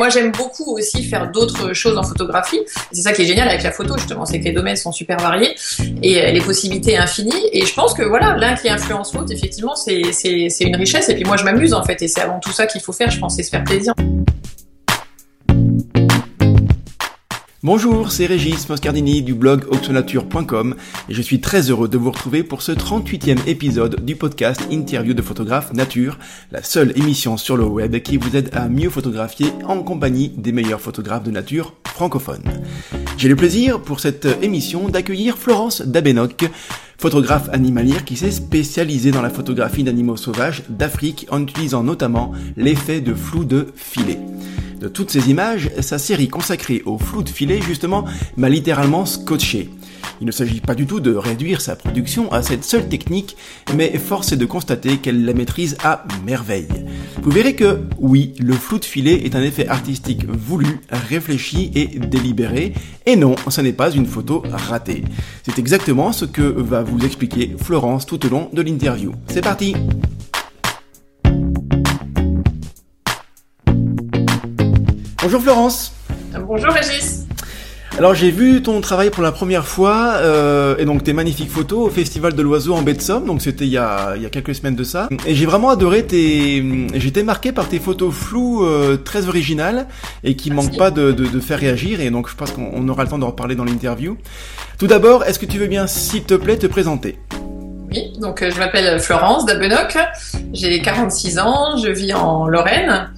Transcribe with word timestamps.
Moi, 0.00 0.08
j'aime 0.08 0.32
beaucoup 0.32 0.78
aussi 0.78 1.04
faire 1.04 1.30
d'autres 1.30 1.74
choses 1.74 1.98
en 1.98 2.02
photographie. 2.02 2.58
C'est 2.90 3.02
ça 3.02 3.12
qui 3.12 3.20
est 3.20 3.26
génial 3.26 3.46
avec 3.46 3.62
la 3.62 3.70
photo, 3.70 3.98
justement, 3.98 4.24
c'est 4.24 4.40
que 4.40 4.46
les 4.46 4.52
domaines 4.52 4.76
sont 4.76 4.92
super 4.92 5.18
variés 5.18 5.54
et 6.02 6.22
euh, 6.22 6.30
les 6.30 6.40
possibilités 6.40 6.96
infinies. 6.96 7.50
Et 7.52 7.66
je 7.66 7.74
pense 7.74 7.92
que 7.92 8.04
voilà, 8.04 8.34
l'un 8.34 8.54
qui 8.54 8.70
influence 8.70 9.12
l'autre, 9.12 9.30
effectivement, 9.30 9.76
c'est 9.76 10.00
une 10.60 10.76
richesse. 10.76 11.10
Et 11.10 11.14
puis 11.16 11.24
moi, 11.24 11.36
je 11.36 11.44
m'amuse 11.44 11.74
en 11.74 11.84
fait, 11.84 12.00
et 12.00 12.08
c'est 12.08 12.22
avant 12.22 12.40
tout 12.40 12.50
ça 12.50 12.66
qu'il 12.66 12.80
faut 12.80 12.94
faire. 12.94 13.10
Je 13.10 13.18
pense, 13.18 13.36
c'est 13.36 13.42
se 13.42 13.50
faire 13.50 13.62
plaisir. 13.62 13.92
Bonjour, 17.62 18.10
c'est 18.10 18.24
Régis 18.24 18.66
Moscardini 18.70 19.20
du 19.20 19.34
blog 19.34 19.66
oxonature.com 19.70 20.76
et 21.10 21.12
je 21.12 21.20
suis 21.20 21.42
très 21.42 21.68
heureux 21.68 21.88
de 21.88 21.98
vous 21.98 22.10
retrouver 22.10 22.42
pour 22.42 22.62
ce 22.62 22.72
38e 22.72 23.46
épisode 23.46 24.02
du 24.02 24.16
podcast 24.16 24.62
Interview 24.70 25.12
de 25.12 25.20
photographe 25.20 25.74
nature, 25.74 26.18
la 26.52 26.62
seule 26.62 26.96
émission 26.96 27.36
sur 27.36 27.58
le 27.58 27.64
web 27.64 27.98
qui 28.00 28.16
vous 28.16 28.34
aide 28.34 28.48
à 28.54 28.70
mieux 28.70 28.88
photographier 28.88 29.52
en 29.66 29.82
compagnie 29.82 30.30
des 30.30 30.52
meilleurs 30.52 30.80
photographes 30.80 31.22
de 31.22 31.30
nature 31.30 31.74
francophones. 31.84 32.50
J'ai 33.18 33.28
le 33.28 33.36
plaisir 33.36 33.82
pour 33.82 34.00
cette 34.00 34.26
émission 34.40 34.88
d'accueillir 34.88 35.36
Florence 35.36 35.82
Dabenoc, 35.82 36.48
photographe 37.00 37.48
animalière 37.50 38.04
qui 38.04 38.14
s'est 38.14 38.30
spécialisée 38.30 39.10
dans 39.10 39.22
la 39.22 39.30
photographie 39.30 39.84
d'animaux 39.84 40.18
sauvages 40.18 40.64
d'Afrique 40.68 41.26
en 41.30 41.40
utilisant 41.40 41.82
notamment 41.82 42.32
l'effet 42.58 43.00
de 43.00 43.14
flou 43.14 43.44
de 43.46 43.68
filet. 43.74 44.18
De 44.78 44.86
toutes 44.86 45.10
ces 45.10 45.30
images, 45.30 45.70
sa 45.80 45.98
série 45.98 46.28
consacrée 46.28 46.82
au 46.84 46.98
flou 46.98 47.22
de 47.22 47.30
filet 47.30 47.62
justement 47.62 48.04
m'a 48.36 48.50
littéralement 48.50 49.06
scotché. 49.06 49.70
Il 50.20 50.26
ne 50.26 50.32
s'agit 50.32 50.60
pas 50.60 50.74
du 50.74 50.86
tout 50.86 51.00
de 51.00 51.14
réduire 51.14 51.62
sa 51.62 51.76
production 51.76 52.30
à 52.30 52.42
cette 52.42 52.64
seule 52.64 52.86
technique, 52.88 53.38
mais 53.74 53.96
force 53.96 54.32
est 54.32 54.36
de 54.36 54.44
constater 54.44 54.98
qu'elle 54.98 55.24
la 55.24 55.32
maîtrise 55.32 55.78
à 55.82 56.04
merveille. 56.26 56.68
Vous 57.22 57.30
verrez 57.30 57.54
que, 57.54 57.80
oui, 57.98 58.34
le 58.38 58.52
flou 58.52 58.78
de 58.78 58.84
filet 58.84 59.24
est 59.24 59.34
un 59.34 59.42
effet 59.42 59.66
artistique 59.66 60.26
voulu, 60.26 60.80
réfléchi 60.90 61.70
et 61.74 61.86
délibéré, 61.86 62.74
et 63.06 63.16
non, 63.16 63.34
ce 63.48 63.62
n'est 63.62 63.72
pas 63.72 63.90
une 63.90 64.04
photo 64.04 64.42
ratée. 64.52 65.04
C'est 65.42 65.58
exactement 65.58 66.12
ce 66.12 66.26
que 66.26 66.42
va 66.42 66.82
vous 66.82 66.98
expliquer 67.00 67.56
Florence 67.58 68.04
tout 68.04 68.24
au 68.26 68.28
long 68.28 68.50
de 68.52 68.60
l'interview. 68.60 69.12
C'est 69.28 69.42
parti 69.42 69.74
Bonjour 75.22 75.40
Florence. 75.42 75.92
Bonjour 76.46 76.72
Régis. 76.72 77.19
Alors 77.98 78.14
j'ai 78.14 78.30
vu 78.30 78.62
ton 78.62 78.80
travail 78.80 79.10
pour 79.10 79.22
la 79.22 79.32
première 79.32 79.66
fois 79.66 80.14
euh, 80.16 80.76
et 80.78 80.84
donc 80.84 81.02
tes 81.02 81.12
magnifiques 81.12 81.50
photos 81.50 81.88
au 81.88 81.90
Festival 81.90 82.34
de 82.34 82.42
l'Oiseau 82.42 82.74
en 82.74 82.82
baie 82.82 82.94
de 82.94 83.02
Somme, 83.02 83.26
donc 83.26 83.42
c'était 83.42 83.66
il 83.66 83.70
y 83.70 83.78
a, 83.78 84.14
il 84.16 84.22
y 84.22 84.26
a 84.26 84.30
quelques 84.30 84.54
semaines 84.54 84.76
de 84.76 84.84
ça. 84.84 85.08
Et 85.26 85.34
j'ai 85.34 85.44
vraiment 85.44 85.70
adoré 85.70 86.06
tes... 86.06 86.64
J'étais 86.94 87.22
marqué 87.22 87.52
par 87.52 87.68
tes 87.68 87.78
photos 87.78 88.14
floues 88.14 88.64
euh, 88.64 88.96
très 88.96 89.28
originales 89.28 89.86
et 90.24 90.34
qui 90.34 90.50
manquent 90.50 90.78
pas 90.78 90.90
de, 90.90 91.12
de, 91.12 91.26
de, 91.26 91.40
faire 91.40 91.58
réagir 91.58 92.00
et 92.00 92.10
donc 92.10 92.28
je 92.30 92.36
pense 92.36 92.52
qu'on 92.52 92.88
aura 92.88 93.02
le 93.02 93.10
temps 93.10 93.18
d'en 93.18 93.28
reparler 93.28 93.56
dans 93.56 93.64
l'interview. 93.64 94.16
Tout 94.78 94.86
d'abord, 94.86 95.24
est-ce 95.24 95.38
que 95.38 95.46
tu 95.46 95.58
veux 95.58 95.66
bien 95.66 95.86
s'il 95.86 96.22
te 96.22 96.34
plaît 96.34 96.56
te 96.56 96.66
présenter? 96.66 97.18
Oui, 97.90 98.12
donc 98.20 98.40
euh, 98.42 98.50
je 98.54 98.58
m'appelle 98.58 99.00
Florence 99.00 99.46
Dabenoc, 99.46 99.98
j'ai 100.52 100.80
46 100.80 101.38
ans, 101.40 101.76
je 101.76 101.88
vis 101.90 102.14
en 102.14 102.46
Lorraine. 102.46 103.10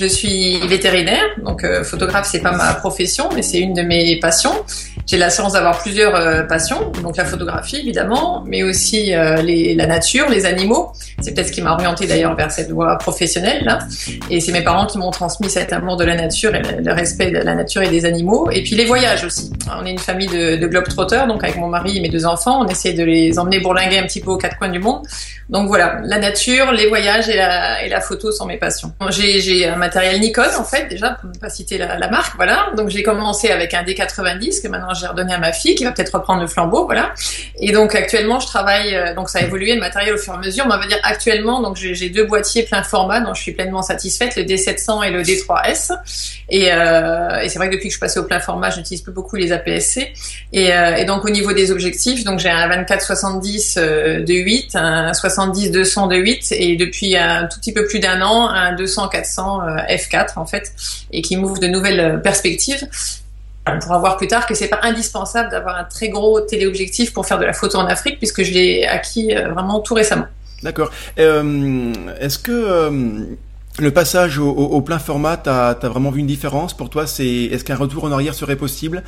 Je 0.00 0.06
suis 0.06 0.58
vétérinaire, 0.66 1.26
donc 1.44 1.62
euh, 1.62 1.84
photographe 1.84 2.26
c'est 2.26 2.40
pas 2.40 2.52
ma 2.52 2.72
profession, 2.72 3.28
mais 3.34 3.42
c'est 3.42 3.58
une 3.58 3.74
de 3.74 3.82
mes 3.82 4.18
passions. 4.18 4.64
J'ai 5.10 5.18
la 5.18 5.28
chance 5.28 5.54
d'avoir 5.54 5.76
plusieurs 5.80 6.14
euh, 6.14 6.44
passions, 6.44 6.92
donc 7.02 7.16
la 7.16 7.24
photographie 7.24 7.78
évidemment, 7.78 8.44
mais 8.46 8.62
aussi 8.62 9.12
euh, 9.12 9.42
la 9.42 9.86
nature, 9.88 10.28
les 10.28 10.46
animaux. 10.46 10.92
C'est 11.20 11.34
peut-être 11.34 11.48
ce 11.48 11.52
qui 11.52 11.62
m'a 11.62 11.72
orienté 11.72 12.06
d'ailleurs 12.06 12.36
vers 12.36 12.52
cette 12.52 12.70
voie 12.70 12.96
professionnelle 12.96 13.64
là. 13.64 13.80
Et 14.30 14.38
c'est 14.38 14.52
mes 14.52 14.62
parents 14.62 14.86
qui 14.86 14.98
m'ont 14.98 15.10
transmis 15.10 15.50
cet 15.50 15.72
amour 15.72 15.96
de 15.96 16.04
la 16.04 16.14
nature 16.14 16.54
et 16.54 16.62
le, 16.62 16.92
respect 16.92 17.32
de 17.32 17.38
la 17.38 17.56
nature 17.56 17.82
et 17.82 17.88
des 17.88 18.04
animaux. 18.04 18.50
Et 18.52 18.62
puis 18.62 18.76
les 18.76 18.84
voyages 18.84 19.24
aussi. 19.24 19.50
On 19.76 19.84
est 19.84 19.90
une 19.90 19.98
famille 19.98 20.28
de, 20.28 20.54
de 20.54 20.66
globetrotters, 20.68 21.26
donc 21.26 21.42
avec 21.42 21.56
mon 21.56 21.66
mari 21.66 21.96
et 21.96 22.00
mes 22.00 22.08
deux 22.08 22.24
enfants, 22.24 22.64
on 22.64 22.68
essaie 22.68 22.92
de 22.92 23.02
les 23.02 23.36
emmener 23.36 23.58
bourlinguer 23.58 23.98
un 23.98 24.04
petit 24.04 24.20
peu 24.20 24.30
aux 24.30 24.38
quatre 24.38 24.58
coins 24.58 24.68
du 24.68 24.78
monde. 24.78 25.02
Donc 25.48 25.66
voilà, 25.66 26.00
la 26.04 26.18
nature, 26.18 26.70
les 26.70 26.86
voyages 26.86 27.28
et 27.28 27.36
la, 27.36 27.84
et 27.84 27.88
la 27.88 28.00
photo 28.00 28.30
sont 28.30 28.46
mes 28.46 28.58
passions. 28.58 28.92
J'ai 29.10 29.66
un 29.66 29.74
matériel 29.74 30.20
Nikon 30.20 30.44
en 30.56 30.62
fait 30.62 30.86
déjà 30.88 31.10
pour 31.20 31.28
ne 31.28 31.34
pas 31.34 31.50
citer 31.50 31.78
la, 31.78 31.98
la 31.98 32.08
marque, 32.08 32.36
voilà. 32.36 32.68
Donc 32.76 32.90
j'ai 32.90 33.02
commencé 33.02 33.50
avec 33.50 33.74
un 33.74 33.82
D90 33.82 34.62
que 34.62 34.68
maintenant 34.68 34.94
j'ai 35.00 35.06
redonné 35.06 35.32
à 35.32 35.38
ma 35.38 35.52
fille 35.52 35.74
qui 35.74 35.84
va 35.84 35.92
peut-être 35.92 36.14
reprendre 36.14 36.40
le 36.40 36.46
flambeau, 36.46 36.84
voilà. 36.84 37.12
Et 37.58 37.72
donc 37.72 37.94
actuellement 37.94 38.40
je 38.40 38.46
travaille, 38.46 38.94
euh, 38.94 39.14
donc 39.14 39.28
ça 39.28 39.40
a 39.40 39.42
évolué 39.42 39.74
le 39.74 39.80
matériel 39.80 40.14
au 40.14 40.18
fur 40.18 40.34
et 40.34 40.36
à 40.36 40.40
mesure. 40.40 40.64
On 40.66 40.68
va 40.68 40.86
dire 40.86 41.00
actuellement 41.02 41.60
donc 41.60 41.76
j'ai 41.76 42.10
deux 42.10 42.24
boîtiers 42.24 42.62
plein 42.64 42.82
format 42.82 43.20
dont 43.20 43.34
je 43.34 43.42
suis 43.42 43.52
pleinement 43.52 43.82
satisfaite, 43.82 44.36
le 44.36 44.42
D700 44.42 45.06
et 45.06 45.10
le 45.10 45.22
D3S. 45.22 45.92
Et, 46.50 46.72
euh, 46.72 47.40
et 47.40 47.48
c'est 47.48 47.58
vrai 47.58 47.68
que 47.68 47.74
depuis 47.74 47.88
que 47.88 47.92
je 47.92 47.96
suis 47.96 48.00
passée 48.00 48.18
au 48.18 48.24
plein 48.24 48.40
format, 48.40 48.70
je 48.70 48.78
n'utilise 48.78 49.02
plus 49.02 49.12
beaucoup 49.12 49.36
les 49.36 49.52
APS-C. 49.52 50.12
Et, 50.52 50.72
euh, 50.72 50.96
et, 50.96 51.04
donc 51.04 51.24
au 51.24 51.30
niveau 51.30 51.52
des 51.52 51.70
objectifs, 51.70 52.24
donc 52.24 52.40
j'ai 52.40 52.50
un 52.50 52.68
24-70 52.68 53.76
euh, 53.78 54.24
de 54.24 54.34
8, 54.34 54.74
un 54.74 55.12
70-200 55.12 56.08
de 56.08 56.16
8 56.16 56.52
et 56.52 56.76
depuis 56.76 57.16
un 57.16 57.46
tout 57.46 57.58
petit 57.60 57.72
peu 57.72 57.86
plus 57.86 58.00
d'un 58.00 58.20
an, 58.22 58.48
un 58.48 58.74
200-400 58.74 59.86
f4 59.88 60.32
en 60.36 60.46
fait, 60.46 60.72
et 61.12 61.22
qui 61.22 61.36
m'ouvre 61.36 61.60
de 61.60 61.68
nouvelles 61.68 62.20
perspectives. 62.22 62.88
On 63.74 63.78
pourra 63.78 63.98
voir 63.98 64.16
plus 64.16 64.26
tard 64.26 64.46
que 64.46 64.54
c'est 64.54 64.68
pas 64.68 64.80
indispensable 64.82 65.50
d'avoir 65.50 65.76
un 65.76 65.84
très 65.84 66.08
gros 66.08 66.40
téléobjectif 66.40 67.12
pour 67.12 67.26
faire 67.26 67.38
de 67.38 67.44
la 67.44 67.52
photo 67.52 67.78
en 67.78 67.86
Afrique, 67.86 68.18
puisque 68.18 68.42
je 68.42 68.52
l'ai 68.52 68.84
acquis 68.84 69.34
euh, 69.34 69.52
vraiment 69.52 69.80
tout 69.80 69.94
récemment. 69.94 70.26
D'accord. 70.62 70.90
Euh, 71.18 71.92
Est-ce 72.20 72.38
que 72.38 72.52
euh, 72.52 72.90
le 73.78 73.90
passage 73.90 74.38
au, 74.38 74.48
au, 74.50 74.66
au 74.66 74.80
plein 74.82 74.98
format, 74.98 75.36
t'as 75.36 75.70
as 75.70 75.88
vraiment 75.88 76.10
vu 76.10 76.20
une 76.20 76.26
différence? 76.26 76.74
Pour 76.76 76.90
toi 76.90 77.06
C'est 77.06 77.26
est-ce 77.26 77.64
qu'un 77.64 77.76
retour 77.76 78.04
en 78.04 78.12
arrière 78.12 78.34
serait 78.34 78.56
possible? 78.56 79.02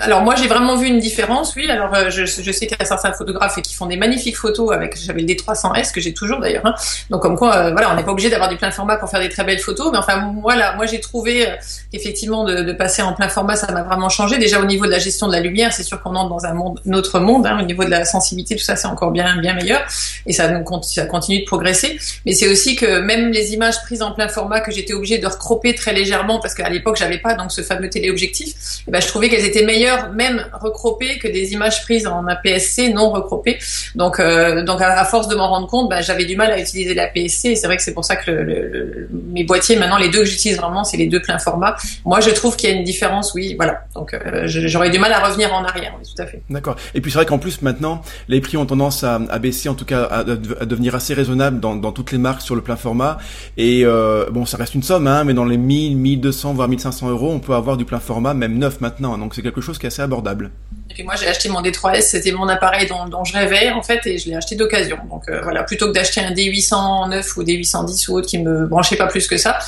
Alors 0.00 0.22
moi 0.22 0.34
j'ai 0.34 0.48
vraiment 0.48 0.76
vu 0.76 0.88
une 0.88 0.98
différence, 0.98 1.54
oui. 1.54 1.70
Alors 1.70 1.94
euh, 1.94 2.10
je, 2.10 2.26
sais 2.26 2.66
qu'il 2.66 2.76
y 2.78 2.82
a 2.82 2.84
certains 2.84 3.12
photographes 3.12 3.60
qui 3.62 3.74
font 3.74 3.86
des 3.86 3.96
magnifiques 3.96 4.36
photos 4.36 4.72
avec 4.72 4.98
j'avais 4.98 5.20
le 5.20 5.26
D300S 5.26 5.92
que 5.92 6.00
j'ai 6.00 6.12
toujours 6.12 6.40
d'ailleurs. 6.40 6.66
Hein. 6.66 6.74
Donc 7.10 7.22
comme 7.22 7.36
quoi 7.36 7.54
euh, 7.54 7.70
voilà 7.70 7.92
on 7.92 7.96
n'est 7.96 8.02
pas 8.02 8.10
obligé 8.10 8.28
d'avoir 8.28 8.48
du 8.48 8.56
plein 8.56 8.72
format 8.72 8.96
pour 8.96 9.08
faire 9.08 9.20
des 9.20 9.28
très 9.28 9.44
belles 9.44 9.60
photos, 9.60 9.92
mais 9.92 9.98
enfin 9.98 10.34
voilà 10.42 10.74
moi 10.74 10.86
j'ai 10.86 10.98
trouvé 10.98 11.46
euh, 11.46 11.52
effectivement 11.92 12.44
de, 12.44 12.72
passer 12.72 13.02
en 13.02 13.12
plein 13.12 13.28
format 13.28 13.54
ça 13.54 13.70
m'a 13.70 13.84
vraiment 13.84 14.08
changé. 14.08 14.36
Déjà 14.36 14.60
au 14.60 14.64
niveau 14.64 14.84
de 14.84 14.90
la 14.90 14.98
gestion 14.98 15.28
de 15.28 15.32
la 15.32 15.40
lumière 15.40 15.72
c'est 15.72 15.84
sûr 15.84 16.02
qu'on 16.02 16.16
entre 16.16 16.30
dans 16.30 16.44
un 16.44 16.54
monde 16.54 16.80
autre 16.92 17.20
monde. 17.20 17.46
Hein. 17.46 17.60
Au 17.62 17.64
niveau 17.64 17.84
de 17.84 17.90
la 17.90 18.04
sensibilité 18.04 18.56
tout 18.56 18.64
ça 18.64 18.74
c'est 18.74 18.88
encore 18.88 19.12
bien 19.12 19.36
bien 19.36 19.54
meilleur 19.54 19.80
et 20.26 20.32
ça, 20.32 20.50
ça 20.82 21.06
continue 21.06 21.40
de 21.40 21.46
progresser. 21.46 22.00
Mais 22.26 22.32
c'est 22.32 22.48
aussi 22.48 22.74
que 22.74 22.98
même 22.98 23.30
les 23.30 23.54
images 23.54 23.80
prises 23.82 24.02
en 24.02 24.10
plein 24.10 24.28
format 24.28 24.60
que 24.60 24.72
j'étais 24.72 24.92
obligée 24.92 25.18
de 25.18 25.26
recroper 25.26 25.72
très 25.76 25.92
légèrement 25.92 26.40
parce 26.40 26.54
qu'à 26.54 26.68
l'époque 26.68 26.96
j'avais 26.96 27.18
pas 27.18 27.34
donc 27.34 27.52
ce 27.52 27.62
fameux 27.62 27.88
téléobjectif, 27.88 28.48
et 28.48 28.84
eh 28.88 28.90
ben 28.90 29.00
je 29.00 29.06
trouvais 29.06 29.28
qu'elles 29.28 29.44
étaient 29.44 29.64
meilleures 29.64 29.83
même 30.14 30.44
recropées 30.52 31.18
que 31.18 31.28
des 31.28 31.52
images 31.52 31.82
prises 31.82 32.06
en 32.06 32.26
APS-C 32.26 32.92
non 32.92 33.10
recropées. 33.10 33.58
Donc, 33.94 34.20
euh, 34.20 34.62
donc 34.64 34.80
à, 34.80 35.04
force 35.04 35.28
de 35.28 35.34
m'en 35.34 35.48
rendre 35.48 35.66
compte, 35.66 35.88
bah, 35.88 36.02
j'avais 36.02 36.24
du 36.24 36.36
mal 36.36 36.50
à 36.50 36.58
utiliser 36.58 36.94
l'APS-C 36.94 37.54
c'est 37.56 37.66
vrai 37.66 37.76
que 37.76 37.82
c'est 37.82 37.94
pour 37.94 38.04
ça 38.04 38.16
que 38.16 38.30
le, 38.30 39.08
mes 39.10 39.44
boîtiers, 39.44 39.76
maintenant, 39.76 39.96
les 39.96 40.08
deux 40.08 40.20
que 40.20 40.24
j'utilise 40.24 40.56
vraiment, 40.56 40.84
c'est 40.84 40.96
les 40.96 41.06
deux 41.06 41.20
pleins 41.20 41.38
format. 41.38 41.76
Moi, 42.04 42.20
je 42.20 42.30
trouve 42.30 42.56
qu'il 42.56 42.70
y 42.70 42.72
a 42.72 42.76
une 42.76 42.84
différence, 42.84 43.34
oui, 43.34 43.54
voilà. 43.56 43.84
Donc, 43.94 44.14
euh, 44.14 44.44
j'aurais 44.46 44.90
du 44.90 44.98
mal 44.98 45.12
à 45.12 45.26
revenir 45.26 45.52
en 45.54 45.64
arrière, 45.64 45.94
tout 46.02 46.22
à 46.22 46.26
fait. 46.26 46.42
D'accord. 46.50 46.76
Et 46.94 47.00
puis 47.00 47.10
c'est 47.10 47.18
vrai 47.18 47.26
qu'en 47.26 47.38
plus, 47.38 47.62
maintenant, 47.62 48.02
les 48.28 48.40
prix 48.40 48.56
ont 48.56 48.66
tendance 48.66 49.04
à, 49.04 49.18
baisser, 49.38 49.68
en 49.68 49.74
tout 49.74 49.84
cas, 49.84 50.04
à, 50.04 50.24
devenir 50.24 50.94
assez 50.94 51.14
raisonnables 51.14 51.60
dans, 51.60 51.76
dans, 51.76 51.92
toutes 51.92 52.12
les 52.12 52.18
marques 52.18 52.42
sur 52.42 52.54
le 52.54 52.60
plein 52.60 52.76
format. 52.76 53.18
Et 53.56 53.82
euh, 53.84 54.26
bon, 54.30 54.46
ça 54.46 54.56
reste 54.56 54.74
une 54.74 54.82
somme, 54.82 55.06
hein, 55.06 55.24
mais 55.24 55.34
dans 55.34 55.44
les 55.44 55.56
1000, 55.56 55.96
1200, 55.96 56.54
voire 56.54 56.68
1500 56.68 57.10
euros, 57.10 57.30
on 57.30 57.40
peut 57.40 57.54
avoir 57.54 57.76
du 57.76 57.84
plein 57.84 58.00
format, 58.00 58.34
même 58.34 58.58
neuf 58.58 58.80
maintenant. 58.80 59.16
Donc 59.18 59.34
c'est 59.34 59.42
quelque 59.42 59.60
chose 59.60 59.73
qui 59.78 59.86
est 59.86 59.88
assez 59.88 60.02
abordable. 60.02 60.50
Et 60.90 60.94
puis 60.94 61.02
moi 61.02 61.14
j'ai 61.16 61.26
acheté 61.26 61.48
mon 61.48 61.62
D3S, 61.62 62.02
c'était 62.02 62.32
mon 62.32 62.46
appareil 62.46 62.86
dont, 62.86 63.06
dont, 63.08 63.24
je 63.24 63.32
rêvais 63.32 63.70
en 63.70 63.82
fait 63.82 64.06
et 64.06 64.18
je 64.18 64.28
l'ai 64.28 64.36
acheté 64.36 64.54
d'occasion. 64.54 64.98
Donc 65.10 65.28
euh, 65.28 65.40
voilà, 65.42 65.62
plutôt 65.62 65.88
que 65.88 65.92
d'acheter 65.92 66.20
un 66.20 66.32
D809 66.32 67.38
ou 67.38 67.42
D810 67.42 68.10
ou 68.10 68.14
autre 68.16 68.28
qui 68.28 68.38
me 68.38 68.66
branchait 68.66 68.96
pas 68.96 69.06
plus 69.06 69.26
que 69.26 69.38
ça, 69.38 69.58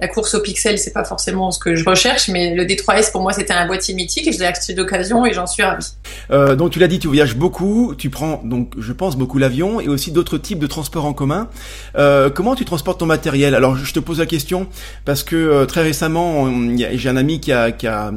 la 0.00 0.08
course 0.08 0.34
au 0.34 0.40
pixel 0.40 0.78
c'est 0.78 0.92
pas 0.92 1.04
forcément 1.04 1.52
ce 1.52 1.60
que 1.60 1.76
je 1.76 1.84
recherche, 1.84 2.28
mais 2.28 2.54
le 2.54 2.64
D3S 2.64 3.12
pour 3.12 3.22
moi 3.22 3.32
c'était 3.32 3.52
un 3.52 3.66
boîtier 3.66 3.94
mythique 3.94 4.26
et 4.26 4.32
je 4.32 4.38
l'ai 4.40 4.46
acheté 4.46 4.74
d'occasion 4.74 5.24
et 5.24 5.32
j'en 5.32 5.46
suis 5.46 5.62
ravie. 5.62 5.92
Euh, 6.32 6.56
donc 6.56 6.72
tu 6.72 6.80
l'as 6.80 6.88
dit, 6.88 6.98
tu 6.98 7.06
voyages 7.06 7.36
beaucoup, 7.36 7.94
tu 7.96 8.10
prends 8.10 8.42
donc 8.42 8.72
je 8.76 8.92
pense 8.92 9.16
beaucoup 9.16 9.38
l'avion 9.38 9.80
et 9.80 9.88
aussi 9.88 10.10
d'autres 10.10 10.38
types 10.38 10.58
de 10.58 10.66
transports 10.66 11.04
en 11.04 11.12
commun. 11.12 11.48
Euh, 11.96 12.30
comment 12.30 12.56
tu 12.56 12.64
transportes 12.64 12.98
ton 12.98 13.06
matériel? 13.06 13.54
Alors 13.54 13.76
je 13.76 13.92
te 13.92 14.00
pose 14.00 14.18
la 14.18 14.26
question 14.26 14.66
parce 15.04 15.22
que 15.22 15.64
très 15.66 15.82
récemment 15.82 16.50
j'ai 16.76 17.08
un 17.08 17.16
ami 17.16 17.38
qui 17.38 17.52
a, 17.52 17.70
qui 17.70 17.86
a, 17.86 18.12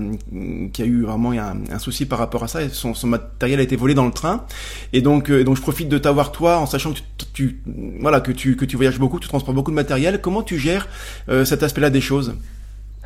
qui 0.73 0.81
a 0.81 0.85
eu 0.85 1.03
vraiment 1.03 1.33
un, 1.39 1.79
souci 1.79 2.05
par 2.05 2.19
rapport 2.19 2.43
à 2.43 2.47
ça 2.47 2.67
son, 2.69 2.93
son, 2.93 3.07
matériel 3.07 3.59
a 3.59 3.63
été 3.63 3.75
volé 3.75 3.93
dans 3.93 4.05
le 4.05 4.11
train. 4.11 4.45
Et 4.93 5.01
donc, 5.01 5.29
euh, 5.29 5.43
donc 5.43 5.57
je 5.57 5.61
profite 5.61 5.89
de 5.89 5.97
t'avoir 5.97 6.31
toi, 6.31 6.57
en 6.57 6.65
sachant 6.65 6.93
que 6.93 6.99
tu, 7.17 7.25
tu, 7.33 7.61
voilà, 7.99 8.19
que 8.21 8.31
tu, 8.31 8.55
que 8.55 8.65
tu 8.65 8.75
voyages 8.75 8.99
beaucoup, 8.99 9.19
tu 9.19 9.27
transportes 9.27 9.55
beaucoup 9.55 9.71
de 9.71 9.75
matériel. 9.75 10.21
Comment 10.21 10.43
tu 10.43 10.57
gères 10.57 10.87
euh, 11.29 11.45
cet 11.45 11.63
aspect-là 11.63 11.89
des 11.89 12.01
choses? 12.01 12.35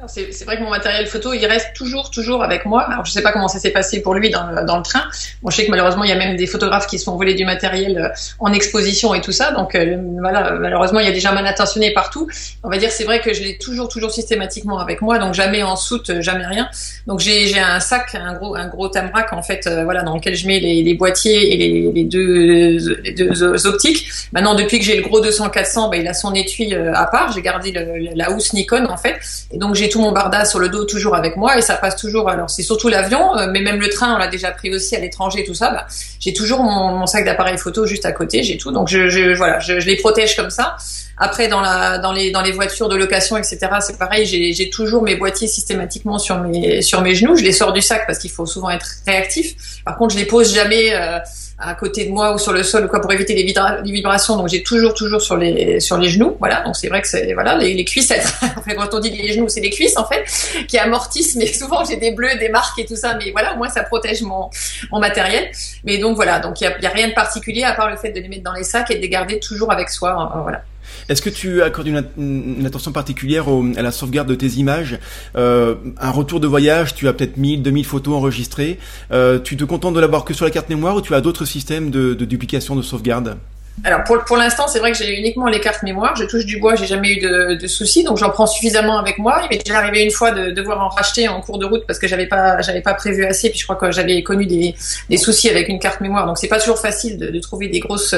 C'est 0.07 0.45
vrai 0.45 0.57
que 0.57 0.63
mon 0.63 0.69
matériel 0.69 1.05
photo, 1.07 1.33
il 1.33 1.45
reste 1.45 1.73
toujours, 1.75 2.09
toujours 2.09 2.43
avec 2.43 2.65
moi. 2.65 2.83
Alors, 2.83 3.05
je 3.05 3.11
sais 3.11 3.21
pas 3.21 3.31
comment 3.31 3.47
ça 3.47 3.59
s'est 3.59 3.71
passé 3.71 4.01
pour 4.01 4.13
lui 4.13 4.29
dans, 4.29 4.65
dans 4.65 4.77
le 4.77 4.83
train. 4.83 5.03
Bon, 5.41 5.49
je 5.49 5.55
sais 5.55 5.65
que 5.65 5.71
malheureusement, 5.71 6.03
il 6.03 6.09
y 6.09 6.13
a 6.13 6.17
même 6.17 6.35
des 6.35 6.47
photographes 6.47 6.87
qui 6.87 6.97
se 6.97 7.05
sont 7.05 7.15
volés 7.17 7.35
du 7.35 7.45
matériel 7.45 7.97
euh, 7.97 8.09
en 8.39 8.51
exposition 8.51 9.13
et 9.13 9.21
tout 9.21 9.31
ça. 9.31 9.51
Donc, 9.51 9.75
euh, 9.75 9.97
voilà, 10.19 10.51
malheureusement, 10.51 10.99
il 10.99 11.05
y 11.05 11.09
a 11.09 11.11
déjà 11.11 11.31
mal 11.31 11.45
intentionné 11.45 11.91
partout. 11.93 12.27
On 12.63 12.69
va 12.69 12.77
dire, 12.77 12.91
c'est 12.91 13.03
vrai 13.03 13.19
que 13.19 13.33
je 13.33 13.43
l'ai 13.43 13.57
toujours, 13.57 13.89
toujours 13.89 14.11
systématiquement 14.11 14.79
avec 14.79 15.01
moi. 15.01 15.19
Donc, 15.19 15.33
jamais 15.33 15.61
en 15.61 15.75
soute, 15.75 16.19
jamais 16.21 16.45
rien. 16.45 16.69
Donc, 17.05 17.19
j'ai 17.19 17.59
un 17.59 17.79
sac, 17.79 18.15
un 18.15 18.33
gros, 18.33 18.55
un 18.55 18.67
gros 18.67 18.87
tamrac, 18.89 19.33
en 19.33 19.43
fait, 19.43 19.67
euh, 19.67 19.83
voilà, 19.83 20.03
dans 20.03 20.15
lequel 20.15 20.35
je 20.35 20.47
mets 20.47 20.59
les, 20.59 20.81
les 20.81 20.93
boîtiers 20.95 21.53
et 21.53 21.57
les, 21.57 21.91
les, 21.91 22.03
deux, 22.03 22.77
les 23.03 23.11
deux 23.11 23.67
optiques. 23.67 24.07
Maintenant, 24.31 24.55
depuis 24.55 24.79
que 24.79 24.85
j'ai 24.85 24.95
le 24.95 25.03
gros 25.03 25.21
200-400, 25.21 25.91
ben, 25.91 26.01
il 26.01 26.07
a 26.07 26.13
son 26.13 26.33
étui 26.33 26.73
à 26.73 27.05
part. 27.05 27.31
J'ai 27.33 27.41
gardé 27.41 27.71
le, 27.71 28.15
la 28.15 28.31
housse 28.31 28.53
Nikon, 28.53 28.87
en 28.89 28.97
fait. 28.97 29.19
Et 29.51 29.57
donc, 29.57 29.75
j'ai 29.75 29.90
tout 29.91 30.01
mon 30.01 30.11
barda 30.11 30.45
sur 30.45 30.57
le 30.57 30.69
dos 30.69 30.85
toujours 30.85 31.15
avec 31.15 31.37
moi 31.37 31.57
et 31.57 31.61
ça 31.61 31.75
passe 31.75 31.95
toujours. 31.95 32.29
Alors 32.29 32.49
c'est 32.49 32.63
surtout 32.63 32.87
l'avion, 32.87 33.37
euh, 33.37 33.47
mais 33.51 33.61
même 33.61 33.79
le 33.79 33.89
train, 33.89 34.15
on 34.15 34.17
l'a 34.17 34.27
déjà 34.27 34.51
pris 34.51 34.73
aussi 34.73 34.95
à 34.95 34.99
l'étranger, 34.99 35.43
tout 35.43 35.53
ça. 35.53 35.69
Bah, 35.71 35.85
j'ai 36.19 36.33
toujours 36.33 36.63
mon, 36.63 37.05
sac 37.05 37.25
d'appareil 37.25 37.57
photo 37.57 37.85
juste 37.85 38.05
à 38.05 38.11
côté, 38.11 38.41
j'ai 38.41 38.57
tout. 38.57 38.71
Donc 38.71 38.87
je, 38.87 39.09
je 39.09 39.35
voilà, 39.35 39.59
je, 39.59 39.73
les 39.73 39.97
protège 39.97 40.35
comme 40.35 40.49
ça. 40.49 40.75
Après 41.17 41.47
dans 41.47 41.61
la 41.61 41.99
dans 41.99 42.13
les 42.13 42.31
dans 42.31 42.41
les 42.41 42.51
voitures 42.51 42.89
de 42.89 42.95
location, 42.95 43.37
etc. 43.37 43.59
C'est 43.81 43.99
pareil, 43.99 44.25
j'ai 44.25 44.69
toujours 44.69 45.03
mes 45.03 45.15
boîtiers 45.15 45.47
systématiquement 45.47 46.17
sur 46.17 46.39
mes 46.39 46.81
sur 46.81 47.01
mes 47.01 47.13
genoux. 47.13 47.35
Je 47.35 47.43
les 47.43 47.51
sors 47.51 47.73
du 47.73 47.81
sac 47.81 48.07
parce 48.07 48.17
qu'il 48.17 48.31
faut 48.31 48.47
souvent 48.47 48.71
être 48.71 48.87
réactif. 49.05 49.53
Par 49.85 49.97
contre, 49.97 50.13
je 50.13 50.19
les 50.19 50.25
pose 50.25 50.53
jamais. 50.53 50.95
Euh, 50.95 51.19
à 51.61 51.75
côté 51.75 52.05
de 52.05 52.11
moi 52.11 52.33
ou 52.33 52.37
sur 52.37 52.53
le 52.53 52.63
sol 52.63 52.85
ou 52.85 52.87
quoi 52.87 53.01
pour 53.01 53.11
éviter 53.13 53.35
les, 53.35 53.43
vibrations. 53.43 54.37
Donc 54.37 54.47
j'ai 54.47 54.63
toujours 54.63 54.93
toujours 54.93 55.21
sur 55.21 55.37
les 55.37 55.79
sur 55.79 55.97
les 55.97 56.09
genoux. 56.09 56.35
Voilà. 56.39 56.61
Donc 56.61 56.75
c'est 56.75 56.87
vrai 56.87 57.01
que 57.01 57.07
c'est 57.07 57.33
voilà 57.33 57.55
les, 57.57 57.73
les 57.73 57.85
cuisses. 57.85 58.07
fait, 58.65 58.75
quand 58.75 58.93
on 58.93 58.99
dit 58.99 59.09
les 59.09 59.33
genoux, 59.33 59.47
c'est 59.49 59.61
les 59.61 59.69
cuisses 59.69 59.97
en 59.97 60.05
fait 60.05 60.23
qui 60.67 60.77
amortissent. 60.77 61.35
Mais 61.35 61.47
souvent 61.47 61.83
j'ai 61.85 61.97
des 61.97 62.11
bleus, 62.11 62.37
des 62.39 62.49
marques 62.49 62.79
et 62.79 62.85
tout 62.85 62.95
ça. 62.95 63.15
Mais 63.15 63.31
voilà, 63.31 63.53
au 63.53 63.57
moins 63.57 63.69
ça 63.69 63.83
protège 63.83 64.21
mon 64.21 64.49
mon 64.91 64.99
matériel. 64.99 65.51
Mais 65.83 65.97
donc 65.97 66.15
voilà. 66.15 66.39
Donc 66.39 66.61
il 66.61 66.65
y 66.65 66.67
a, 66.67 66.79
y 66.79 66.85
a, 66.85 66.89
rien 66.89 67.07
de 67.09 67.13
particulier 67.13 67.63
à 67.63 67.73
part 67.73 67.89
le 67.89 67.97
fait 67.97 68.11
de 68.11 68.19
les 68.19 68.27
mettre 68.27 68.43
dans 68.43 68.53
les 68.53 68.63
sacs 68.63 68.89
et 68.91 68.95
de 68.95 69.01
les 69.01 69.09
garder 69.09 69.39
toujours 69.39 69.71
avec 69.71 69.89
soi. 69.89 70.11
Hein, 70.11 70.41
voilà. 70.41 70.63
Est-ce 71.09 71.21
que 71.21 71.29
tu 71.29 71.61
accordes 71.61 71.87
une, 71.87 72.65
attention 72.65 72.91
particulière 72.91 73.45
à 73.77 73.81
la 73.81 73.91
sauvegarde 73.91 74.27
de 74.27 74.35
tes 74.35 74.47
images 74.47 74.99
euh, 75.35 75.75
Un 75.99 76.11
retour 76.11 76.39
de 76.39 76.47
voyage, 76.47 76.95
tu 76.95 77.07
as 77.07 77.13
peut-être 77.13 77.37
1000, 77.37 77.61
2000 77.61 77.85
photos 77.85 78.15
enregistrées. 78.15 78.79
Euh, 79.11 79.39
tu 79.39 79.57
te 79.57 79.63
contentes 79.63 79.95
de 79.95 79.99
l'avoir 79.99 80.25
que 80.25 80.33
sur 80.33 80.45
la 80.45 80.51
carte 80.51 80.69
mémoire 80.69 80.95
ou 80.95 81.01
tu 81.01 81.13
as 81.15 81.21
d'autres 81.21 81.45
systèmes 81.45 81.89
de, 81.89 82.13
de 82.13 82.25
duplication 82.25 82.75
de 82.75 82.81
sauvegarde? 82.81 83.37
Alors 83.83 84.03
pour, 84.03 84.23
pour 84.25 84.37
l'instant, 84.37 84.67
c'est 84.67 84.79
vrai 84.79 84.91
que 84.91 84.97
j'ai 84.97 85.17
uniquement 85.17 85.47
les 85.47 85.59
cartes 85.59 85.81
mémoire. 85.83 86.15
Je 86.15 86.25
touche 86.25 86.45
du 86.45 86.59
bois, 86.59 86.75
j'ai 86.75 86.85
jamais 86.85 87.13
eu 87.13 87.19
de, 87.19 87.67
soucis, 87.67 88.03
donc 88.03 88.17
j'en 88.17 88.29
prends 88.29 88.45
suffisamment 88.45 88.99
avec 88.99 89.17
moi. 89.17 89.41
Il 89.43 89.49
m'est 89.49 89.63
déjà 89.63 89.79
arrivé 89.79 90.03
une 90.03 90.11
fois 90.11 90.31
de 90.31 90.51
devoir 90.51 90.81
en 90.81 90.89
racheter 90.89 91.27
en 91.27 91.41
cours 91.41 91.57
de 91.57 91.65
route 91.65 91.85
parce 91.87 91.97
que 91.97 92.07
j'avais 92.07 92.27
pas 92.27 92.61
j'avais 92.61 92.81
pas 92.81 92.93
prévu 92.93 93.25
assez. 93.25 93.49
Puis 93.49 93.59
je 93.59 93.63
crois 93.63 93.75
que 93.75 93.91
j'avais 93.91 94.21
connu 94.23 94.45
des, 94.45 94.75
des 95.09 95.17
soucis 95.17 95.49
avec 95.49 95.67
une 95.67 95.79
carte 95.79 96.01
mémoire, 96.01 96.27
donc 96.27 96.37
c'est 96.37 96.47
pas 96.47 96.59
toujours 96.59 96.79
facile 96.79 97.17
de, 97.17 97.39
trouver 97.39 97.69
des 97.69 97.79
grosses 97.79 98.13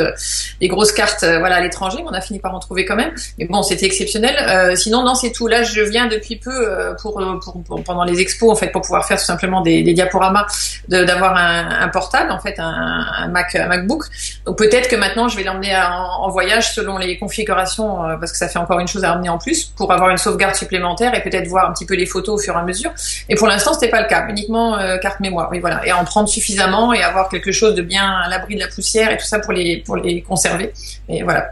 des 0.60 0.68
grosses 0.68 0.92
cartes 0.92 1.24
euh, 1.24 1.40
voilà 1.40 1.58
à 1.58 1.62
l'étranger. 1.62 2.00
Mais 2.00 2.10
on 2.10 2.14
a 2.14 2.22
fini 2.22 2.40
par 2.40 2.54
en 2.54 2.60
trouver 2.60 2.84
quand 2.84 2.96
même. 2.96 3.14
Mais 3.40 3.46
bon, 3.46 3.64
c'était 3.64 3.86
exceptionnel. 3.86 4.36
Euh, 4.50 4.76
sinon 4.76 5.04
non, 5.04 5.16
c'est 5.16 5.32
tout. 5.32 5.48
Là, 5.48 5.64
je 5.64 5.82
viens 5.82 6.08
depuis 6.08 6.36
peu 6.36 6.52
euh, 6.52 6.94
pour, 7.02 7.22
pour, 7.66 7.84
pendant 7.84 8.04
les 8.04 8.20
expos 8.20 8.52
en 8.52 8.56
fait 8.56 8.68
pour 8.68 8.82
pouvoir 8.82 9.06
faire 9.08 9.18
tout 9.18 9.26
simplement 9.26 9.62
des, 9.62 9.82
diaporamas, 9.94 10.48
d'avoir 10.90 11.38
un, 11.38 11.82
un, 11.82 11.88
portable 11.88 12.32
en 12.32 12.40
fait, 12.40 12.60
un, 12.60 13.06
un 13.18 13.28
Mac 13.30 13.56
un 13.56 13.68
MacBook. 13.68 14.04
Donc 14.46 14.58
peut-être 14.58 14.90
que 14.90 14.96
maintenant 14.96 15.30
je 15.30 15.38
vais 15.38 15.43
l'emmener 15.44 15.76
en, 15.76 16.30
voyage 16.30 16.74
selon 16.74 16.98
les 16.98 17.18
configurations, 17.18 18.04
euh, 18.04 18.18
parce 18.18 18.32
que 18.32 18.38
ça 18.38 18.48
fait 18.48 18.60
encore 18.60 18.80
une 18.80 18.88
chose 18.88 19.04
à 19.04 19.12
ramener 19.12 19.30
en 19.30 19.38
plus, 19.38 19.66
pour 19.66 19.92
avoir 19.92 20.10
une 20.10 20.18
sauvegarde 20.18 20.56
supplémentaire 20.56 21.14
et 21.16 21.22
peut-être 21.22 21.48
voir 21.48 21.70
un 21.70 21.74
petit 21.74 21.86
peu 21.86 21.96
les 21.96 22.06
photos 22.06 22.40
au 22.40 22.44
fur 22.44 22.56
et 22.56 22.58
à 22.58 22.64
mesure. 22.64 22.92
Et 23.30 23.36
pour 23.36 23.48
l'instant, 23.48 23.74
c'était 23.74 23.90
pas 23.90 24.02
le 24.02 24.08
cas, 24.08 24.28
uniquement 24.28 24.78
euh, 24.78 24.98
carte 24.98 25.20
mémoire. 25.20 25.50
Oui, 25.52 25.60
voilà, 25.60 25.86
et 25.86 25.92
en 25.92 26.04
prendre 26.06 26.28
suffisamment 26.28 26.94
et 26.94 27.04
avoir 27.04 27.30
quelque 27.30 27.52
chose 27.52 27.76
de 27.76 27.82
bien 27.82 28.22
à 28.22 28.30
l'abri 28.30 28.56
de 28.56 28.62
la 28.62 28.68
poussière 28.68 29.12
et 29.12 29.18
tout 29.18 29.26
ça 29.26 29.40
pour 29.40 29.54
les 29.54 29.78
pour 29.86 29.96
les 29.98 30.22
conserver. 30.22 30.74
Et 31.10 31.24
voilà. 31.24 31.52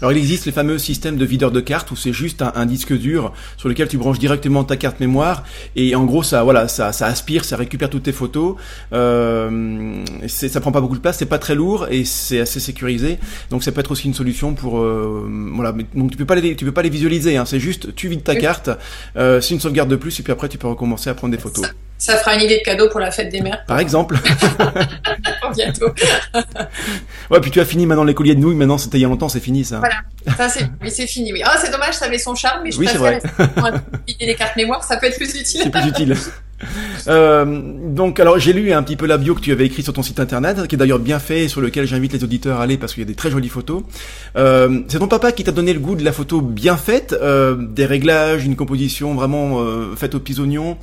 Alors 0.00 0.12
il 0.12 0.18
existe 0.18 0.46
les 0.46 0.52
fameux 0.52 0.78
systèmes 0.78 1.16
de 1.16 1.24
videur 1.24 1.50
de 1.50 1.60
cartes 1.60 1.90
où 1.90 1.96
c'est 1.96 2.12
juste 2.12 2.42
un, 2.42 2.66
disque 2.66 2.92
dur 2.92 3.32
sur 3.56 3.68
lequel 3.68 3.88
tu 3.88 3.98
branches 3.98 4.18
directement 4.18 4.62
ta 4.64 4.76
carte 4.76 5.00
mémoire 5.00 5.42
et 5.74 5.94
en 5.94 6.04
gros 6.04 6.22
ça 6.22 6.42
voilà 6.42 6.68
ça, 6.68 6.92
ça 6.92 7.06
aspire, 7.06 7.44
ça 7.44 7.56
récupère 7.56 7.90
toutes 7.90 8.04
tes 8.04 8.12
photos. 8.12 8.56
Euh, 8.92 10.04
ça 10.26 10.60
prend 10.60 10.72
pas 10.72 10.80
beaucoup 10.80 10.96
de 10.96 11.00
place, 11.00 11.18
c'est 11.18 11.26
pas 11.26 11.38
très 11.38 11.54
lourd 11.54 11.86
et 11.90 12.04
c'est 12.04 12.40
assez 12.40 12.60
sécurisé. 12.60 13.18
Donc 13.50 13.64
ça 13.64 13.72
peut 13.72 13.80
être 13.80 13.90
aussi 13.90 14.06
une 14.06 14.14
solution 14.14 14.54
pour 14.54 14.78
euh, 14.78 15.28
voilà. 15.54 15.74
Donc 15.94 16.10
tu 16.10 16.16
peux 16.16 16.26
pas 16.26 16.34
les 16.34 16.54
tu 16.56 16.64
peux 16.64 16.72
pas 16.72 16.82
les 16.82 16.90
visualiser. 16.90 17.36
Hein, 17.36 17.44
c'est 17.44 17.60
juste 17.60 17.94
tu 17.94 18.08
vides 18.08 18.24
ta 18.24 18.36
carte, 18.36 18.70
euh, 19.16 19.40
c'est 19.40 19.54
une 19.54 19.60
sauvegarde 19.60 19.90
de 19.90 19.96
plus 19.96 20.18
et 20.20 20.22
puis 20.22 20.32
après 20.32 20.48
tu 20.48 20.58
peux 20.58 20.68
recommencer 20.68 21.10
à 21.10 21.14
prendre 21.14 21.32
des 21.32 21.40
photos. 21.40 21.66
Ça 21.98 22.16
fera 22.16 22.34
une 22.34 22.42
idée 22.42 22.58
de 22.58 22.62
cadeau 22.62 22.88
pour 22.88 23.00
la 23.00 23.10
fête 23.10 23.28
des 23.28 23.40
mères. 23.40 23.64
Par 23.66 23.80
exemple. 23.80 24.16
bientôt. 25.54 25.92
ouais, 27.30 27.40
puis 27.40 27.50
tu 27.50 27.60
as 27.60 27.64
fini 27.64 27.86
maintenant 27.86 28.04
les 28.04 28.14
colliers 28.14 28.34
de 28.34 28.40
nouilles. 28.40 28.54
Maintenant, 28.54 28.78
c'était 28.78 28.98
il 28.98 29.02
y 29.02 29.04
a 29.04 29.08
longtemps, 29.08 29.28
c'est 29.28 29.40
fini 29.40 29.64
ça. 29.64 29.78
Voilà. 29.78 29.96
Ça, 30.36 30.48
c'est, 30.48 30.68
mais 30.80 30.90
c'est 30.90 31.06
fini, 31.06 31.32
oui. 31.32 31.42
Ah, 31.44 31.56
c'est 31.60 31.70
dommage, 31.70 31.94
ça 31.94 32.06
avait 32.06 32.18
son 32.18 32.34
charme, 32.34 32.60
mais 32.62 32.70
je 32.70 32.78
oui, 32.78 32.88
c'est 32.90 32.98
vrai. 32.98 33.20
les 34.20 34.34
cartes 34.36 34.56
mémoire, 34.56 34.84
ça 34.84 34.96
peut 34.96 35.06
être 35.06 35.16
plus 35.16 35.34
utile. 35.34 35.62
C'est 35.64 35.70
plus 35.70 35.88
utile. 35.88 36.16
Euh, 37.06 37.62
donc, 37.88 38.20
alors 38.20 38.38
j'ai 38.38 38.52
lu 38.52 38.72
un 38.72 38.82
petit 38.82 38.96
peu 38.96 39.06
la 39.06 39.18
bio 39.18 39.34
que 39.34 39.40
tu 39.40 39.52
avais 39.52 39.66
écrit 39.66 39.82
sur 39.82 39.92
ton 39.92 40.02
site 40.02 40.20
internet, 40.20 40.66
qui 40.66 40.74
est 40.74 40.78
d'ailleurs 40.78 40.98
bien 40.98 41.18
fait, 41.18 41.44
et 41.44 41.48
sur 41.48 41.60
lequel 41.60 41.86
j'invite 41.86 42.12
les 42.12 42.24
auditeurs 42.24 42.60
à 42.60 42.64
aller 42.64 42.76
parce 42.76 42.94
qu'il 42.94 43.02
y 43.02 43.06
a 43.06 43.08
des 43.08 43.14
très 43.14 43.30
jolies 43.30 43.48
photos. 43.48 43.82
Euh, 44.36 44.80
c'est 44.88 44.98
ton 44.98 45.08
papa 45.08 45.32
qui 45.32 45.44
t'a 45.44 45.52
donné 45.52 45.72
le 45.72 45.80
goût 45.80 45.94
de 45.94 46.04
la 46.04 46.12
photo 46.12 46.40
bien 46.40 46.76
faite, 46.76 47.14
euh, 47.20 47.56
des 47.56 47.86
réglages, 47.86 48.44
une 48.44 48.56
composition 48.56 49.14
vraiment 49.14 49.60
euh, 49.60 49.94
faite 49.96 50.14
aux 50.14 50.20
petits 50.20 50.40
oignons, 50.40 50.76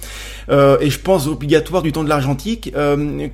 euh, 0.50 0.78
et 0.80 0.90
je 0.90 1.00
pense 1.00 1.28
obligatoire 1.28 1.82
du 1.82 1.92
temps 1.92 2.04
de 2.04 2.10
l'argentique. 2.10 2.74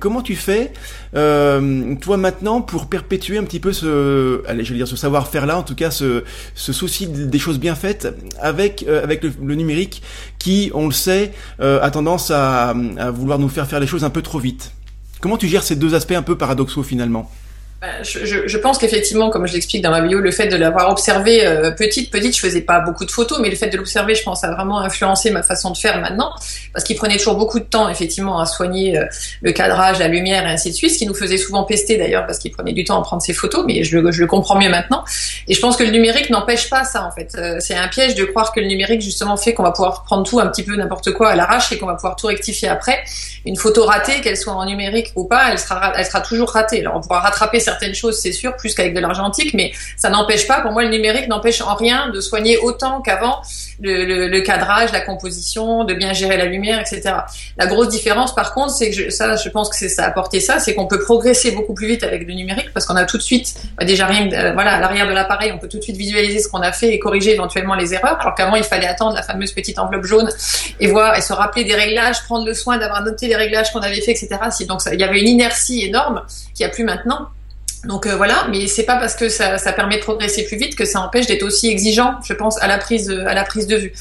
Comment 0.00 0.22
tu 0.22 0.36
fais, 0.36 0.72
toi 1.12 2.16
maintenant, 2.16 2.60
pour 2.60 2.86
perpétuer 2.86 3.38
un 3.38 3.44
petit 3.44 3.60
peu 3.60 3.72
ce, 3.72 4.46
allez, 4.46 4.64
je 4.64 4.72
vais 4.72 4.78
dire 4.78 4.88
ce 4.88 4.96
savoir-faire 4.96 5.46
là, 5.46 5.58
en 5.58 5.62
tout 5.62 5.74
cas 5.74 5.90
ce, 5.90 6.24
ce 6.54 6.72
souci 6.72 7.06
des 7.06 7.38
choses 7.38 7.58
bien 7.58 7.74
faites 7.74 8.08
avec 8.40 8.84
avec 8.88 9.22
le 9.22 9.54
numérique 9.54 10.02
qui, 10.42 10.72
on 10.74 10.86
le 10.86 10.92
sait, 10.92 11.32
a 11.60 11.90
tendance 11.90 12.32
à, 12.32 12.74
vouloir 13.14 13.38
nous 13.38 13.48
faire 13.48 13.66
faire 13.66 13.78
les 13.80 13.86
choses 13.86 14.02
un 14.02 14.10
peu 14.10 14.22
trop 14.22 14.40
vite. 14.40 14.72
Comment 15.20 15.36
tu 15.36 15.46
gères 15.46 15.62
ces 15.62 15.76
deux 15.76 15.94
aspects 15.94 16.12
un 16.12 16.22
peu 16.22 16.36
paradoxaux 16.36 16.82
finalement? 16.82 17.30
Bah, 17.82 17.88
je, 18.04 18.46
je, 18.46 18.58
pense 18.58 18.78
qu'effectivement, 18.78 19.28
comme 19.28 19.44
je 19.44 19.54
l'explique 19.54 19.82
dans 19.82 19.90
ma 19.90 20.00
bio, 20.02 20.20
le 20.20 20.30
fait 20.30 20.46
de 20.46 20.54
l'avoir 20.54 20.88
observé 20.88 21.44
euh, 21.44 21.72
petite, 21.72 22.12
petite, 22.12 22.36
je 22.36 22.40
faisais 22.40 22.60
pas 22.60 22.78
beaucoup 22.78 23.04
de 23.04 23.10
photos, 23.10 23.40
mais 23.40 23.50
le 23.50 23.56
fait 23.56 23.70
de 23.70 23.76
l'observer, 23.76 24.14
je 24.14 24.22
pense, 24.22 24.44
a 24.44 24.52
vraiment 24.52 24.78
influencé 24.78 25.32
ma 25.32 25.42
façon 25.42 25.72
de 25.72 25.76
faire 25.76 26.00
maintenant, 26.00 26.30
parce 26.72 26.84
qu'il 26.84 26.94
prenait 26.94 27.16
toujours 27.16 27.34
beaucoup 27.34 27.58
de 27.58 27.64
temps, 27.64 27.88
effectivement, 27.88 28.38
à 28.38 28.46
soigner 28.46 28.96
euh, 28.96 29.04
le 29.40 29.50
cadrage, 29.50 29.98
la 29.98 30.06
lumière 30.06 30.46
et 30.46 30.50
ainsi 30.50 30.70
de 30.70 30.76
suite, 30.76 30.92
ce 30.92 30.98
qui 30.98 31.06
nous 31.06 31.14
faisait 31.14 31.38
souvent 31.38 31.64
pester 31.64 31.98
d'ailleurs, 31.98 32.24
parce 32.24 32.38
qu'il 32.38 32.52
prenait 32.52 32.72
du 32.72 32.84
temps 32.84 33.00
à 33.00 33.02
prendre 33.02 33.20
ses 33.20 33.32
photos, 33.32 33.64
mais 33.66 33.82
je 33.82 34.12
je 34.12 34.20
le 34.20 34.26
comprends 34.28 34.60
mieux 34.60 34.70
maintenant. 34.70 35.02
Et 35.48 35.54
je 35.54 35.60
pense 35.60 35.76
que 35.76 35.82
le 35.82 35.90
numérique 35.90 36.30
n'empêche 36.30 36.70
pas 36.70 36.84
ça, 36.84 37.02
en 37.02 37.10
fait. 37.10 37.34
Euh, 37.36 37.56
c'est 37.58 37.74
un 37.74 37.88
piège 37.88 38.14
de 38.14 38.24
croire 38.24 38.52
que 38.52 38.60
le 38.60 38.68
numérique, 38.68 39.00
justement, 39.00 39.36
fait 39.36 39.54
qu'on 39.54 39.64
va 39.64 39.72
pouvoir 39.72 40.04
prendre 40.04 40.22
tout 40.22 40.38
un 40.38 40.46
petit 40.46 40.62
peu 40.62 40.76
n'importe 40.76 41.10
quoi 41.14 41.30
à 41.30 41.34
l'arrache 41.34 41.72
et 41.72 41.78
qu'on 41.78 41.86
va 41.86 41.94
pouvoir 41.94 42.14
tout 42.14 42.28
rectifier 42.28 42.68
après. 42.68 43.02
Une 43.44 43.56
photo 43.56 43.84
ratée, 43.86 44.20
qu'elle 44.20 44.36
soit 44.36 44.52
en 44.52 44.66
numérique 44.66 45.10
ou 45.16 45.24
pas, 45.24 45.50
elle 45.50 45.58
sera, 45.58 45.92
elle 45.96 46.06
sera 46.06 46.20
toujours 46.20 46.50
ratée. 46.50 46.78
Alors 46.78 46.94
on 46.94 47.00
pourra 47.00 47.18
rattraper 47.18 47.58
certaines 47.72 47.94
choses, 47.94 48.18
c'est 48.18 48.32
sûr, 48.32 48.56
plus 48.56 48.74
qu'avec 48.74 48.94
de 48.94 49.00
l'argentique, 49.00 49.54
mais 49.54 49.72
ça 49.96 50.10
n'empêche 50.10 50.46
pas, 50.46 50.60
pour 50.60 50.72
moi, 50.72 50.82
le 50.82 50.90
numérique 50.90 51.28
n'empêche 51.28 51.60
en 51.60 51.74
rien 51.74 52.10
de 52.10 52.20
soigner 52.20 52.58
autant 52.58 53.00
qu'avant 53.00 53.40
le, 53.80 54.40
cadrage, 54.40 54.92
la 54.92 55.00
composition, 55.00 55.84
de 55.84 55.94
bien 55.94 56.12
gérer 56.12 56.36
la 56.36 56.44
lumière, 56.44 56.80
etc. 56.80 57.14
La 57.56 57.66
grosse 57.66 57.88
différence, 57.88 58.34
par 58.34 58.54
contre, 58.54 58.72
c'est 58.72 58.90
que 58.90 59.10
ça, 59.10 59.36
je 59.36 59.48
pense 59.48 59.68
que 59.70 59.76
c'est 59.76 59.88
ça 59.88 60.04
a 60.04 60.08
apporté 60.08 60.40
ça, 60.40 60.58
c'est 60.58 60.74
qu'on 60.74 60.86
peut 60.86 61.00
progresser 61.00 61.52
beaucoup 61.52 61.74
plus 61.74 61.86
vite 61.86 62.02
avec 62.02 62.26
le 62.26 62.34
numérique 62.34 62.72
parce 62.72 62.86
qu'on 62.86 62.96
a 62.96 63.04
tout 63.04 63.16
de 63.16 63.22
suite, 63.22 63.54
bah, 63.78 63.84
déjà 63.84 64.06
rien, 64.06 64.30
euh, 64.32 64.52
voilà, 64.52 64.74
à 64.74 64.80
l'arrière 64.80 65.06
de 65.06 65.12
l'appareil, 65.12 65.52
on 65.52 65.58
peut 65.58 65.68
tout 65.68 65.78
de 65.78 65.82
suite 65.82 65.96
visualiser 65.96 66.38
ce 66.40 66.48
qu'on 66.48 66.60
a 66.60 66.72
fait 66.72 66.92
et 66.92 66.98
corriger 66.98 67.32
éventuellement 67.32 67.74
les 67.74 67.94
erreurs, 67.94 68.20
alors 68.20 68.34
qu'avant 68.34 68.56
il 68.56 68.64
fallait 68.64 68.86
attendre 68.86 69.14
la 69.14 69.22
fameuse 69.22 69.52
petite 69.52 69.78
enveloppe 69.78 70.04
jaune 70.04 70.30
et 70.80 70.88
voir 70.88 71.16
et 71.16 71.22
se 71.22 71.32
rappeler 71.32 71.64
des 71.64 71.74
réglages, 71.74 72.22
prendre 72.24 72.46
le 72.46 72.54
soin 72.54 72.78
d'avoir 72.78 73.02
noté 73.02 73.28
les 73.28 73.36
réglages 73.36 73.72
qu'on 73.72 73.80
avait 73.80 74.00
fait, 74.00 74.12
etc. 74.12 74.28
Donc 74.68 74.80
il 74.92 75.00
y 75.00 75.04
avait 75.04 75.20
une 75.20 75.28
inertie 75.28 75.84
énorme 75.84 76.22
qui 76.54 76.64
a 76.64 76.68
plus 76.68 76.84
maintenant. 76.84 77.28
Donc 77.84 78.06
euh, 78.06 78.16
voilà, 78.16 78.46
mais 78.50 78.66
c'est 78.68 78.84
pas 78.84 78.96
parce 78.96 79.16
que 79.16 79.28
ça, 79.28 79.58
ça, 79.58 79.72
permet 79.72 79.96
de 79.96 80.02
progresser 80.02 80.44
plus 80.44 80.56
vite 80.56 80.76
que 80.76 80.84
ça 80.84 81.00
empêche 81.00 81.26
d'être 81.26 81.42
aussi 81.42 81.68
exigeant, 81.68 82.14
je 82.24 82.32
pense, 82.32 82.60
à 82.62 82.68
la 82.68 82.78
prise 82.78 83.06
de, 83.06 83.20
à 83.20 83.34
la 83.34 83.44
prise 83.44 83.66
de 83.66 83.76
vue. 83.76 83.92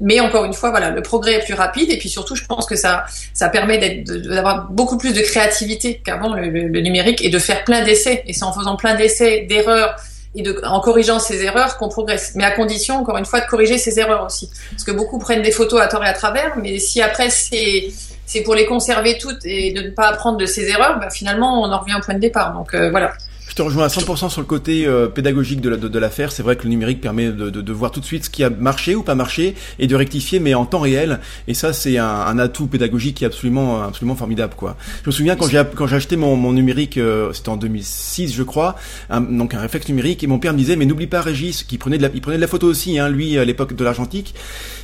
Mais 0.00 0.20
encore 0.20 0.44
une 0.44 0.52
fois, 0.52 0.70
voilà, 0.70 0.90
le 0.90 1.02
progrès 1.02 1.34
est 1.34 1.44
plus 1.44 1.54
rapide 1.54 1.90
et 1.90 1.98
puis 1.98 2.08
surtout, 2.08 2.36
je 2.36 2.44
pense 2.44 2.66
que 2.66 2.76
ça, 2.76 3.04
ça 3.32 3.48
permet 3.48 4.04
d'avoir 4.04 4.68
beaucoup 4.70 4.98
plus 4.98 5.14
de 5.14 5.20
créativité 5.20 6.02
qu'avant 6.04 6.34
le, 6.34 6.48
le, 6.48 6.80
numérique 6.80 7.24
et 7.24 7.30
de 7.30 7.38
faire 7.38 7.64
plein 7.64 7.82
d'essais. 7.82 8.22
Et 8.26 8.34
c'est 8.34 8.44
en 8.44 8.52
faisant 8.52 8.76
plein 8.76 8.94
d'essais, 8.94 9.46
d'erreurs 9.48 9.96
et 10.34 10.42
de, 10.42 10.60
en 10.66 10.80
corrigeant 10.80 11.18
ces 11.18 11.42
erreurs 11.42 11.78
qu'on 11.78 11.88
progresse. 11.88 12.32
Mais 12.34 12.44
à 12.44 12.50
condition, 12.50 12.96
encore 12.96 13.16
une 13.16 13.24
fois, 13.24 13.40
de 13.40 13.46
corriger 13.46 13.78
ces 13.78 13.98
erreurs 13.98 14.26
aussi. 14.26 14.50
Parce 14.70 14.84
que 14.84 14.92
beaucoup 14.92 15.18
prennent 15.18 15.42
des 15.42 15.52
photos 15.52 15.80
à 15.80 15.88
tort 15.88 16.04
et 16.04 16.08
à 16.08 16.12
travers, 16.12 16.56
mais 16.58 16.78
si 16.78 17.00
après 17.00 17.30
c'est 17.30 17.88
c'est 18.26 18.42
pour 18.42 18.56
les 18.56 18.66
conserver 18.66 19.18
toutes 19.18 19.46
et 19.46 19.72
de 19.72 19.82
ne 19.82 19.90
pas 19.90 20.08
apprendre 20.08 20.36
de 20.36 20.46
ces 20.46 20.68
erreurs, 20.68 20.98
bah, 20.98 21.10
finalement 21.10 21.62
on 21.62 21.72
en 21.72 21.78
revient 21.78 21.94
au 21.94 22.04
point 22.04 22.14
de 22.14 22.20
départ. 22.20 22.52
Donc 22.52 22.74
euh, 22.74 22.90
voilà 22.90 23.12
te 23.56 23.62
rejoins 23.62 23.84
à 23.84 23.88
100% 23.88 24.28
sur 24.28 24.42
le 24.42 24.46
côté 24.46 24.86
euh, 24.86 25.08
pédagogique 25.08 25.62
de, 25.62 25.74
de, 25.76 25.98
l'affaire. 25.98 26.30
C'est 26.30 26.42
vrai 26.42 26.56
que 26.56 26.64
le 26.64 26.68
numérique 26.68 27.00
permet 27.00 27.30
de, 27.30 27.72
voir 27.72 27.90
tout 27.90 28.00
de 28.00 28.04
suite 28.04 28.26
ce 28.26 28.30
qui 28.30 28.44
a 28.44 28.50
marché 28.50 28.94
ou 28.94 29.02
pas 29.02 29.14
marché 29.14 29.54
et 29.78 29.86
de 29.86 29.96
rectifier, 29.96 30.40
mais 30.40 30.52
en 30.52 30.66
temps 30.66 30.80
réel. 30.80 31.20
Et 31.48 31.54
ça, 31.54 31.72
c'est 31.72 31.96
un, 31.96 32.38
atout 32.38 32.66
pédagogique 32.66 33.16
qui 33.16 33.24
est 33.24 33.26
absolument, 33.26 33.82
absolument 33.82 34.14
formidable, 34.14 34.52
quoi. 34.56 34.76
Je 35.02 35.08
me 35.08 35.12
souviens 35.12 35.36
quand 35.36 35.48
j'ai 35.48 35.62
quand 35.74 35.86
j'ai 35.86 35.96
acheté 35.96 36.16
mon, 36.16 36.36
mon 36.36 36.52
numérique, 36.52 36.98
euh, 36.98 37.32
c'était 37.32 37.48
en 37.48 37.56
2006, 37.56 38.34
je 38.34 38.42
crois, 38.42 38.76
donc 39.10 39.54
un 39.54 39.60
réflexe 39.60 39.88
numérique, 39.88 40.22
et 40.22 40.26
mon 40.26 40.38
père 40.38 40.52
me 40.52 40.58
disait, 40.58 40.76
mais 40.76 40.84
n'oublie 40.84 41.06
pas 41.06 41.22
Régis, 41.22 41.62
qui 41.62 41.78
prenait 41.78 41.96
de 41.96 42.02
la, 42.02 42.10
il 42.12 42.20
prenait 42.20 42.36
de 42.36 42.42
la 42.42 42.48
photo 42.48 42.66
aussi, 42.66 42.98
hein, 42.98 43.08
lui 43.08 43.38
à 43.38 43.44
l'époque 43.46 43.74
de 43.74 43.84
l'argentique. 43.84 44.34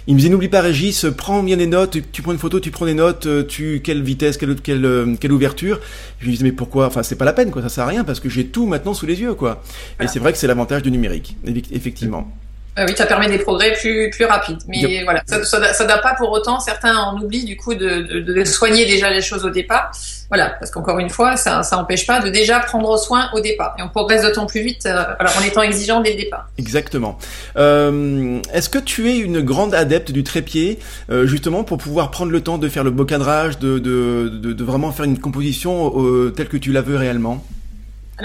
Il 0.07 0.15
me 0.15 0.19
disait, 0.19 0.31
n'oublie 0.31 0.49
pas 0.49 0.63
Régis, 0.63 1.05
prends 1.15 1.43
bien 1.43 1.59
des 1.59 1.67
notes, 1.67 1.99
tu, 2.11 2.23
prends 2.23 2.33
une 2.33 2.39
photo, 2.39 2.59
tu 2.59 2.71
prends 2.71 2.87
des 2.87 2.95
notes, 2.95 3.27
euh, 3.27 3.45
tu 3.45 3.83
quelle 3.85 4.03
vitesse, 4.03 4.39
quelle 4.39 4.57
quelle, 4.57 5.17
quelle 5.21 5.33
ouverture. 5.33 5.79
Je 6.21 6.27
me 6.27 6.33
disais, 6.33 6.45
mais 6.45 6.53
pourquoi? 6.53 6.87
Enfin, 6.87 7.03
c'est 7.03 7.17
pas 7.17 7.27
la 7.27 7.35
peine, 7.35 7.51
quoi. 7.51 7.61
Ça 7.61 7.69
sert 7.69 7.85
à 7.85 7.89
rien 7.89 8.03
parce 8.03 8.19
que 8.19 8.31
j'ai 8.31 8.47
tout 8.47 8.62
maintenant 8.67 8.95
sous 8.95 9.07
les 9.07 9.21
yeux, 9.21 9.35
quoi. 9.35 9.63
Et 10.01 10.07
c'est 10.09 10.19
vrai 10.19 10.33
que 10.33 10.39
c'est 10.39 10.47
l'avantage 10.47 10.83
du 10.83 10.91
numérique, 10.91 11.37
effectivement. 11.73 12.31
Euh, 12.79 12.87
oui, 12.89 12.95
ça 12.97 13.05
permet 13.05 13.29
des 13.29 13.37
progrès 13.37 13.75
plus 13.75 14.09
plus 14.09 14.25
rapides. 14.25 14.61
Mais 14.67 15.05
voilà, 15.05 15.23
ça, 15.27 15.45
ça, 15.45 15.75
ça 15.75 15.99
pas 15.99 16.15
pour 16.15 16.31
autant. 16.33 16.59
Certains 16.59 16.97
en 16.97 17.21
oublient 17.21 17.45
du 17.45 17.55
coup 17.55 17.75
de, 17.75 18.01
de, 18.01 18.21
de 18.21 18.45
soigner 18.45 18.87
déjà 18.87 19.11
les 19.11 19.21
choses 19.21 19.45
au 19.45 19.51
départ. 19.51 19.93
Voilà, 20.31 20.55
parce 20.59 20.71
qu'encore 20.71 20.99
une 20.99 21.11
fois, 21.11 21.37
ça 21.37 21.63
ça 21.65 21.77
empêche 21.77 22.07
pas 22.07 22.21
de 22.21 22.31
déjà 22.31 22.61
prendre 22.61 22.97
soin 22.97 23.29
au 23.35 23.41
départ. 23.41 23.75
Et 23.79 23.83
on 23.83 23.91
progresse 23.91 24.23
d'autant 24.23 24.47
plus 24.47 24.63
vite 24.63 24.87
euh, 24.87 25.05
en 25.21 25.45
étant 25.45 25.61
exigeant 25.61 26.01
dès 26.01 26.13
le 26.13 26.17
départ. 26.17 26.49
Exactement. 26.57 27.19
Euh, 27.59 28.41
Est-ce 28.55 28.71
que 28.71 28.79
tu 28.79 29.11
es 29.11 29.19
une 29.19 29.43
grande 29.43 29.75
adepte 29.75 30.11
du 30.11 30.25
trépied, 30.25 30.79
euh, 31.11 31.27
justement 31.27 31.65
pour 31.65 31.77
pouvoir 31.77 32.11
prendre 32.11 32.33
le 32.33 32.41
temps 32.41 32.57
de 32.57 32.71
faire 32.71 32.85
le 32.85 32.91
beau 32.91 33.05
cadrage, 33.05 33.59
de 33.59 33.79
de, 33.79 34.31
de, 34.31 34.55
de 34.55 34.65
vraiment 34.65 34.93
faire 34.93 35.05
une 35.05 35.19
composition 35.19 35.93
telle 36.35 36.49
que 36.49 36.57
tu 36.57 36.73
la 36.73 36.81
veux 36.81 36.97
réellement? 36.97 37.45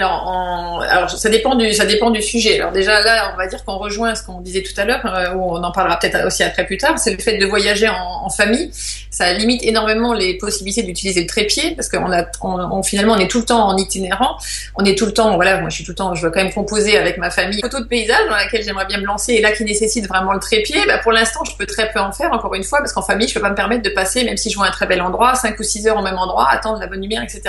Alors, 0.04 1.10
ça 1.10 1.28
dépend 1.28 1.54
du 1.54 1.72
ça 1.72 1.86
dépend 1.86 2.10
du 2.10 2.22
sujet. 2.22 2.60
Alors 2.60 2.72
déjà 2.72 3.02
là, 3.02 3.32
on 3.34 3.36
va 3.36 3.46
dire 3.46 3.64
qu'on 3.64 3.78
rejoint 3.78 4.14
ce 4.14 4.22
qu'on 4.22 4.40
disait 4.40 4.62
tout 4.62 4.78
à 4.80 4.84
l'heure, 4.84 5.00
euh, 5.04 5.34
ou 5.34 5.56
on 5.56 5.62
en 5.62 5.72
parlera 5.72 5.98
peut-être 5.98 6.26
aussi 6.26 6.42
après 6.42 6.64
plus 6.66 6.78
tard. 6.78 6.98
C'est 6.98 7.12
le 7.12 7.18
fait 7.18 7.38
de 7.38 7.46
voyager 7.46 7.88
en, 7.88 8.28
famille. 8.30 8.70
Ça 9.10 9.32
limite 9.32 9.62
énormément 9.64 10.12
les 10.12 10.36
possibilités 10.36 10.82
d'utiliser 10.82 11.22
le 11.22 11.26
trépied 11.26 11.74
parce 11.74 11.88
qu'on 11.88 12.12
a 12.12 12.24
on, 12.42 12.82
finalement 12.82 13.14
on 13.14 13.18
est 13.18 13.26
tout 13.26 13.38
le 13.38 13.46
temps 13.46 13.66
en 13.66 13.76
itinérant. 13.78 14.36
On 14.76 14.84
est 14.84 14.96
tout 14.96 15.06
le 15.06 15.14
temps 15.14 15.34
voilà, 15.34 15.60
moi 15.60 15.70
je 15.70 15.76
suis 15.76 15.84
tout 15.84 15.92
le 15.92 15.96
temps, 15.96 16.14
je 16.14 16.22
veux 16.22 16.30
quand 16.30 16.42
même 16.42 16.52
composer 16.52 16.98
avec 16.98 17.16
ma 17.16 17.30
famille. 17.30 17.60
Photo 17.60 17.80
de 17.80 17.86
paysage 17.86 18.26
dans 18.28 18.34
laquelle 18.34 18.62
j'aimerais 18.62 18.84
bien 18.84 18.98
me 18.98 19.06
lancer 19.06 19.32
et 19.32 19.40
là 19.40 19.52
qui 19.52 19.64
nécessite 19.64 20.06
vraiment 20.06 20.34
le 20.34 20.40
trépied. 20.40 20.84
Bah, 20.86 20.98
pour 20.98 21.12
l'instant, 21.12 21.42
je 21.44 21.56
peux 21.56 21.66
très 21.66 21.90
peu 21.90 22.00
en 22.00 22.12
faire. 22.12 22.32
Encore 22.32 22.54
une 22.54 22.64
fois, 22.64 22.80
parce 22.80 22.92
qu'en 22.92 23.02
famille, 23.02 23.28
je 23.28 23.34
peux 23.34 23.40
pas 23.40 23.50
me 23.50 23.56
permettre 23.56 23.82
de 23.82 23.90
passer, 23.90 24.24
même 24.24 24.36
si 24.36 24.50
je 24.50 24.56
vois 24.56 24.66
un 24.66 24.70
très 24.70 24.86
bel 24.86 25.00
endroit, 25.00 25.34
5 25.34 25.58
ou 25.58 25.62
6 25.62 25.88
heures 25.88 25.98
au 25.98 26.02
même 26.02 26.18
endroit, 26.18 26.48
attendre 26.50 26.78
la 26.78 26.86
bonne 26.86 27.00
lumière, 27.00 27.22
etc. 27.22 27.42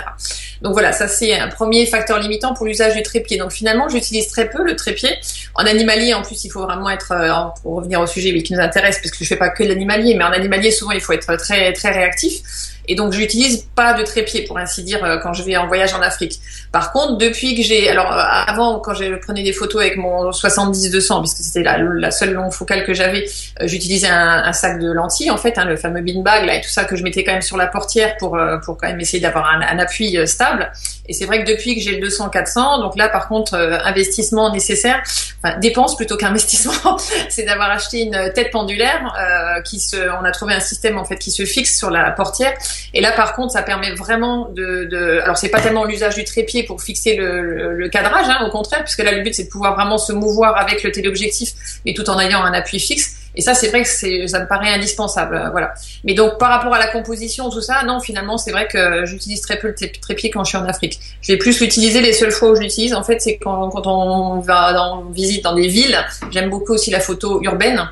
Donc 0.61 0.73
voilà, 0.73 0.91
ça 0.91 1.07
c'est 1.07 1.37
un 1.37 1.47
premier 1.47 1.85
facteur 1.85 2.19
limite 2.19 2.38
pour 2.53 2.65
l'usage 2.65 2.95
du 2.95 3.03
trépied. 3.03 3.37
Donc 3.37 3.51
finalement, 3.51 3.87
j'utilise 3.89 4.27
très 4.27 4.49
peu 4.49 4.63
le 4.63 4.75
trépied. 4.75 5.09
En 5.55 5.65
animalier, 5.65 6.13
en 6.13 6.21
plus, 6.21 6.43
il 6.43 6.49
faut 6.49 6.61
vraiment 6.61 6.89
être, 6.89 7.11
euh, 7.11 7.31
pour 7.61 7.75
revenir 7.75 8.01
au 8.01 8.07
sujet 8.07 8.33
qui 8.41 8.53
nous 8.53 8.59
intéresse, 8.59 8.99
parce 9.01 9.11
que 9.11 9.23
je 9.23 9.27
fais 9.27 9.35
pas 9.35 9.49
que 9.49 9.63
l'animalier, 9.63 10.15
mais 10.15 10.23
en 10.23 10.31
animalier, 10.31 10.71
souvent, 10.71 10.91
il 10.91 11.01
faut 11.01 11.13
être 11.13 11.35
très 11.37 11.73
très 11.73 11.91
réactif. 11.91 12.41
Et 12.89 12.95
donc, 12.95 13.13
j'utilise 13.13 13.65
pas 13.75 13.93
de 13.93 14.03
trépied, 14.03 14.41
pour 14.41 14.57
ainsi 14.57 14.83
dire, 14.83 15.03
euh, 15.03 15.17
quand 15.17 15.31
je 15.33 15.43
vais 15.43 15.55
en 15.55 15.67
voyage 15.67 15.93
en 15.93 16.01
Afrique. 16.01 16.39
Par 16.71 16.91
contre, 16.91 17.17
depuis 17.17 17.55
que 17.55 17.63
j'ai, 17.63 17.89
alors 17.89 18.11
euh, 18.11 18.19
avant, 18.47 18.79
quand 18.79 18.93
je 18.93 19.15
prenais 19.15 19.43
des 19.43 19.53
photos 19.53 19.81
avec 19.81 19.95
mon 19.95 20.31
70-200, 20.31 21.21
puisque 21.21 21.37
c'était 21.37 21.63
la, 21.63 22.11
seule 22.11 22.33
longue 22.33 22.51
focale 22.51 22.85
que 22.85 22.93
j'avais, 22.93 23.25
j'utilisais 23.61 24.09
un, 24.09 24.51
sac 24.51 24.79
de 24.79 24.91
lentilles, 24.91 25.31
en 25.31 25.37
fait, 25.37 25.57
hein, 25.57 25.65
le 25.65 25.77
fameux 25.77 26.01
beanbag 26.01 26.45
là 26.45 26.55
et 26.55 26.61
tout 26.61 26.69
ça 26.69 26.83
que 26.83 26.95
je 26.95 27.03
mettais 27.03 27.23
quand 27.23 27.31
même 27.31 27.41
sur 27.41 27.55
la 27.55 27.67
portière 27.67 28.17
pour 28.17 28.37
pour 28.65 28.77
quand 28.77 28.87
même 28.87 28.99
essayer 28.99 29.21
d'avoir 29.21 29.45
un, 29.45 29.61
un, 29.61 29.79
appui 29.79 30.17
stable. 30.27 30.71
Et 31.09 31.13
c'est 31.13 31.25
vrai 31.25 31.43
que 31.43 31.51
depuis 31.51 31.75
que 31.75 31.81
j'ai 31.81 31.99
le 31.99 32.07
200-400, 32.07 32.81
donc 32.81 32.95
là 32.95 33.09
par 33.09 33.27
contre 33.27 33.55
euh, 33.55 33.79
investissement 33.83 34.53
nécessaire, 34.53 35.01
enfin 35.41 35.57
dépense 35.57 35.97
plutôt 35.97 36.17
qu'investissement, 36.17 36.97
c'est 37.29 37.43
d'avoir 37.43 37.71
acheté 37.71 38.01
une 38.01 38.31
tête 38.35 38.51
pendulaire 38.51 39.15
euh, 39.19 39.61
qui 39.63 39.79
se, 39.79 39.97
on 40.21 40.23
a 40.23 40.31
trouvé 40.31 40.53
un 40.53 40.59
système 40.59 40.99
en 40.99 41.05
fait 41.05 41.17
qui 41.17 41.31
se 41.31 41.45
fixe 41.45 41.75
sur 41.75 41.89
la 41.89 42.11
portière. 42.11 42.53
Et 42.93 43.01
là 43.01 43.11
par 43.11 43.33
contre 43.33 43.53
ça 43.53 43.61
permet 43.61 43.91
vraiment 43.93 44.49
de, 44.49 44.85
de 44.85 45.19
alors 45.23 45.37
c'est 45.37 45.49
pas 45.49 45.61
tellement 45.61 45.85
l'usage 45.85 46.15
du 46.15 46.23
trépied 46.23 46.63
pour 46.63 46.81
fixer 46.81 47.15
le, 47.15 47.73
le, 47.73 47.89
cadrage, 47.89 48.27
hein, 48.29 48.45
au 48.45 48.49
contraire, 48.49 48.83
puisque 48.83 49.03
là 49.03 49.11
le 49.11 49.21
but 49.21 49.33
c'est 49.33 49.45
de 49.45 49.49
pouvoir 49.49 49.75
vraiment 49.75 49.97
se 49.97 50.13
mouvoir 50.13 50.57
avec 50.57 50.83
le 50.83 50.91
téléobjectif, 50.91 51.53
mais 51.85 51.93
tout 51.93 52.09
en 52.09 52.19
ayant 52.19 52.43
un 52.43 52.53
appui 52.53 52.79
fixe. 52.79 53.19
Et 53.35 53.41
ça, 53.41 53.53
c'est 53.53 53.67
vrai 53.67 53.83
que 53.83 54.27
ça 54.27 54.39
me 54.39 54.47
paraît 54.47 54.69
indispensable, 54.69 55.35
euh, 55.35 55.49
voilà. 55.51 55.73
Mais 56.03 56.13
donc, 56.13 56.37
par 56.39 56.49
rapport 56.49 56.73
à 56.73 56.79
la 56.79 56.87
composition, 56.87 57.49
tout 57.49 57.61
ça, 57.61 57.83
non, 57.83 57.99
finalement, 57.99 58.37
c'est 58.37 58.51
vrai 58.51 58.67
que 58.67 59.05
j'utilise 59.05 59.41
très 59.41 59.57
peu 59.57 59.67
le 59.67 59.75
trépied 60.01 60.29
quand 60.29 60.43
je 60.43 60.49
suis 60.49 60.57
en 60.57 60.65
Afrique. 60.65 60.99
Je 61.21 61.31
vais 61.31 61.37
plus 61.37 61.59
l'utiliser. 61.59 62.01
Les 62.01 62.13
seules 62.13 62.31
fois 62.31 62.49
où 62.49 62.55
je 62.55 62.61
l'utilise, 62.61 62.93
en 62.93 63.03
fait, 63.03 63.21
c'est 63.21 63.37
quand, 63.37 63.69
quand 63.69 63.85
on 63.85 64.39
va 64.39 64.81
en 64.81 65.03
visite 65.11 65.43
dans 65.43 65.53
des 65.53 65.67
villes. 65.67 65.97
J'aime 66.31 66.49
beaucoup 66.49 66.73
aussi 66.73 66.91
la 66.91 66.99
photo 66.99 67.41
urbaine. 67.43 67.89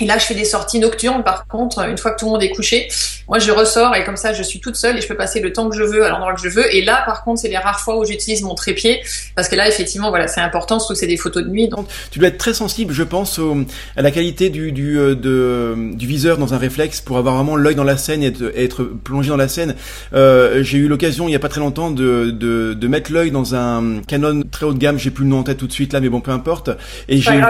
Et 0.00 0.04
là, 0.04 0.18
je 0.18 0.24
fais 0.24 0.34
des 0.34 0.44
sorties 0.44 0.78
nocturnes, 0.78 1.22
par 1.24 1.46
contre, 1.46 1.78
une 1.88 1.96
fois 1.96 2.10
que 2.10 2.18
tout 2.18 2.26
le 2.26 2.32
monde 2.32 2.42
est 2.42 2.50
couché. 2.50 2.88
Moi, 3.28 3.38
je 3.38 3.50
ressors 3.50 3.94
et 3.96 4.04
comme 4.04 4.16
ça, 4.16 4.32
je 4.32 4.42
suis 4.42 4.60
toute 4.60 4.76
seule 4.76 4.98
et 4.98 5.00
je 5.00 5.08
peux 5.08 5.16
passer 5.16 5.40
le 5.40 5.52
temps 5.52 5.68
que 5.68 5.76
je 5.76 5.82
veux 5.82 6.04
à 6.04 6.10
l'endroit 6.10 6.34
que 6.34 6.40
je 6.40 6.48
veux. 6.48 6.74
Et 6.74 6.84
là, 6.84 7.02
par 7.06 7.24
contre, 7.24 7.40
c'est 7.40 7.48
les 7.48 7.56
rares 7.56 7.80
fois 7.80 7.98
où 7.98 8.04
j'utilise 8.04 8.42
mon 8.42 8.54
trépied 8.54 9.00
parce 9.34 9.48
que 9.48 9.56
là, 9.56 9.68
effectivement, 9.68 10.10
voilà, 10.10 10.28
c'est 10.28 10.40
important, 10.40 10.78
surtout 10.78 10.94
que 10.94 11.00
c'est 11.00 11.06
des 11.06 11.16
photos 11.16 11.44
de 11.44 11.48
nuit. 11.48 11.68
Donc... 11.68 11.88
Tu 12.10 12.18
dois 12.18 12.28
être 12.28 12.38
très 12.38 12.54
sensible, 12.54 12.92
je 12.92 13.02
pense, 13.02 13.40
à 13.96 14.02
la 14.02 14.10
qualité 14.10 14.50
du, 14.50 14.70
du, 14.70 14.98
euh, 14.98 15.14
de, 15.14 15.94
du 15.94 16.06
viseur 16.06 16.38
dans 16.38 16.54
un 16.54 16.58
réflexe 16.58 17.00
pour 17.00 17.18
avoir 17.18 17.34
vraiment 17.34 17.56
l'œil 17.56 17.74
dans 17.74 17.84
la 17.84 17.96
scène 17.96 18.22
et 18.22 18.26
être, 18.26 18.52
être 18.54 18.84
plongé 18.84 19.30
dans 19.30 19.36
la 19.36 19.48
scène. 19.48 19.74
Euh, 20.12 20.62
j'ai 20.62 20.78
eu 20.78 20.88
l'occasion, 20.88 21.26
il 21.26 21.32
y 21.32 21.36
a 21.36 21.40
pas 21.40 21.48
très 21.48 21.60
longtemps, 21.60 21.90
de, 21.90 22.30
de, 22.30 22.74
de 22.74 22.88
mettre 22.88 23.12
l'œil 23.12 23.30
dans 23.30 23.54
un 23.54 24.02
Canon 24.06 24.42
très 24.50 24.66
haut 24.66 24.72
de 24.74 24.78
gamme. 24.78 24.98
J'ai 24.98 25.10
plus 25.10 25.24
le 25.24 25.30
nom 25.30 25.40
en 25.40 25.42
tête 25.42 25.58
tout 25.58 25.66
de 25.66 25.72
suite 25.72 25.92
là, 25.92 26.00
mais 26.00 26.08
bon, 26.08 26.20
peu 26.20 26.30
importe. 26.30 26.70
Et 27.08 27.18
j'ai, 27.18 27.40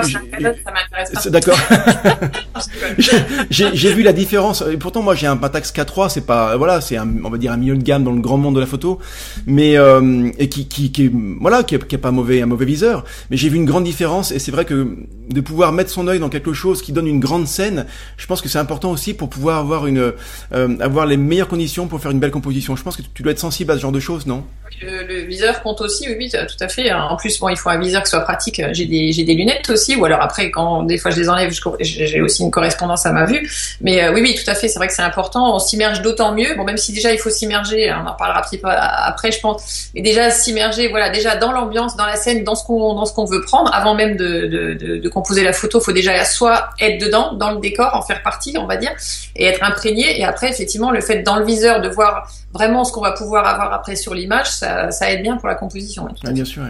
D'accord. 1.30 1.58
j'ai 3.50 3.92
vu 3.92 4.02
la 4.02 4.12
différence. 4.12 4.62
Et 4.70 4.76
pourtant, 4.76 5.02
moi, 5.02 5.14
j'ai 5.14 5.26
un 5.26 5.36
Pentax 5.36 5.72
K3. 5.72 6.08
C'est 6.08 6.26
pas, 6.26 6.56
voilà, 6.56 6.80
c'est 6.80 6.96
un, 6.96 7.08
on 7.24 7.30
va 7.30 7.38
dire 7.38 7.52
un 7.52 7.56
milieu 7.56 7.76
de 7.76 7.82
gamme 7.82 8.04
dans 8.04 8.12
le 8.12 8.20
grand 8.20 8.38
monde 8.38 8.54
de 8.54 8.60
la 8.60 8.66
photo, 8.66 8.98
mais 9.46 9.76
euh, 9.76 10.30
et 10.38 10.48
qui, 10.48 10.66
qui, 10.68 10.92
qui, 10.92 11.10
voilà, 11.40 11.62
qui, 11.62 11.78
qui 11.78 11.94
a 11.94 11.98
pas 11.98 12.10
mauvais, 12.10 12.42
un 12.42 12.46
mauvais 12.46 12.64
viseur. 12.64 13.04
Mais 13.30 13.36
j'ai 13.36 13.48
vu 13.48 13.56
une 13.56 13.64
grande 13.64 13.84
différence. 13.84 14.32
Et 14.32 14.38
c'est 14.38 14.52
vrai 14.52 14.64
que 14.64 14.96
de 15.28 15.40
pouvoir 15.40 15.72
mettre 15.72 15.90
son 15.90 16.08
œil 16.08 16.18
dans 16.18 16.28
quelque 16.28 16.52
chose 16.52 16.82
qui 16.82 16.92
donne 16.92 17.06
une 17.06 17.20
grande 17.20 17.46
scène, 17.46 17.86
je 18.16 18.26
pense 18.26 18.42
que 18.42 18.48
c'est 18.48 18.58
important 18.58 18.90
aussi 18.90 19.14
pour 19.14 19.28
pouvoir 19.28 19.58
avoir 19.58 19.86
une, 19.86 20.12
euh, 20.52 20.76
avoir 20.80 21.06
les 21.06 21.16
meilleures 21.16 21.48
conditions 21.48 21.86
pour 21.86 22.00
faire 22.00 22.10
une 22.10 22.20
belle 22.20 22.30
composition. 22.30 22.76
Je 22.76 22.82
pense 22.82 22.96
que 22.96 23.02
tu 23.14 23.22
dois 23.22 23.32
être 23.32 23.38
sensible 23.38 23.72
à 23.72 23.76
ce 23.76 23.80
genre 23.80 23.92
de 23.92 24.00
choses, 24.00 24.26
non? 24.26 24.44
Le, 24.82 25.04
le, 25.04 25.20
viseur 25.22 25.62
compte 25.62 25.80
aussi, 25.80 26.06
oui, 26.08 26.16
oui, 26.18 26.30
tout 26.30 26.64
à 26.64 26.68
fait. 26.68 26.92
En 26.92 27.16
plus, 27.16 27.38
bon, 27.38 27.48
il 27.48 27.56
faut 27.56 27.68
un 27.68 27.78
viseur 27.78 28.02
qui 28.02 28.10
soit 28.10 28.20
pratique. 28.20 28.60
J'ai 28.72 28.86
des, 28.86 29.12
j'ai 29.12 29.24
des 29.24 29.34
lunettes 29.34 29.68
aussi, 29.70 29.96
ou 29.96 30.04
alors 30.04 30.20
après, 30.20 30.50
quand 30.50 30.82
des 30.82 30.98
fois 30.98 31.10
je 31.10 31.20
les 31.20 31.28
enlève, 31.28 31.52
j'ai 31.80 32.20
aussi 32.20 32.42
une 32.42 32.50
correspondance 32.50 33.06
à 33.06 33.12
ma 33.12 33.24
vue. 33.24 33.50
Mais 33.80 34.02
euh, 34.02 34.12
oui, 34.12 34.20
oui, 34.22 34.34
tout 34.34 34.50
à 34.50 34.54
fait. 34.54 34.68
C'est 34.68 34.78
vrai 34.78 34.88
que 34.88 34.94
c'est 34.94 35.02
important. 35.02 35.54
On 35.54 35.58
s'immerge 35.58 36.02
d'autant 36.02 36.32
mieux. 36.32 36.54
Bon, 36.56 36.64
même 36.64 36.76
si 36.76 36.92
déjà 36.92 37.12
il 37.12 37.18
faut 37.18 37.30
s'immerger, 37.30 37.92
on 37.92 38.06
en 38.06 38.14
parlera 38.14 38.40
un 38.40 38.42
petit 38.42 38.58
peu 38.58 38.68
après, 38.68 39.32
je 39.32 39.40
pense. 39.40 39.90
Mais 39.94 40.02
déjà 40.02 40.30
s'immerger, 40.30 40.88
voilà, 40.88 41.10
déjà 41.10 41.36
dans 41.36 41.52
l'ambiance, 41.52 41.96
dans 41.96 42.06
la 42.06 42.16
scène, 42.16 42.44
dans 42.44 42.54
ce 42.54 42.64
qu'on, 42.64 42.94
dans 42.94 43.06
ce 43.06 43.14
qu'on 43.14 43.24
veut 43.24 43.40
prendre, 43.40 43.72
avant 43.74 43.94
même 43.94 44.16
de, 44.16 44.46
de, 44.46 44.74
de, 44.74 44.96
de 44.98 45.08
composer 45.08 45.42
la 45.42 45.52
photo, 45.52 45.80
faut 45.80 45.92
déjà 45.92 46.24
soit 46.24 46.70
être 46.80 47.00
dedans, 47.00 47.32
dans 47.34 47.52
le 47.52 47.60
décor, 47.60 47.94
en 47.94 48.02
faire 48.02 48.22
partie, 48.22 48.56
on 48.58 48.66
va 48.66 48.76
dire, 48.76 48.92
et 49.34 49.46
être 49.46 49.62
imprégné. 49.62 50.18
Et 50.20 50.24
après, 50.24 50.50
effectivement, 50.50 50.90
le 50.90 51.00
fait 51.00 51.22
dans 51.22 51.36
le 51.36 51.44
viseur 51.44 51.80
de 51.80 51.88
voir 51.88 52.28
vraiment 52.52 52.84
ce 52.84 52.92
qu'on 52.92 53.02
va 53.02 53.12
pouvoir 53.12 53.46
avoir 53.46 53.72
après 53.72 53.96
sur 53.96 54.14
l'image, 54.14 54.46
ça, 54.66 54.90
ça, 54.90 55.10
aide 55.10 55.22
bien 55.22 55.36
pour 55.36 55.48
la 55.48 55.54
composition. 55.54 56.08
Ah, 56.24 56.30
bien 56.32 56.44
sûr. 56.44 56.62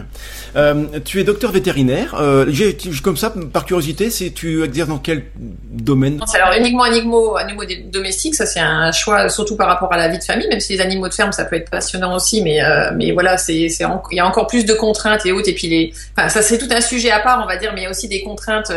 Euh, 0.55 0.85
tu 1.03 1.19
es 1.19 1.23
docteur 1.23 1.51
vétérinaire. 1.51 2.15
Euh, 2.19 2.51
comme 3.03 3.17
ça, 3.17 3.33
par 3.51 3.65
curiosité, 3.65 4.09
c'est 4.09 4.31
tu 4.31 4.63
exerces 4.63 4.89
dans 4.89 4.99
quel 4.99 5.25
domaine? 5.35 6.19
Alors 6.33 6.53
uniquement 6.57 6.83
animaux, 6.83 7.37
animaux 7.37 7.63
domestiques, 7.91 8.35
ça 8.35 8.45
c'est 8.45 8.59
un 8.59 8.91
choix 8.91 9.29
surtout 9.29 9.55
par 9.55 9.67
rapport 9.67 9.91
à 9.91 9.97
la 9.97 10.07
vie 10.07 10.19
de 10.19 10.23
famille, 10.23 10.47
même 10.47 10.59
si 10.59 10.73
les 10.73 10.81
animaux 10.81 11.07
de 11.07 11.13
ferme 11.13 11.31
ça 11.31 11.45
peut 11.45 11.55
être 11.55 11.69
passionnant 11.69 12.15
aussi, 12.15 12.41
mais 12.41 12.63
euh, 12.63 12.91
mais 12.95 13.11
voilà, 13.11 13.37
c'est 13.37 13.57
il 13.57 14.15
y 14.15 14.19
a 14.19 14.25
encore 14.25 14.47
plus 14.47 14.65
de 14.65 14.73
contraintes 14.73 15.25
et 15.25 15.31
autres, 15.31 15.49
et 15.49 15.53
puis 15.53 15.67
les, 15.67 15.93
enfin 16.15 16.29
ça 16.29 16.41
c'est 16.41 16.57
tout 16.57 16.69
un 16.71 16.81
sujet 16.81 17.11
à 17.11 17.19
part, 17.19 17.41
on 17.43 17.47
va 17.47 17.57
dire, 17.57 17.71
mais 17.73 17.81
il 17.81 17.83
y 17.85 17.87
a 17.87 17.89
aussi 17.89 18.07
des 18.07 18.21
contraintes 18.21 18.71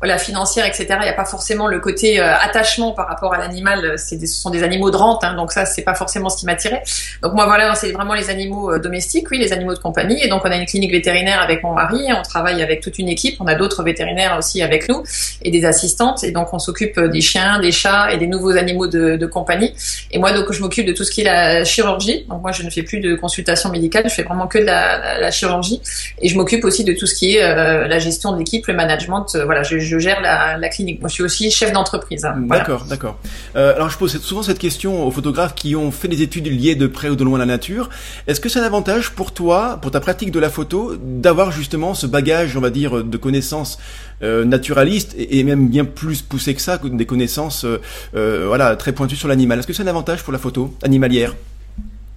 voilà, 0.00 0.16
financière, 0.16 0.64
etc. 0.64 0.86
Il 1.00 1.02
n'y 1.02 1.08
a 1.08 1.12
pas 1.14 1.26
forcément 1.26 1.66
le 1.66 1.78
côté 1.78 2.20
euh, 2.20 2.34
attachement 2.34 2.92
par 2.92 3.06
rapport 3.06 3.34
à 3.34 3.38
l'animal. 3.38 3.98
C'est 3.98 4.18
ce 4.18 4.40
sont 4.40 4.48
des 4.48 4.62
animaux 4.62 4.90
de 4.90 4.96
rente, 4.96 5.22
hein, 5.24 5.34
donc 5.34 5.52
ça, 5.52 5.66
c'est 5.66 5.82
pas 5.82 5.94
forcément 5.94 6.30
ce 6.30 6.38
qui 6.38 6.46
m'attirait. 6.46 6.82
Donc 7.22 7.34
moi, 7.34 7.44
voilà, 7.44 7.74
c'est 7.74 7.92
vraiment 7.92 8.14
les 8.14 8.30
animaux 8.30 8.72
euh, 8.72 8.78
domestiques, 8.78 9.30
oui, 9.30 9.38
les 9.38 9.52
animaux 9.52 9.74
de 9.74 9.78
compagnie. 9.78 10.22
Et 10.22 10.28
donc 10.28 10.40
on 10.46 10.50
a 10.50 10.56
une 10.56 10.64
clinique 10.64 10.92
vétérinaire 10.92 11.42
avec 11.42 11.62
mon 11.62 11.74
mari. 11.74 12.06
On 12.18 12.22
travaille 12.22 12.62
avec 12.62 12.80
toute 12.80 12.98
une 12.98 13.10
équipe. 13.10 13.36
On 13.40 13.46
a 13.46 13.54
d'autres 13.54 13.82
vétérinaires 13.82 14.36
aussi 14.38 14.62
avec 14.62 14.88
nous 14.88 15.04
et 15.42 15.50
des 15.50 15.66
assistantes. 15.66 16.24
Et 16.24 16.32
donc 16.32 16.54
on 16.54 16.58
s'occupe 16.58 16.96
euh, 16.96 17.08
des 17.08 17.20
chiens, 17.20 17.60
des 17.60 17.72
chats 17.72 18.10
et 18.10 18.16
des 18.16 18.26
nouveaux 18.26 18.56
animaux 18.56 18.86
de, 18.86 19.16
de 19.16 19.26
compagnie. 19.26 19.74
Et 20.12 20.18
moi, 20.18 20.32
donc 20.32 20.50
je 20.50 20.62
m'occupe 20.62 20.86
de 20.86 20.92
tout 20.92 21.04
ce 21.04 21.10
qui 21.10 21.20
est 21.20 21.24
la 21.24 21.62
chirurgie. 21.64 22.24
Donc 22.30 22.40
moi, 22.40 22.52
je 22.52 22.62
ne 22.62 22.70
fais 22.70 22.82
plus 22.82 23.00
de 23.00 23.16
consultation 23.16 23.68
médicale. 23.68 24.04
Je 24.08 24.14
fais 24.14 24.22
vraiment 24.22 24.46
que 24.46 24.58
de 24.58 24.64
la, 24.64 25.20
la, 25.20 25.30
chirurgie. 25.30 25.82
Et 26.22 26.28
je 26.30 26.36
m'occupe 26.36 26.64
aussi 26.64 26.84
de 26.84 26.94
tout 26.94 27.06
ce 27.06 27.14
qui 27.14 27.36
est 27.36 27.42
la 27.42 27.98
gestion 27.98 28.32
de 28.32 28.38
l'équipe, 28.38 28.66
le 28.66 28.74
management. 28.74 29.36
voilà, 29.44 29.62
je 29.62 29.89
je 29.90 29.98
gère 29.98 30.20
la, 30.20 30.68
clinique. 30.68 31.00
Moi, 31.00 31.08
je 31.08 31.14
suis 31.14 31.22
aussi 31.22 31.50
chef 31.50 31.72
d'entreprise. 31.72 32.24
Hein. 32.24 32.34
D'accord, 32.46 32.84
d'accord. 32.84 33.18
Euh, 33.56 33.74
alors, 33.74 33.90
je 33.90 33.98
pose 33.98 34.20
souvent 34.20 34.42
cette 34.42 34.58
question 34.58 35.06
aux 35.06 35.10
photographes 35.10 35.54
qui 35.54 35.74
ont 35.74 35.90
fait 35.90 36.08
des 36.08 36.22
études 36.22 36.46
liées 36.46 36.76
de 36.76 36.86
près 36.86 37.08
ou 37.08 37.16
de 37.16 37.24
loin 37.24 37.36
à 37.36 37.40
la 37.40 37.46
nature. 37.46 37.90
Est-ce 38.26 38.40
que 38.40 38.48
c'est 38.48 38.60
un 38.60 38.64
avantage 38.64 39.10
pour 39.10 39.32
toi, 39.32 39.78
pour 39.82 39.90
ta 39.90 40.00
pratique 40.00 40.30
de 40.30 40.38
la 40.38 40.50
photo, 40.50 40.94
d'avoir 40.96 41.50
justement 41.50 41.94
ce 41.94 42.06
bagage, 42.06 42.56
on 42.56 42.60
va 42.60 42.70
dire, 42.70 43.02
de 43.04 43.16
connaissances 43.16 43.78
euh, 44.22 44.44
naturalistes 44.44 45.14
et, 45.18 45.42
même 45.42 45.68
bien 45.68 45.84
plus 45.84 46.22
poussées 46.22 46.54
que 46.54 46.62
ça, 46.62 46.78
des 46.78 47.06
connaissances, 47.06 47.66
euh, 48.14 48.44
voilà, 48.46 48.76
très 48.76 48.92
pointues 48.92 49.16
sur 49.16 49.28
l'animal? 49.28 49.58
Est-ce 49.58 49.66
que 49.66 49.72
c'est 49.72 49.82
un 49.82 49.88
avantage 49.88 50.22
pour 50.22 50.32
la 50.32 50.38
photo 50.38 50.74
animalière? 50.82 51.34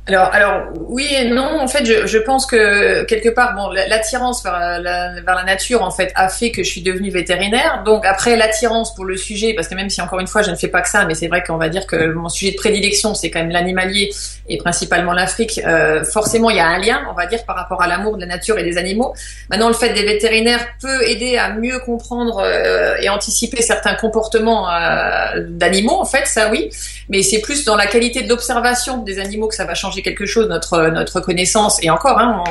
Alors, 0.05 0.33
alors 0.33 0.63
oui 0.89 1.07
et 1.17 1.29
non. 1.29 1.61
En 1.61 1.67
fait, 1.67 1.85
je, 1.85 2.05
je 2.05 2.17
pense 2.17 2.45
que 2.45 3.03
quelque 3.03 3.29
part, 3.29 3.55
bon, 3.55 3.69
l'attirance 3.69 4.43
vers 4.43 4.81
la, 4.81 5.21
vers 5.21 5.35
la 5.35 5.43
nature, 5.43 5.81
en 5.81 5.91
fait, 5.91 6.11
a 6.15 6.27
fait 6.27 6.51
que 6.51 6.61
je 6.61 6.69
suis 6.69 6.81
devenue 6.81 7.09
vétérinaire. 7.09 7.83
Donc 7.85 8.05
après, 8.05 8.35
l'attirance 8.35 8.93
pour 8.95 9.05
le 9.05 9.15
sujet, 9.15 9.53
parce 9.53 9.69
que 9.69 9.75
même 9.75 9.89
si 9.89 10.01
encore 10.01 10.19
une 10.19 10.27
fois, 10.27 10.41
je 10.41 10.51
ne 10.51 10.55
fais 10.55 10.67
pas 10.67 10.81
que 10.81 10.89
ça, 10.89 11.05
mais 11.05 11.15
c'est 11.15 11.27
vrai 11.27 11.41
qu'on 11.41 11.55
va 11.55 11.69
dire 11.69 11.87
que 11.87 12.11
mon 12.11 12.27
sujet 12.27 12.51
de 12.51 12.57
prédilection, 12.57 13.13
c'est 13.13 13.31
quand 13.31 13.39
même 13.39 13.51
l'animalier 13.51 14.09
et 14.49 14.57
principalement 14.57 15.13
l'Afrique. 15.13 15.61
Euh, 15.65 16.03
forcément, 16.03 16.49
il 16.49 16.57
y 16.57 16.59
a 16.59 16.67
un 16.67 16.79
lien, 16.79 17.01
on 17.09 17.13
va 17.13 17.25
dire, 17.25 17.45
par 17.45 17.55
rapport 17.55 17.81
à 17.81 17.87
l'amour 17.87 18.17
de 18.17 18.21
la 18.21 18.27
nature 18.27 18.57
et 18.57 18.63
des 18.63 18.77
animaux. 18.77 19.13
Maintenant, 19.49 19.69
le 19.69 19.73
fait 19.73 19.93
des 19.93 20.03
vétérinaires 20.03 20.67
peut 20.81 21.07
aider 21.07 21.37
à 21.37 21.53
mieux 21.53 21.79
comprendre 21.79 22.41
euh, 22.43 22.97
et 23.01 23.07
anticiper 23.07 23.61
certains 23.61 23.95
comportements 23.95 24.69
euh, 24.69 25.45
d'animaux, 25.47 25.97
en 25.97 26.05
fait, 26.05 26.27
ça 26.27 26.49
oui. 26.51 26.69
Mais 27.07 27.23
c'est 27.23 27.39
plus 27.39 27.63
dans 27.63 27.77
la 27.77 27.87
qualité 27.87 28.21
de 28.21 28.27
l'observation 28.27 28.97
des 28.97 29.19
animaux 29.19 29.47
que 29.47 29.55
ça 29.55 29.63
va 29.63 29.75
changer 29.75 29.92
quelque 30.01 30.25
chose 30.25 30.47
notre 30.47 30.89
notre 30.89 31.19
connaissance 31.19 31.81
et 31.83 31.89
encore 31.89 32.19
hein, 32.19 32.43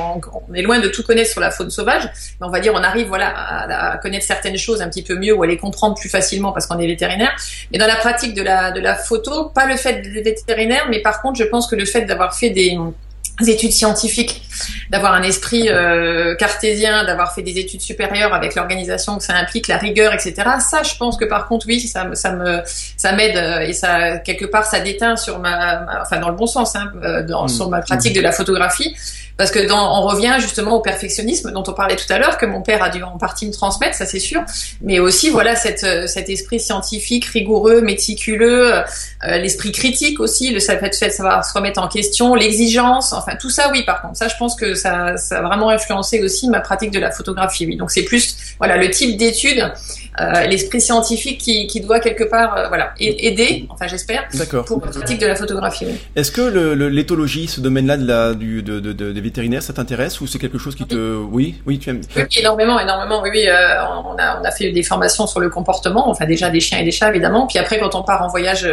on, 0.48 0.54
est 0.54 0.62
loin 0.62 0.78
de 0.78 0.88
tout 0.88 1.02
connaître 1.02 1.30
sur 1.30 1.40
la 1.40 1.50
faune 1.50 1.70
sauvage 1.70 2.04
mais 2.40 2.46
on 2.46 2.50
va 2.50 2.60
dire 2.60 2.72
on 2.74 2.82
arrive 2.82 3.08
voilà 3.08 3.32
à, 3.34 3.98
connaître 3.98 4.24
certaines 4.24 4.56
choses 4.56 4.80
un 4.82 4.88
petit 4.88 5.02
peu 5.02 5.16
mieux 5.16 5.34
ou 5.34 5.42
à 5.42 5.46
les 5.46 5.56
comprendre 5.56 5.96
plus 5.96 6.08
facilement 6.08 6.52
parce 6.52 6.66
qu'on 6.66 6.78
est 6.78 6.86
vétérinaire. 6.86 7.34
Mais 7.70 7.78
dans 7.78 7.86
la 7.86 7.96
pratique 7.96 8.34
de 8.34 8.42
la 8.42 8.70
de 8.70 8.80
la 8.80 8.94
photo 8.94 9.50
pas 9.54 9.66
le 9.66 9.76
fait 9.76 10.02
d'être 10.02 10.46
vétérinaire 10.46 10.86
mais 10.90 11.00
par 11.00 11.22
contre 11.22 11.38
je 11.38 11.44
pense 11.44 11.66
que 11.66 11.76
le 11.76 11.84
fait 11.84 12.02
d'avoir 12.02 12.36
fait 12.36 12.50
des 12.50 12.78
études 13.50 13.72
scientifiques, 13.72 14.42
d'avoir 14.90 15.14
un 15.14 15.22
esprit 15.22 15.68
euh, 15.68 16.34
cartésien, 16.36 17.04
d'avoir 17.04 17.34
fait 17.34 17.42
des 17.42 17.58
études 17.58 17.80
supérieures 17.80 18.34
avec 18.34 18.54
l'organisation 18.54 19.16
que 19.18 19.24
ça 19.24 19.34
implique, 19.34 19.68
la 19.68 19.78
rigueur, 19.78 20.12
etc. 20.12 20.34
Ça, 20.60 20.82
je 20.82 20.96
pense 20.96 21.16
que 21.16 21.24
par 21.24 21.48
contre, 21.48 21.66
oui, 21.66 21.80
ça, 21.80 22.06
ça 22.14 22.32
me, 22.32 22.60
ça 22.96 23.12
m'aide 23.12 23.36
euh, 23.36 23.60
et 23.60 23.72
ça 23.72 24.18
quelque 24.18 24.44
part, 24.44 24.64
ça 24.64 24.80
déteint 24.80 25.16
sur 25.16 25.38
ma, 25.38 25.86
enfin 26.02 26.18
dans 26.18 26.28
le 26.28 26.36
bon 26.36 26.46
sens, 26.46 26.76
hein, 26.76 26.92
euh, 27.02 27.22
dans, 27.22 27.44
mmh. 27.44 27.48
sur 27.48 27.68
ma 27.68 27.80
pratique 27.80 28.14
de 28.14 28.20
la 28.20 28.32
photographie. 28.32 28.94
Parce 29.42 29.50
que 29.50 29.66
dans, 29.66 29.98
on 29.98 30.06
revient 30.06 30.36
justement 30.38 30.76
au 30.76 30.80
perfectionnisme 30.80 31.50
dont 31.50 31.64
on 31.66 31.72
parlait 31.72 31.96
tout 31.96 32.06
à 32.10 32.18
l'heure, 32.20 32.38
que 32.38 32.46
mon 32.46 32.62
père 32.62 32.80
a 32.80 32.90
dû 32.90 33.02
en 33.02 33.18
partie 33.18 33.44
me 33.44 33.52
transmettre, 33.52 33.96
ça 33.96 34.06
c'est 34.06 34.20
sûr, 34.20 34.40
mais 34.82 35.00
aussi 35.00 35.30
voilà 35.30 35.56
euh, 35.82 36.06
cet 36.06 36.28
esprit 36.28 36.60
scientifique, 36.60 37.24
rigoureux, 37.24 37.80
méticuleux, 37.80 38.72
euh, 38.72 38.84
l'esprit 39.38 39.72
critique 39.72 40.20
aussi, 40.20 40.52
le 40.52 40.60
fait 40.60 40.90
de 40.90 41.10
savoir 41.10 41.44
se 41.44 41.52
remettre 41.54 41.82
en 41.82 41.88
question, 41.88 42.36
l'exigence, 42.36 43.12
enfin 43.12 43.32
tout 43.34 43.50
ça 43.50 43.68
oui 43.72 43.82
par 43.84 44.00
contre, 44.00 44.16
ça 44.16 44.28
je 44.28 44.36
pense 44.38 44.54
que 44.54 44.76
ça, 44.76 45.16
ça 45.16 45.40
a 45.40 45.42
vraiment 45.42 45.70
influencé 45.70 46.22
aussi 46.22 46.48
ma 46.48 46.60
pratique 46.60 46.92
de 46.92 47.00
la 47.00 47.10
photographie, 47.10 47.66
oui. 47.66 47.74
Donc 47.74 47.90
c'est 47.90 48.04
plus 48.04 48.36
voilà 48.58 48.76
le 48.76 48.90
type 48.90 49.16
d'études 49.16 49.72
euh, 50.20 50.44
l'esprit 50.44 50.82
scientifique 50.82 51.38
qui, 51.38 51.66
qui, 51.66 51.80
doit 51.80 51.98
quelque 51.98 52.24
part 52.24 52.54
euh, 52.54 52.68
voilà 52.68 52.92
aider, 53.00 53.66
enfin 53.70 53.86
j'espère, 53.86 54.28
pour 54.66 54.84
la 54.84 54.90
pratique 54.92 55.18
de 55.18 55.26
la 55.26 55.34
photographie. 55.34 55.86
Est-ce 56.14 56.30
que 56.30 56.74
l'éthologie, 56.88 57.46
ce 57.46 57.62
domaine-là 57.62 57.96
de 57.96 58.06
la 58.06 58.34
du 58.34 58.62
de, 58.62 58.78
de, 58.78 58.92
de, 58.92 59.12
des 59.12 59.20
vétérinaires, 59.22 59.62
ça 59.62 59.72
t'intéresse 59.72 60.20
ou 60.20 60.26
c'est 60.26 60.38
quelque 60.38 60.58
chose 60.58 60.74
qui 60.74 60.84
te 60.84 61.16
oui. 61.16 61.54
Oui 61.64 61.78
tu 61.78 61.88
aimes. 61.88 62.02
Oui, 62.14 62.24
énormément 62.36 62.78
énormément 62.78 63.22
oui 63.22 63.30
oui 63.32 63.48
euh, 63.48 63.82
on 64.04 64.18
a 64.18 64.38
on 64.38 64.44
a 64.44 64.50
fait 64.50 64.70
des 64.70 64.82
formations 64.82 65.26
sur 65.26 65.40
le 65.40 65.48
comportement 65.48 66.06
enfin 66.10 66.26
déjà 66.26 66.50
des 66.50 66.60
chiens 66.60 66.80
et 66.80 66.84
des 66.84 66.90
chats 66.90 67.08
évidemment. 67.08 67.46
Puis 67.46 67.58
après 67.58 67.78
quand 67.78 67.94
on 67.94 68.02
part 68.02 68.20
en 68.20 68.28
voyage 68.28 68.68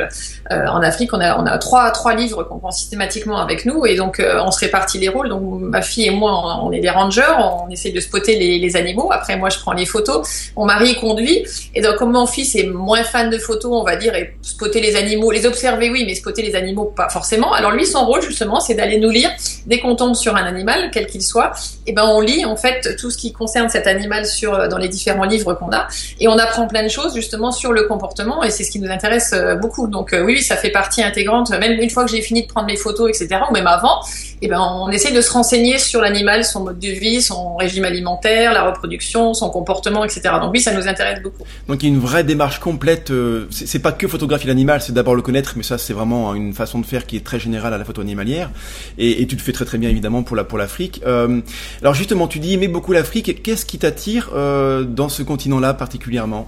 en 0.49 0.81
Afrique 0.81 1.13
on 1.13 1.21
a 1.21 1.39
on 1.39 1.45
a 1.45 1.57
trois 1.57 1.89
trois 1.91 2.15
livres 2.15 2.43
qu'on 2.43 2.59
prend 2.59 2.71
systématiquement 2.71 3.37
avec 3.37 3.65
nous 3.65 3.85
et 3.85 3.95
donc 3.95 4.21
on 4.21 4.51
se 4.51 4.59
répartit 4.59 4.99
les 4.99 5.07
rôles. 5.07 5.29
Donc 5.29 5.41
ma 5.41 5.81
fille 5.81 6.07
et 6.07 6.11
moi 6.11 6.59
on, 6.63 6.73
est 6.73 6.81
des 6.81 6.89
rangers 6.89 7.21
on 7.39 7.69
essaie 7.69 7.91
de 7.91 7.99
spotter 8.01 8.37
les, 8.37 8.59
les 8.59 8.75
animaux. 8.75 9.09
Après 9.13 9.37
moi 9.37 9.47
je 9.47 9.57
prends 9.59 9.71
les 9.71 9.85
photos. 9.85 10.51
Mon 10.57 10.65
mari 10.65 10.95
conduit 10.95 11.28
et 11.75 11.81
donc, 11.81 11.95
comme 11.95 12.11
mon 12.11 12.25
fils 12.25 12.55
est 12.55 12.63
moins 12.63 13.03
fan 13.03 13.29
de 13.29 13.37
photos, 13.37 13.71
on 13.73 13.83
va 13.83 13.95
dire, 13.95 14.15
et 14.15 14.35
spotter 14.41 14.81
les 14.81 14.95
animaux, 14.95 15.31
les 15.31 15.45
observer, 15.45 15.89
oui, 15.89 16.03
mais 16.05 16.15
spotter 16.15 16.41
les 16.41 16.55
animaux, 16.55 16.85
pas 16.85 17.09
forcément. 17.09 17.53
Alors 17.53 17.71
lui, 17.71 17.85
son 17.85 18.05
rôle, 18.05 18.21
justement, 18.21 18.59
c'est 18.59 18.75
d'aller 18.75 18.99
nous 18.99 19.09
lire. 19.09 19.29
Dès 19.65 19.79
qu'on 19.79 19.95
tombe 19.95 20.15
sur 20.15 20.35
un 20.35 20.43
animal, 20.43 20.89
quel 20.91 21.07
qu'il 21.07 21.21
soit, 21.21 21.51
et 21.87 21.93
ben, 21.93 22.03
on 22.05 22.21
lit, 22.21 22.45
en 22.45 22.55
fait, 22.55 22.95
tout 22.97 23.11
ce 23.11 23.17
qui 23.17 23.33
concerne 23.33 23.69
cet 23.69 23.87
animal 23.87 24.25
euh, 24.43 24.67
dans 24.67 24.77
les 24.77 24.89
différents 24.89 25.25
livres 25.25 25.53
qu'on 25.53 25.71
a. 25.71 25.87
Et 26.19 26.27
on 26.27 26.37
apprend 26.37 26.67
plein 26.67 26.83
de 26.83 26.89
choses, 26.89 27.15
justement, 27.15 27.51
sur 27.51 27.71
le 27.71 27.83
comportement, 27.83 28.43
et 28.43 28.51
c'est 28.51 28.63
ce 28.63 28.71
qui 28.71 28.79
nous 28.79 28.89
intéresse 28.89 29.31
euh, 29.33 29.55
beaucoup. 29.55 29.87
Donc, 29.87 30.13
euh, 30.13 30.23
oui, 30.23 30.41
ça 30.41 30.55
fait 30.55 30.71
partie 30.71 31.03
intégrante, 31.03 31.49
même 31.51 31.79
une 31.79 31.89
fois 31.89 32.05
que 32.05 32.11
j'ai 32.11 32.21
fini 32.21 32.43
de 32.43 32.47
prendre 32.47 32.67
mes 32.67 32.77
photos, 32.77 33.09
etc., 33.09 33.41
ou 33.49 33.53
même 33.53 33.67
avant, 33.67 34.01
eh 34.41 34.47
ben, 34.47 34.59
on 34.59 34.89
essaie 34.89 35.11
de 35.11 35.21
se 35.21 35.31
renseigner 35.31 35.79
sur 35.79 36.01
l'animal, 36.01 36.45
son 36.45 36.63
mode 36.63 36.79
de 36.79 36.87
vie, 36.87 37.21
son 37.21 37.55
régime 37.57 37.85
alimentaire, 37.85 38.53
la 38.53 38.63
reproduction, 38.69 39.33
son 39.33 39.49
comportement, 39.49 40.05
etc. 40.05 40.21
Donc 40.41 40.51
oui, 40.53 40.61
ça 40.61 40.73
nous 40.73 40.87
intéresse 40.87 41.21
beaucoup. 41.21 41.43
Donc 41.67 41.83
il 41.83 41.89
y 41.89 41.91
a 41.91 41.95
une 41.95 41.99
vraie 41.99 42.23
démarche 42.23 42.59
complète. 42.59 43.11
Euh, 43.11 43.47
c'est 43.51 43.79
pas 43.79 43.91
que 43.91 44.07
photographier 44.07 44.47
l'animal, 44.47 44.81
c'est 44.81 44.93
d'abord 44.93 45.15
le 45.15 45.21
connaître, 45.21 45.53
mais 45.55 45.63
ça 45.63 45.77
c'est 45.77 45.93
vraiment 45.93 46.33
une 46.35 46.53
façon 46.53 46.79
de 46.79 46.85
faire 46.85 47.05
qui 47.05 47.17
est 47.17 47.23
très 47.25 47.39
générale 47.39 47.73
à 47.73 47.77
la 47.77 47.85
photo 47.85 48.01
animalière. 48.01 48.49
Et, 48.97 49.21
et 49.21 49.27
tu 49.27 49.35
le 49.35 49.41
fais 49.41 49.51
très 49.51 49.65
très 49.65 49.77
bien 49.77 49.89
évidemment 49.89 50.23
pour 50.23 50.35
la 50.35 50.43
pour 50.43 50.57
l'Afrique. 50.57 51.01
Euh, 51.05 51.41
alors 51.81 51.93
justement, 51.93 52.27
tu 52.27 52.39
dis 52.39 52.53
aimer 52.53 52.67
beaucoup 52.67 52.93
l'Afrique. 52.93 53.43
Qu'est-ce 53.43 53.65
qui 53.65 53.77
t'attire 53.77 54.31
euh, 54.33 54.83
dans 54.83 55.09
ce 55.09 55.23
continent-là 55.23 55.73
particulièrement? 55.73 56.47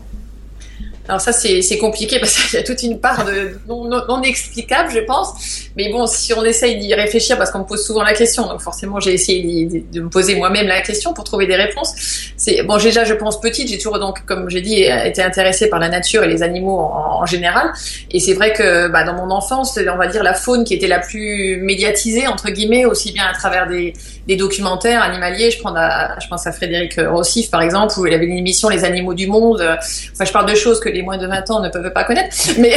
Alors 1.07 1.19
ça, 1.19 1.31
c'est 1.33 1.77
compliqué 1.77 2.19
parce 2.19 2.35
qu'il 2.35 2.59
y 2.59 2.61
a 2.61 2.63
toute 2.63 2.83
une 2.83 2.99
part 2.99 3.25
de 3.25 3.57
non, 3.67 3.85
non, 3.85 4.21
explicable, 4.21 4.91
je 4.93 4.99
pense. 4.99 5.69
Mais 5.75 5.91
bon, 5.91 6.05
si 6.05 6.33
on 6.33 6.43
essaye 6.43 6.77
d'y 6.77 6.93
réfléchir, 6.93 7.37
parce 7.37 7.51
qu'on 7.51 7.59
me 7.59 7.65
pose 7.65 7.83
souvent 7.83 8.03
la 8.03 8.13
question, 8.13 8.47
donc 8.47 8.61
forcément 8.61 8.99
j'ai 8.99 9.13
essayé 9.13 9.65
de 9.91 10.01
me 10.01 10.09
poser 10.09 10.35
moi-même 10.35 10.67
la 10.67 10.81
question 10.81 11.13
pour 11.13 11.23
trouver 11.23 11.47
des 11.47 11.55
réponses. 11.55 11.93
C'est 12.37 12.63
bon, 12.63 12.77
déjà, 12.77 13.03
je 13.03 13.13
pense 13.13 13.41
petite, 13.41 13.67
j'ai 13.67 13.77
toujours 13.77 13.99
donc, 13.99 14.25
comme 14.25 14.49
j'ai 14.49 14.61
dit, 14.61 14.83
été 14.83 15.21
intéressée 15.21 15.69
par 15.69 15.79
la 15.79 15.89
nature 15.89 16.23
et 16.23 16.27
les 16.27 16.43
animaux 16.43 16.79
en, 16.79 17.25
général. 17.25 17.71
Et 18.11 18.19
c'est 18.19 18.33
vrai 18.33 18.53
que 18.53 18.87
bah, 18.87 19.03
dans 19.03 19.13
mon 19.13 19.31
enfance, 19.31 19.77
on 19.77 19.97
va 19.97 20.07
dire 20.07 20.23
la 20.23 20.33
faune 20.33 20.63
qui 20.63 20.73
était 20.73 20.87
la 20.87 20.99
plus 20.99 21.57
médiatisée 21.61 22.27
entre 22.27 22.49
guillemets, 22.49 22.85
aussi 22.85 23.11
bien 23.11 23.25
à 23.25 23.33
travers 23.33 23.67
des, 23.67 23.93
documentaires 24.35 25.01
animaliers. 25.01 25.51
Je, 25.51 25.57
je 25.57 26.27
pense 26.27 26.47
à 26.47 26.51
Frédéric 26.51 26.99
Rossif 26.99 27.49
par 27.49 27.61
exemple, 27.61 27.99
où 27.99 28.05
il 28.05 28.13
avait 28.13 28.25
une 28.25 28.37
émission 28.37 28.69
Les 28.69 28.83
animaux 28.83 29.13
du 29.13 29.27
monde. 29.27 29.61
Enfin, 29.61 30.25
je 30.25 30.31
parle 30.31 30.49
de 30.49 30.55
choses 30.55 30.79
que 30.79 30.89
les 30.89 31.01
moins 31.01 31.17
de 31.17 31.27
20 31.27 31.51
ans 31.51 31.59
ne 31.61 31.69
peuvent 31.69 31.93
pas 31.93 32.03
connaître. 32.03 32.35
Mais 32.57 32.75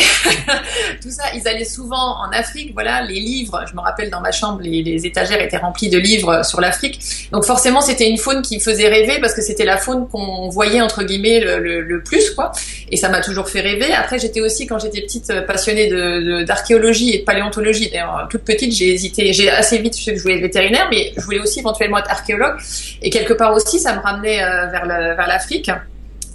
tout 1.03 1.11
ça, 1.11 1.25
ils 1.35 1.47
allaient 1.47 1.65
souvent 1.65 2.17
en 2.23 2.31
Afrique. 2.33 2.73
Voilà, 2.75 3.03
les 3.03 3.21
livres. 3.21 3.65
Je 3.69 3.75
me 3.75 3.81
rappelle 3.81 4.11
dans 4.11 4.21
ma 4.21 4.33
chambre, 4.33 4.61
les, 4.63 5.07
étagères 5.07 5.41
étaient 5.41 5.57
remplies 5.57 5.91
de 5.91 5.99
livres 5.99 6.45
sur 6.45 6.61
l'Afrique. 6.61 7.01
Donc 7.33 7.45
forcément, 7.45 7.81
c'était 7.81 8.09
une 8.09 8.19
faune 8.19 8.43
qui 8.43 8.61
faisait 8.61 8.89
rêver 8.89 9.19
parce 9.21 9.35
que 9.35 9.43
c'était 9.43 9.65
la 9.65 9.77
faune 9.77 10.09
qu'on 10.09 10.49
voyait 10.49 10.81
entre 10.81 11.03
guillemets 11.03 11.41
le, 11.41 12.03
plus, 12.05 12.31
quoi. 12.31 12.53
Et 12.91 12.97
ça 12.97 13.09
m'a 13.09 13.21
toujours 13.21 13.49
fait 13.49 13.61
rêver. 13.61 13.93
Après, 13.93 14.19
j'étais 14.19 14.41
aussi 14.41 14.67
quand 14.67 14.79
j'étais 14.79 15.01
petite 15.01 15.33
passionnée 15.47 15.89
de 15.89 16.43
d'archéologie 16.45 17.15
et 17.15 17.19
de 17.21 17.25
paléontologie. 17.25 17.91
D'ailleurs, 17.91 18.27
toute 18.31 18.43
petite, 18.43 18.73
j'ai 18.73 18.93
hésité. 18.93 19.33
J'ai 19.33 19.51
assez 19.51 19.79
vite, 19.79 19.97
je 19.99 20.21
voulais 20.21 20.37
être 20.37 20.43
vétérinaire, 20.43 20.89
mais 20.91 21.13
je 21.17 21.23
voulais 21.23 21.41
éventuellement 21.59 21.99
être 21.99 22.11
archéologue. 22.11 22.57
Et 23.03 23.11
quelque 23.11 23.33
part 23.33 23.53
aussi, 23.53 23.79
ça 23.79 23.95
me 23.95 24.01
ramenait 24.01 24.43
euh, 24.43 24.67
vers 24.67 25.27
l'Afrique. 25.27 25.71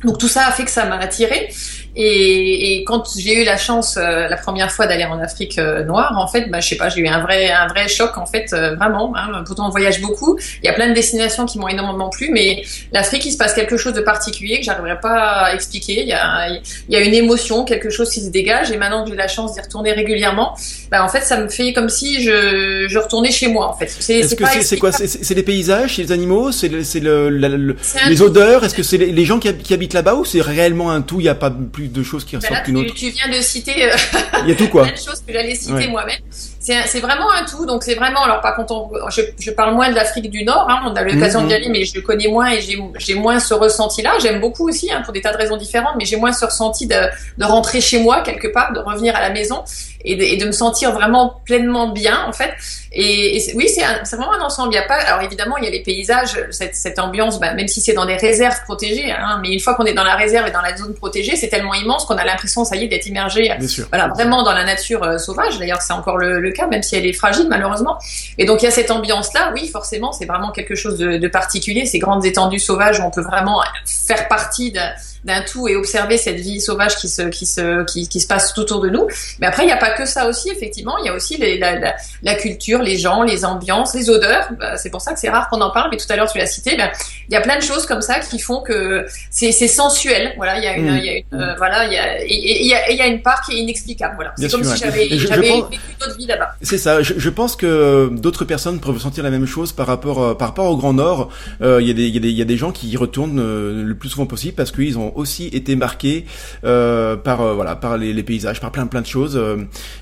Donc 0.04 0.18
tout 0.18 0.28
ça 0.28 0.48
a 0.48 0.52
fait 0.52 0.64
que 0.64 0.72
ça 0.72 0.86
m'a 0.86 0.98
attirée. 0.98 1.50
Et, 1.96 2.74
et 2.74 2.84
quand 2.84 3.04
j'ai 3.18 3.42
eu 3.42 3.44
la 3.44 3.58
chance 3.58 3.98
euh, 3.98 4.28
la 4.28 4.38
première 4.38 4.72
fois 4.72 4.88
d'aller 4.88 5.06
en 5.06 5.20
Afrique 5.20 5.58
euh, 5.58 5.84
noire, 5.84 6.14
en 6.18 6.28
fait, 6.28 6.50
bah, 6.50 6.60
je 6.60 6.70
sais 6.70 6.76
pas, 6.78 6.90
j'ai 6.90 7.02
eu 7.02 7.08
un 7.08 7.20
vrai, 7.20 7.52
un 7.52 7.68
vrai 7.68 7.88
choc 7.88 8.18
en 8.18 8.26
fait, 8.26 8.54
euh, 8.54 8.76
vraiment. 8.76 9.14
Hein, 9.16 9.44
pourtant, 9.46 9.68
on 9.68 9.70
voyage 9.70 10.00
beaucoup. 10.02 10.38
Il 10.64 10.68
y 10.68 10.70
a 10.70 10.74
plein 10.74 10.90
de 10.90 10.94
destinations 10.94 11.46
qui 11.46 11.58
m'ont 11.60 11.68
énormément 11.68 12.10
plu, 12.10 12.30
mais 12.32 12.64
l'Afrique, 12.92 13.26
il 13.26 13.32
se 13.32 13.38
passe 13.38 13.54
quelque 13.54 13.78
chose 13.78 13.94
de 13.94 14.02
particulier 14.02 14.60
que 14.60 14.66
j'arriverai 14.66 15.00
pas 15.00 15.20
à 15.46 15.54
expliquer. 15.56 16.02
Il 16.02 16.08
y 16.08 16.14
a, 16.14 16.50
il 16.50 16.62
y 16.90 16.96
a 16.96 17.02
une 17.02 17.14
émotion, 17.14 17.66
quelque 17.66 17.90
chose 17.90 18.10
qui 18.12 18.22
se 18.22 18.30
dégage. 18.30 18.72
Et 18.72 18.78
maintenant 18.78 19.04
que 19.04 19.10
j'ai 19.10 19.16
la 19.16 19.28
chance 19.28 19.54
d'y 19.54 19.62
retourner 19.62 19.92
régulièrement, 19.92 20.56
bah, 20.92 21.04
en 21.04 21.10
fait, 21.10 21.22
ça 21.22 21.38
me 21.38 21.50
fait 21.50 21.74
comme 21.74 21.90
si 21.90 22.24
je, 22.24 22.88
je 22.88 22.98
retournais 22.98 23.32
chez 23.32 23.48
moi. 23.48 23.68
En 23.68 23.74
fait, 23.74 23.90
c'est 24.00 24.22
-ce 24.22 24.36
que 24.36 24.46
c'est 24.62 24.78
quoi? 24.78 24.92
C'est 24.92 25.34
les 25.36 25.44
paysages, 25.44 25.96
c'est 25.96 26.04
les 26.04 26.12
animaux, 26.12 26.52
c'est 26.52 26.70
le, 26.70 27.30
le, 27.30 27.76
les 28.08 28.22
odeurs? 28.22 28.64
Est-ce 28.64 28.76
que 28.76 28.84
c'est 28.84 28.98
les, 28.98 29.26
gens 29.26 29.40
qui, 29.40 29.54
qui 29.56 29.74
habitent 29.74 29.94
là-bas 29.94 30.16
ou 30.16 30.26
c'est 30.26 30.42
réellement 30.42 30.92
un 30.92 31.02
tout? 31.02 31.20
Il 31.20 31.24
n'y 31.24 31.30
a 31.30 31.36
pas 31.36 31.52
plus 31.52 31.89
de 31.92 32.04
choses 32.04 32.26
qui 32.26 32.36
ressortent 32.36 32.64
qu'une 32.64 32.78
autre. 32.78 32.94
Tu 32.94 33.10
viens 33.10 33.28
de 33.30 33.42
citer 33.42 33.86
euh, 33.86 33.96
Il 34.44 34.50
y 34.50 34.52
a 34.52 34.56
tout 34.56 34.68
quoi. 34.68 34.84
plein 34.84 34.94
de 34.94 34.98
choses 34.98 35.22
que 35.26 35.34
j'allais 35.34 35.56
citer 35.56 35.88
moi-même. 35.88 36.20
c'est 36.60 37.00
vraiment 37.00 37.32
un 37.32 37.46
tout. 37.46 37.66
Donc 37.66 37.84
c'est 37.84 37.96
vraiment. 37.96 38.24
Alors 38.24 38.42
par 38.42 38.56
contre, 38.56 38.90
je, 39.10 39.22
je, 39.40 39.52
parle 39.52 39.76
moins 39.76 39.90
de 39.90 39.96
l'Afrique 39.96 40.30
du 40.30 40.44
Nord. 40.44 40.68
Hein, 40.70 40.82
on 40.86 40.96
a 40.96 41.04
l'occasion 41.04 41.42
d'y 41.42 41.48
mhm. 41.48 41.54
aller, 41.54 41.70
mais 41.70 41.86
je 41.86 42.00
connais 42.00 42.28
moins 42.28 42.52
et 42.52 42.62
j'ai 42.62 43.16
moins 43.16 43.40
ce 43.40 43.54
ressenti-là. 43.54 44.14
J'aime 44.22 44.40
beaucoup 44.40 44.68
aussi 44.68 44.92
hein, 44.92 45.02
pour 45.04 45.14
des 45.14 45.22
tas 45.22 45.32
de 45.32 45.38
raisons 45.38 45.58
différentes, 45.58 45.96
mais 45.98 46.06
j'ai 46.06 46.18
moins 46.18 46.34
ce 46.34 46.46
ressenti 46.46 46.88
de, 46.88 46.96
de 47.38 47.46
rentrer 47.46 47.82
chez 47.82 48.00
moi 48.02 48.22
quelque 48.22 48.48
part, 48.48 48.74
de 48.74 48.80
revenir 48.80 49.16
à 49.16 49.22
la 49.22 49.30
maison 49.30 49.64
et 50.06 50.16
de, 50.16 50.24
et 50.24 50.38
de 50.38 50.46
me 50.46 50.52
sentir 50.52 50.92
vraiment 50.92 51.42
pleinement 51.46 51.90
bien 51.90 52.24
en 52.28 52.34
fait. 52.34 52.52
Et, 52.92 53.38
et 53.38 53.56
oui, 53.56 53.68
c'est 53.70 54.16
vraiment 54.16 54.34
un 54.34 54.42
ensemble. 54.42 54.74
Il 54.74 54.76
y 54.76 54.80
a 54.80 54.84
pas. 54.84 54.96
Alors 54.96 55.22
évidemment, 55.22 55.58
il 55.58 55.66
y 55.66 55.68
a 55.68 55.70
les 55.70 55.84
paysages, 55.84 56.38
cette, 56.52 56.76
cette 56.76 57.00
ambiance, 57.00 57.40
bah, 57.40 57.54
même 57.54 57.68
si 57.68 57.82
c'est 57.82 57.94
dans 57.94 58.06
des 58.06 58.16
réserves 58.16 58.64
protégées. 58.64 59.12
Hein, 59.12 59.40
mais 59.42 59.52
une 59.52 59.60
fois 59.60 59.76
qu'on 59.76 59.86
est 59.86 59.94
dans 59.94 60.04
la 60.04 60.16
réserve 60.16 60.48
et 60.48 60.52
dans 60.52 60.62
la 60.62 60.76
zone 60.76 60.96
protégée, 60.96 61.36
c'est 61.36 61.50
tellement 61.50 61.74
immense 61.74 62.06
qu'on 62.06 62.18
a 62.18 62.24
l'impression, 62.24 62.66
ça 62.66 62.76
y 62.76 62.86
est, 62.86 62.88
d'être 62.88 63.06
immergé. 63.08 63.52
Voilà, 63.90 64.08
vraiment 64.08 64.44
dans 64.44 64.54
la 64.54 64.64
nature 64.64 65.04
euh, 65.04 65.18
sauvage. 65.18 65.60
D'ailleurs, 65.60 65.82
c'est 65.82 65.94
encore 65.94 66.18
le, 66.18 66.40
le, 66.40 66.52
cas, 66.52 66.68
même 66.68 66.84
si 66.84 66.96
elle 66.96 67.06
est 67.06 67.14
fragile 67.14 67.48
malheureusement. 67.50 67.98
Et 68.38 68.46
donc 68.46 68.62
il 68.62 68.66
y 68.66 68.68
a 68.68 68.72
cette 68.72 68.92
ambiance-là. 68.92 69.52
Oui, 69.54 69.68
forcément, 69.68 70.12
c'est 70.12 70.26
vraiment 70.26 70.52
quelque 70.52 70.76
chose 70.76 70.98
de, 70.98 71.18
de 71.18 71.28
particulier. 71.28 71.86
Ces 71.86 72.00
grandes 72.00 72.26
étendues 72.26 72.60
sauvages 72.60 73.00
où 73.00 73.04
on 73.04 73.12
peut 73.12 73.22
vraiment 73.22 73.62
faire 73.86 74.28
partie 74.28 74.72
de 74.72 74.80
d'un 75.24 75.42
tout 75.42 75.68
et 75.68 75.76
observer 75.76 76.18
cette 76.18 76.40
vie 76.40 76.62
sauvage 76.62 76.96
qui 76.98 77.10
se 77.10 77.24
qui 77.24 77.46
se 77.46 77.84
qui, 77.86 78.08
qui, 78.08 78.20
se 78.20 78.28
passe 78.28 78.54
tout 78.54 78.62
autour 78.62 78.82
de 78.82 78.90
nous. 78.90 79.08
Mais 79.40 79.48
après, 79.48 79.64
il 79.64 79.68
n'y 79.68 79.72
a 79.72 79.78
pas 79.78 79.92
que 79.92 80.06
ça 80.06 80.28
aussi. 80.28 80.50
Effectivement, 80.50 80.98
il 81.00 81.06
y 81.06 81.10
a 81.10 81.14
aussi 81.14 81.38
les, 81.38 81.58
la, 81.58 81.78
la, 81.80 81.96
la, 82.24 82.36
culture, 82.36 82.82
les 82.82 82.98
gens, 82.98 83.24
les 83.24 83.46
ambiances, 83.46 83.94
les 83.96 84.10
odeurs. 84.10 84.50
Bah, 84.60 84.78
c'est 84.78 84.90
pour 84.90 85.02
ça 85.02 85.14
que 85.14 85.20
c'est 85.20 85.30
rare 85.30 85.50
qu'on 85.50 85.62
en 85.62 85.72
parle. 85.72 85.90
Mais 85.92 85.98
tout 85.98 86.06
à 86.10 86.16
l'heure, 86.16 86.32
tu 86.32 86.38
l'as 86.38 86.46
cité. 86.46 86.78
Bah, 86.78 86.92
il 87.28 87.34
y 87.34 87.38
a 87.38 87.42
plein 87.42 87.58
de 87.58 87.64
choses 87.64 87.86
comme 87.86 88.02
ça 88.02 88.20
qui 88.20 88.40
font 88.40 88.62
que 88.62 89.06
c'est 89.30 89.52
sensuel. 89.52 90.34
Voilà, 90.38 90.58
il 90.58 90.64
y 90.64 90.68
a 90.68 90.76
une, 90.76 90.96
il 90.96 91.06
y 91.06 91.10
a 91.10 91.18
une 91.18 91.24
euh, 91.34 91.56
voilà, 91.58 91.86
il 91.86 91.94
y 91.94 91.98
a 91.98 92.22
et 92.22 92.62
il 92.62 92.68
y 92.68 92.74
a, 92.74 92.92
y 92.92 93.02
a 93.02 93.08
une 93.08 93.22
part 93.22 93.42
qui 93.42 93.54
est 93.54 93.60
inexplicable. 93.60 94.16
Voilà, 94.16 94.34
c'est 94.38 94.50
comme 94.50 94.64
si 94.64 94.78
j'avais 94.78 95.10
j'avais 95.18 95.50
vécu 95.50 95.80
d'autres 96.00 96.18
vies 96.18 96.28
là-bas. 96.28 96.56
C'est 96.62 96.78
ça. 96.78 97.02
Je, 97.02 97.14
je, 97.18 97.30
pense 97.30 97.56
que 97.56 98.10
d'autres 98.12 98.46
personnes 98.46 98.80
peuvent 98.80 99.00
sentir 99.00 99.24
la 99.24 99.30
même 99.30 99.46
chose 99.46 99.72
par 99.74 99.88
rapport 99.88 100.22
euh, 100.22 100.34
par 100.34 100.50
rapport 100.50 100.70
au 100.72 100.78
Grand 100.78 100.94
Nord. 100.94 101.30
Euh, 101.62 101.82
il 101.82 101.88
y 101.88 101.92
a 101.92 101.94
des 101.94 102.08
il 102.08 102.14
y 102.14 102.18
a 102.18 102.22
des 102.22 102.30
il 102.30 102.38
y 102.38 102.42
a 102.42 102.46
des 102.46 102.58
gens 102.58 102.72
qui 102.72 102.90
y 102.90 102.98
retournent 102.98 103.40
euh, 103.40 103.84
le 103.84 103.96
plus 103.96 104.10
souvent 104.10 104.26
possible 104.26 104.54
parce 104.56 104.72
qu'ils 104.72 104.98
ont 104.98 105.09
aussi 105.16 105.48
été 105.48 105.76
marqués 105.76 105.90
marqué 105.90 106.26
euh, 106.64 107.16
par 107.16 107.42
euh, 107.42 107.54
voilà 107.54 107.76
par 107.76 107.98
les, 107.98 108.14
les, 108.14 108.24
paysages, 108.24 108.60
par 108.62 108.72
plein 108.72 108.86
plein 108.86 109.02
de 109.02 109.08
choses, 109.08 109.36
euh, 109.36 109.58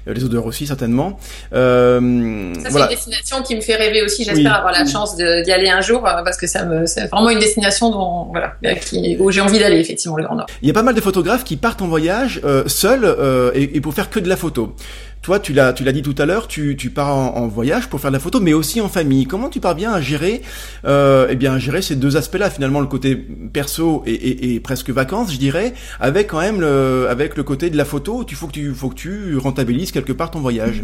les 0.05 0.23
odeurs 0.23 0.45
aussi 0.45 0.67
certainement. 0.67 1.17
Ça 1.51 1.99
c'est 2.69 2.79
une 2.79 2.87
destination 2.89 3.41
qui 3.41 3.55
me 3.55 3.61
fait 3.61 3.75
rêver 3.75 4.03
aussi. 4.03 4.23
J'espère 4.25 4.55
avoir 4.55 4.73
la 4.73 4.85
chance 4.85 5.15
d'y 5.15 5.51
aller 5.51 5.69
un 5.69 5.81
jour 5.81 6.01
parce 6.01 6.37
que 6.37 6.47
ça 6.47 6.65
me 6.65 6.85
c'est 6.85 7.07
vraiment 7.07 7.29
une 7.29 7.39
destination 7.39 7.89
dont 7.89 8.27
voilà 8.31 8.55
qui, 8.75 9.17
où 9.19 9.31
j'ai 9.31 9.41
envie 9.41 9.59
d'aller 9.59 9.79
effectivement 9.79 10.17
le 10.17 10.23
Grand 10.23 10.35
Nord. 10.35 10.47
Il 10.61 10.67
y 10.67 10.71
a 10.71 10.73
pas 10.73 10.83
mal 10.83 10.95
de 10.95 11.01
photographes 11.01 11.43
qui 11.45 11.55
partent 11.55 11.81
en 11.81 11.87
voyage 11.87 12.41
seuls 12.67 13.05
et, 13.55 13.77
et, 13.77 13.81
pour 13.81 13.93
faire 13.93 14.09
que 14.09 14.19
de 14.19 14.27
la 14.27 14.35
photo. 14.35 14.75
Toi, 15.21 15.39
tu 15.39 15.53
l'as, 15.53 15.73
tu 15.73 15.83
l'as 15.83 15.91
dit 15.91 16.01
tout 16.01 16.15
à 16.17 16.25
l'heure, 16.25 16.47
tu, 16.47 16.75
tu 16.77 16.89
pars 16.89 17.15
en, 17.15 17.47
voyage 17.47 17.89
pour 17.89 17.99
faire 17.99 18.11
de 18.11 18.15
la 18.15 18.19
photo, 18.19 18.39
mais 18.39 18.53
aussi 18.53 18.79
en 18.81 18.87
famille. 18.87 19.25
Comment 19.25 19.49
tu 19.49 19.59
parviens 19.59 19.91
à 19.91 20.01
gérer, 20.01 20.41
euh, 20.85 21.27
eh 21.29 21.35
bien, 21.35 21.53
à 21.53 21.59
gérer 21.59 21.81
ces 21.81 21.95
deux 21.95 22.17
aspects-là, 22.17 22.49
finalement, 22.49 22.79
le 22.79 22.87
côté 22.87 23.15
perso 23.15 24.03
et, 24.05 24.13
et, 24.13 24.55
et, 24.55 24.59
presque 24.59 24.89
vacances, 24.89 25.33
je 25.33 25.37
dirais, 25.37 25.73
avec 25.99 26.27
quand 26.27 26.39
même 26.39 26.61
le, 26.61 27.07
avec 27.09 27.35
le 27.35 27.43
côté 27.43 27.69
de 27.69 27.77
la 27.77 27.85
photo. 27.85 28.23
Tu 28.23 28.35
faut 28.35 28.47
que 28.47 28.53
tu, 28.53 28.73
faut 28.73 28.89
que 28.89 28.95
tu 28.95 29.37
rentabilises 29.37 29.91
quelque 29.91 30.13
part 30.13 30.31
ton 30.31 30.39
voyage? 30.39 30.83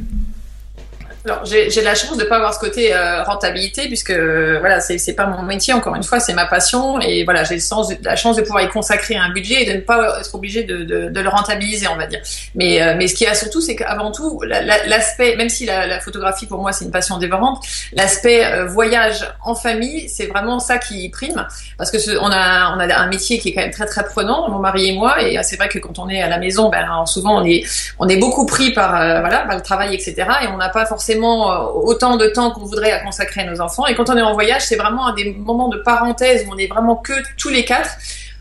Alors 1.26 1.46
j'ai 1.46 1.82
la 1.82 1.96
chance 1.96 2.18
de 2.18 2.26
pas 2.26 2.36
avoir 2.36 2.54
ce 2.54 2.60
côté 2.60 2.94
euh, 2.94 3.24
rentabilité 3.24 3.88
puisque 3.88 4.10
euh, 4.10 4.58
voilà 4.60 4.82
c'est 4.82 5.14
pas 5.14 5.26
mon 5.26 5.42
métier 5.44 5.74
encore 5.74 5.96
une 5.96 6.04
fois 6.04 6.20
c'est 6.20 6.34
ma 6.34 6.46
passion. 6.46 7.00
Et 7.00 7.24
voilà 7.24 7.46
j'ai 7.46 7.60
la 8.04 8.18
chance 8.18 8.36
de 8.36 8.42
pouvoir 8.42 8.62
y 8.62 8.68
consacrer 8.68 9.16
un 9.16 9.30
budget 9.30 9.64
et 9.64 9.66
de 9.66 9.78
ne 9.78 9.82
pas 9.82 10.20
être 10.20 10.36
obligé 10.36 10.64
de, 10.64 10.84
de, 10.84 11.08
de 11.08 11.20
le 11.22 11.30
rentabiliser 11.30 11.88
on 11.88 11.96
va 11.96 12.08
dire. 12.08 12.20
Mais 12.56 12.82
euh, 12.82 12.96
mais 12.98 13.08
ce 13.08 13.16
qu'il 13.16 13.26
y 13.26 13.30
a 13.30 13.36
surtout 13.36 13.62
c'est 13.62 13.78
qu'avant 13.78 14.12
tout 14.12 14.42
l'aspect 14.42 15.38
même 15.38 15.48
si 15.48 15.66
la, 15.66 15.88
la, 15.88 16.02
photographie 16.02 16.46
pour 16.46 16.60
moi 16.60 16.74
c'est 16.74 16.84
une 16.84 16.92
passion 16.92 17.18
dévorante 17.18 17.64
l'aspect 17.94 18.44
euh, 18.44 18.66
voyage 18.66 19.26
en 19.46 19.56
famille 19.56 20.10
c'est 20.10 20.26
vraiment 20.26 20.60
ça 20.60 20.78
qui 20.78 21.08
prime. 21.08 21.48
Parce 21.78 21.90
que 21.90 22.00
ce, 22.00 22.12
on 22.12 22.32
a 22.32 22.76
on 22.76 22.80
a 22.82 22.98
un 22.98 23.08
métier 23.08 23.40
qui 23.40 23.50
est 23.50 23.54
quand 23.54 23.62
même 23.62 23.72
très 23.72 23.86
très 23.86 24.04
prenant 24.04 24.50
mon 24.50 24.60
mari 24.60 24.90
et 24.90 24.94
moi. 24.94 25.22
Et 25.22 25.42
c'est 25.44 25.56
vrai 25.56 25.70
que 25.70 25.80
quand 25.80 26.00
on 26.00 26.10
est 26.10 26.22
à 26.22 26.28
la 26.28 26.38
maison 26.38 26.68
ben 26.70 27.06
souvent 27.06 27.42
on 27.42 27.46
est 27.46 27.64
on 28.00 28.10
est 28.10 28.18
beaucoup 28.18 28.46
pris 28.46 28.74
par 28.74 28.92
voilà 29.22 29.46
par 29.48 29.56
le 29.56 29.62
travail 29.62 29.96
etc 29.96 30.28
et 30.42 30.48
on 30.48 30.58
n'a 30.58 30.68
pas 30.68 30.86
forcément 30.86 31.13
euh, 31.22 31.66
autant 31.84 32.18
de 32.18 32.28
temps 32.28 32.52
qu'on 32.52 32.66
voudrait 32.66 32.92
à 32.92 33.00
consacrer 33.00 33.42
à 33.42 33.46
nos 33.46 33.62
enfants. 33.62 33.86
Et 33.88 33.96
quand 33.96 34.10
on 34.10 34.18
est 34.18 34.22
en 34.22 34.34
voyage, 34.34 34.64
c'est 34.64 34.76
vraiment 34.76 35.08
un 35.08 35.14
des 35.14 35.34
moments 35.34 35.70
de 35.70 35.78
parenthèse 35.78 36.46
où 36.48 36.54
on 36.54 36.58
est 36.58 36.68
vraiment 36.68 36.96
que 36.96 37.14
tous 37.38 37.50
les 37.50 37.66
quatre 37.66 37.92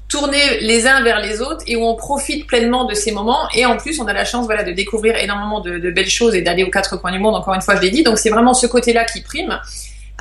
tournés 0.08 0.60
les 0.60 0.86
uns 0.86 1.02
vers 1.02 1.20
les 1.20 1.40
autres 1.40 1.62
et 1.66 1.74
où 1.76 1.84
on 1.84 1.94
profite 1.94 2.46
pleinement 2.46 2.84
de 2.84 2.94
ces 2.94 3.12
moments. 3.12 3.48
Et 3.54 3.64
en 3.64 3.76
plus, 3.76 4.00
on 4.00 4.06
a 4.06 4.12
la 4.12 4.24
chance 4.24 4.44
voilà, 4.44 4.62
de 4.62 4.72
découvrir 4.72 5.16
énormément 5.16 5.60
de, 5.60 5.78
de 5.78 5.90
belles 5.90 6.10
choses 6.10 6.34
et 6.34 6.42
d'aller 6.42 6.64
aux 6.64 6.70
quatre 6.70 6.96
coins 6.98 7.12
du 7.12 7.18
monde. 7.18 7.34
Encore 7.34 7.54
une 7.54 7.62
fois, 7.62 7.76
je 7.76 7.80
l'ai 7.80 7.90
dit. 7.90 8.02
Donc 8.02 8.18
c'est 8.18 8.30
vraiment 8.30 8.54
ce 8.54 8.66
côté-là 8.66 9.04
qui 9.04 9.22
prime. 9.22 9.58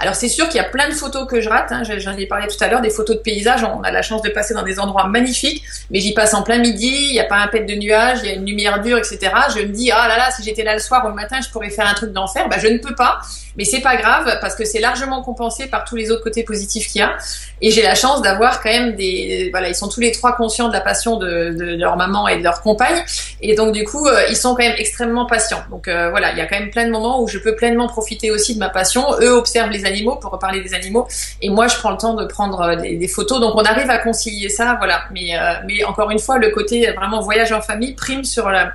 Alors 0.01 0.15
c'est 0.15 0.29
sûr 0.29 0.47
qu'il 0.49 0.57
y 0.57 0.59
a 0.59 0.67
plein 0.67 0.89
de 0.89 0.95
photos 0.95 1.27
que 1.27 1.41
je 1.41 1.47
rate, 1.47 1.71
hein. 1.71 1.83
j'en 1.83 2.17
ai 2.17 2.25
parlé 2.25 2.47
tout 2.47 2.61
à 2.63 2.67
l'heure, 2.67 2.81
des 2.81 2.89
photos 2.89 3.17
de 3.17 3.21
paysages, 3.21 3.63
on 3.63 3.83
a 3.83 3.91
la 3.91 4.01
chance 4.01 4.23
de 4.23 4.29
passer 4.29 4.55
dans 4.55 4.63
des 4.63 4.79
endroits 4.79 5.05
magnifiques, 5.05 5.63
mais 5.91 5.99
j'y 5.99 6.15
passe 6.15 6.33
en 6.33 6.41
plein 6.41 6.57
midi, 6.57 6.87
il 6.87 7.11
n'y 7.11 7.19
a 7.19 7.25
pas 7.25 7.37
un 7.37 7.45
pet 7.45 7.65
de 7.65 7.75
nuages, 7.75 8.17
il 8.23 8.29
y 8.29 8.31
a 8.31 8.33
une 8.33 8.45
lumière 8.47 8.81
dure, 8.81 8.97
etc. 8.97 9.19
Je 9.55 9.61
me 9.61 9.67
dis, 9.67 9.91
ah 9.91 10.07
là 10.07 10.17
là, 10.17 10.31
si 10.31 10.41
j'étais 10.41 10.63
là 10.63 10.73
le 10.73 10.79
soir 10.79 11.05
ou 11.05 11.09
le 11.09 11.13
matin, 11.13 11.39
je 11.39 11.49
pourrais 11.49 11.69
faire 11.69 11.87
un 11.87 11.93
truc 11.93 12.13
d'enfer. 12.13 12.49
Bah, 12.49 12.57
je 12.59 12.67
ne 12.67 12.79
peux 12.79 12.95
pas, 12.95 13.19
mais 13.57 13.65
c'est 13.65 13.81
pas 13.81 13.95
grave 13.95 14.37
parce 14.41 14.55
que 14.55 14.65
c'est 14.65 14.79
largement 14.79 15.21
compensé 15.21 15.67
par 15.67 15.85
tous 15.85 15.95
les 15.95 16.11
autres 16.11 16.23
côtés 16.23 16.43
positifs 16.43 16.87
qu'il 16.87 16.99
y 16.99 17.03
a. 17.03 17.17
Et 17.61 17.71
j'ai 17.71 17.81
la 17.81 17.95
chance 17.95 18.21
d'avoir 18.21 18.61
quand 18.61 18.69
même 18.69 18.95
des, 18.95 19.49
voilà, 19.51 19.69
ils 19.69 19.75
sont 19.75 19.87
tous 19.87 19.99
les 19.99 20.11
trois 20.11 20.35
conscients 20.35 20.67
de 20.67 20.73
la 20.73 20.81
passion 20.81 21.17
de, 21.17 21.55
de 21.57 21.75
leur 21.75 21.95
maman 21.97 22.27
et 22.27 22.37
de 22.37 22.43
leur 22.43 22.61
compagne, 22.61 23.03
et 23.41 23.55
donc 23.55 23.73
du 23.73 23.83
coup, 23.83 24.07
euh, 24.07 24.21
ils 24.29 24.35
sont 24.35 24.55
quand 24.55 24.63
même 24.63 24.75
extrêmement 24.77 25.25
patients. 25.25 25.63
Donc 25.69 25.87
euh, 25.87 26.09
voilà, 26.09 26.31
il 26.31 26.37
y 26.37 26.41
a 26.41 26.45
quand 26.45 26.59
même 26.59 26.69
plein 26.69 26.85
de 26.85 26.91
moments 26.91 27.21
où 27.21 27.27
je 27.27 27.37
peux 27.37 27.55
pleinement 27.55 27.87
profiter 27.87 28.31
aussi 28.31 28.53
de 28.53 28.59
ma 28.59 28.69
passion. 28.69 29.05
Eux 29.21 29.33
observent 29.33 29.69
les 29.69 29.85
animaux 29.85 30.15
pour 30.15 30.31
reparler 30.31 30.61
des 30.61 30.73
animaux. 30.73 31.07
Et 31.41 31.49
moi, 31.49 31.67
je 31.67 31.75
prends 31.77 31.91
le 31.91 31.97
temps 31.97 32.13
de 32.13 32.25
prendre 32.25 32.61
euh, 32.61 32.75
des, 32.75 33.07
photos. 33.07 33.39
Donc, 33.39 33.55
on 33.55 33.63
arrive 33.63 33.89
à 33.89 33.97
concilier 33.97 34.49
ça, 34.49 34.75
voilà. 34.77 35.03
Mais, 35.11 35.37
euh, 35.37 35.53
mais 35.67 35.83
encore 35.83 36.11
une 36.11 36.19
fois, 36.19 36.37
le 36.37 36.49
côté 36.49 36.91
vraiment 36.91 37.21
voyage 37.21 37.51
en 37.51 37.61
famille 37.61 37.93
prime 37.93 38.23
sur 38.23 38.49
la, 38.49 38.71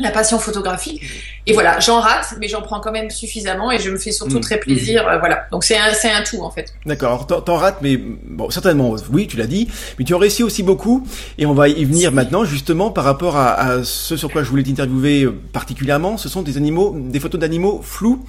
la 0.00 0.10
passion 0.10 0.38
photographique. 0.38 1.02
Et 1.46 1.52
voilà, 1.52 1.78
j'en 1.78 2.00
rate, 2.00 2.34
mais 2.40 2.48
j'en 2.48 2.62
prends 2.62 2.80
quand 2.80 2.90
même 2.90 3.10
suffisamment 3.10 3.70
et 3.70 3.78
je 3.78 3.90
me 3.90 3.96
fais 3.96 4.10
surtout 4.10 4.38
mmh. 4.38 4.42
très 4.42 4.58
plaisir. 4.58 5.06
Euh, 5.06 5.18
voilà, 5.18 5.46
donc 5.52 5.62
c'est 5.62 5.76
un, 5.76 5.92
c'est 5.92 6.10
un 6.10 6.22
tout 6.22 6.40
en 6.42 6.50
fait. 6.50 6.74
D'accord, 6.84 7.26
t'en 7.26 7.56
rates, 7.56 7.78
mais 7.80 7.96
bon, 7.96 8.50
certainement, 8.50 8.96
oui, 9.12 9.26
tu 9.28 9.36
l'as 9.36 9.46
dit, 9.46 9.68
mais 9.98 10.04
tu 10.04 10.14
en 10.14 10.18
réussis 10.18 10.42
aussi 10.42 10.62
beaucoup. 10.62 11.06
Et 11.38 11.46
on 11.46 11.54
va 11.54 11.68
y 11.68 11.84
venir 11.84 12.12
maintenant, 12.12 12.44
justement, 12.44 12.90
par 12.90 13.04
rapport 13.04 13.36
à, 13.36 13.52
à 13.52 13.84
ce 13.84 14.16
sur 14.16 14.30
quoi 14.30 14.42
je 14.42 14.50
voulais 14.50 14.64
t'interviewer 14.64 15.28
particulièrement. 15.52 16.16
Ce 16.16 16.28
sont 16.28 16.42
des 16.42 16.56
animaux, 16.56 16.96
des 16.98 17.20
photos 17.20 17.40
d'animaux 17.40 17.80
flous. 17.82 18.24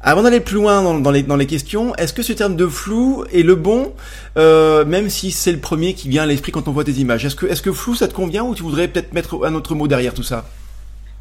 Avant 0.00 0.22
d'aller 0.22 0.40
plus 0.40 0.54
loin 0.54 0.82
dans, 0.82 0.98
dans, 1.00 1.10
les, 1.10 1.24
dans 1.24 1.36
les 1.36 1.46
questions, 1.46 1.94
est-ce 1.96 2.12
que 2.12 2.22
ce 2.22 2.32
terme 2.32 2.54
de 2.54 2.68
flou 2.68 3.24
est 3.32 3.42
le 3.42 3.56
bon, 3.56 3.92
euh, 4.36 4.84
même 4.84 5.10
si 5.10 5.32
c'est 5.32 5.50
le 5.50 5.58
premier 5.58 5.94
qui 5.94 6.08
vient 6.08 6.22
à 6.22 6.26
l'esprit 6.26 6.52
quand 6.52 6.68
on 6.68 6.72
voit 6.72 6.84
des 6.84 7.00
images? 7.00 7.24
Est-ce 7.24 7.34
que, 7.34 7.46
est-ce 7.46 7.62
que 7.62 7.72
flou 7.72 7.96
ça 7.96 8.06
te 8.06 8.14
convient 8.14 8.44
ou 8.44 8.54
tu 8.54 8.62
voudrais 8.62 8.86
peut-être 8.86 9.12
mettre 9.12 9.44
un 9.44 9.54
autre 9.54 9.74
mot 9.74 9.88
derrière 9.88 10.14
tout 10.14 10.22
ça? 10.22 10.44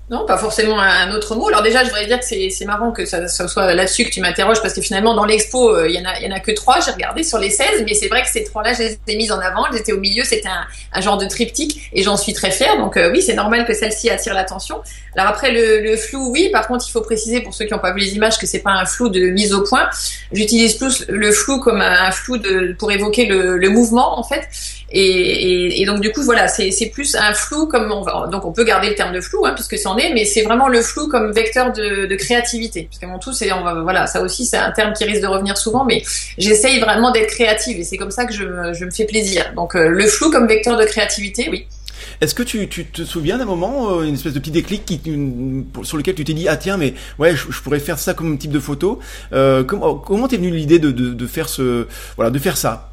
Non, 0.09 0.25
pas 0.25 0.37
forcément 0.37 0.79
un 0.79 1.11
autre 1.11 1.35
mot. 1.35 1.49
Alors 1.49 1.61
déjà, 1.61 1.83
je 1.83 1.89
voudrais 1.89 2.05
dire 2.05 2.17
que 2.17 2.25
c'est 2.25 2.65
marrant 2.65 2.93
que 2.93 3.05
ça, 3.05 3.27
soit 3.27 3.73
là-dessus 3.73 4.05
que 4.05 4.09
tu 4.09 4.21
m'interroges 4.21 4.61
parce 4.61 4.73
que 4.73 4.79
finalement 4.79 5.13
dans 5.13 5.25
l'expo, 5.25 5.75
euh, 5.75 5.89
il 5.89 5.95
y 5.95 6.27
en 6.27 6.31
a 6.35 6.39
que 6.39 6.53
trois. 6.53 6.79
J'ai 6.79 6.91
regardé 6.91 7.23
sur 7.23 7.37
les 7.39 7.49
16, 7.49 7.83
mais 7.85 7.93
c'est 7.93 8.07
vrai 8.07 8.21
que 8.21 8.29
ces 8.29 8.45
trois-là, 8.45 8.71
je 8.71 8.83
les 8.83 8.97
ai 9.05 9.31
en 9.31 9.39
avant. 9.39 9.65
J'étais 9.73 9.91
au 9.91 9.99
milieu, 9.99 10.23
c'était 10.23 10.47
un, 10.93 11.01
genre 11.01 11.17
de 11.17 11.25
triptyque 11.25 11.89
et 11.91 12.03
j'en 12.03 12.15
suis 12.15 12.31
très 12.31 12.51
fière. 12.51 12.77
Donc 12.77 12.95
euh, 12.95 13.11
oui, 13.11 13.21
c'est 13.21 13.33
normal 13.33 13.65
que 13.65 13.73
celle-ci 13.73 14.09
attire 14.09 14.33
l'attention. 14.33 14.81
Alors 15.17 15.29
après 15.29 15.51
le, 15.51 15.97
flou, 15.97 16.31
oui. 16.31 16.49
Par 16.53 16.69
contre, 16.69 16.85
il 16.87 16.91
faut 16.91 17.01
préciser 17.01 17.41
pour 17.41 17.53
ceux 17.53 17.65
qui 17.65 17.73
n'ont 17.73 17.79
pas 17.79 17.91
vu 17.91 17.99
les 17.99 18.15
images 18.15 18.37
que 18.37 18.47
c'est 18.47 18.59
pas 18.59 18.71
un 18.71 18.85
flou 18.85 19.09
de 19.09 19.27
mise 19.31 19.53
au 19.53 19.63
point. 19.63 19.89
J'utilise 20.31 20.75
plus 20.75 21.05
le 21.09 21.33
flou 21.33 21.59
comme 21.59 21.81
un 21.81 22.11
flou 22.11 22.37
de 22.37 22.73
pour 22.79 22.93
évoquer 22.93 23.25
le 23.25 23.69
mouvement 23.69 24.17
en 24.17 24.23
fait. 24.23 24.47
Et, 24.89 25.83
donc 25.85 25.99
du 25.99 26.11
coup 26.11 26.21
voilà, 26.23 26.47
c'est 26.47 26.91
plus 26.93 27.15
un 27.15 27.33
flou 27.33 27.67
comme 27.67 27.91
on 27.91 28.01
va, 28.01 28.27
donc 28.31 28.45
on 28.45 28.51
peut 28.51 28.63
garder 28.63 28.89
le 28.89 28.95
terme 28.95 29.13
de 29.13 29.21
flou 29.21 29.45
hein, 29.45 29.53
puisque 29.53 29.77
c'en 29.77 29.97
est, 29.97 30.13
mais 30.13 30.25
c'est 30.25 30.43
vraiment 30.43 30.67
le 30.67 30.81
flou 30.81 31.07
comme 31.07 31.31
vecteur 31.31 31.73
de, 31.73 32.15
créativité. 32.15 32.87
Parce 32.89 32.99
qu'avant 32.99 33.19
tout, 33.19 33.33
c'est 33.33 33.49
voilà, 33.83 34.07
ça 34.07 34.21
aussi 34.21 34.45
c'est 34.45 34.57
un 34.57 34.71
terme 34.71 34.93
qui 34.93 35.03
risque 35.03 35.21
de 35.21 35.27
revenir 35.27 35.57
souvent, 35.57 35.85
mais 35.85 36.03
j'essaye 36.37 36.79
vraiment 36.79 37.11
d'être 37.11 37.27
créative 37.27 37.79
et 37.79 37.83
c'est 37.83 37.97
comme 37.97 38.11
ça 38.11 38.25
que 38.25 38.33
je, 38.33 38.43
me 38.43 38.91
fais 38.91 39.05
plaisir. 39.05 39.51
Donc 39.55 39.75
euh, 39.75 39.89
le 39.89 40.07
flou 40.07 40.31
comme 40.31 40.47
vecteur 40.47 40.77
de 40.77 40.85
créativité, 40.85 41.49
oui. 41.51 41.67
Est-ce 42.21 42.33
que 42.33 42.43
tu, 42.43 42.67
te 42.67 43.03
souviens 43.03 43.37
d'un 43.37 43.45
moment, 43.45 43.91
euh, 43.91 44.03
une 44.03 44.15
espèce 44.15 44.33
de 44.33 44.39
petit 44.39 44.51
déclic 44.51 45.01
sur 45.83 45.97
lequel 45.97 46.15
tu 46.15 46.23
t'es 46.23 46.33
dit 46.33 46.47
ah 46.47 46.57
tiens 46.57 46.77
mais 46.77 46.93
ouais 47.19 47.35
je, 47.35 47.61
pourrais 47.61 47.79
faire 47.79 47.99
ça 47.99 48.13
comme 48.13 48.37
type 48.37 48.51
de 48.51 48.59
photo. 48.59 48.99
Euh, 49.33 49.63
comment 49.63 50.27
t'es 50.27 50.37
venu 50.37 50.49
l'idée 50.49 50.79
de, 50.79 51.27
faire 51.27 51.49
ce 51.49 51.87
voilà 52.15 52.31
de 52.31 52.39
faire 52.39 52.57
ça? 52.57 52.91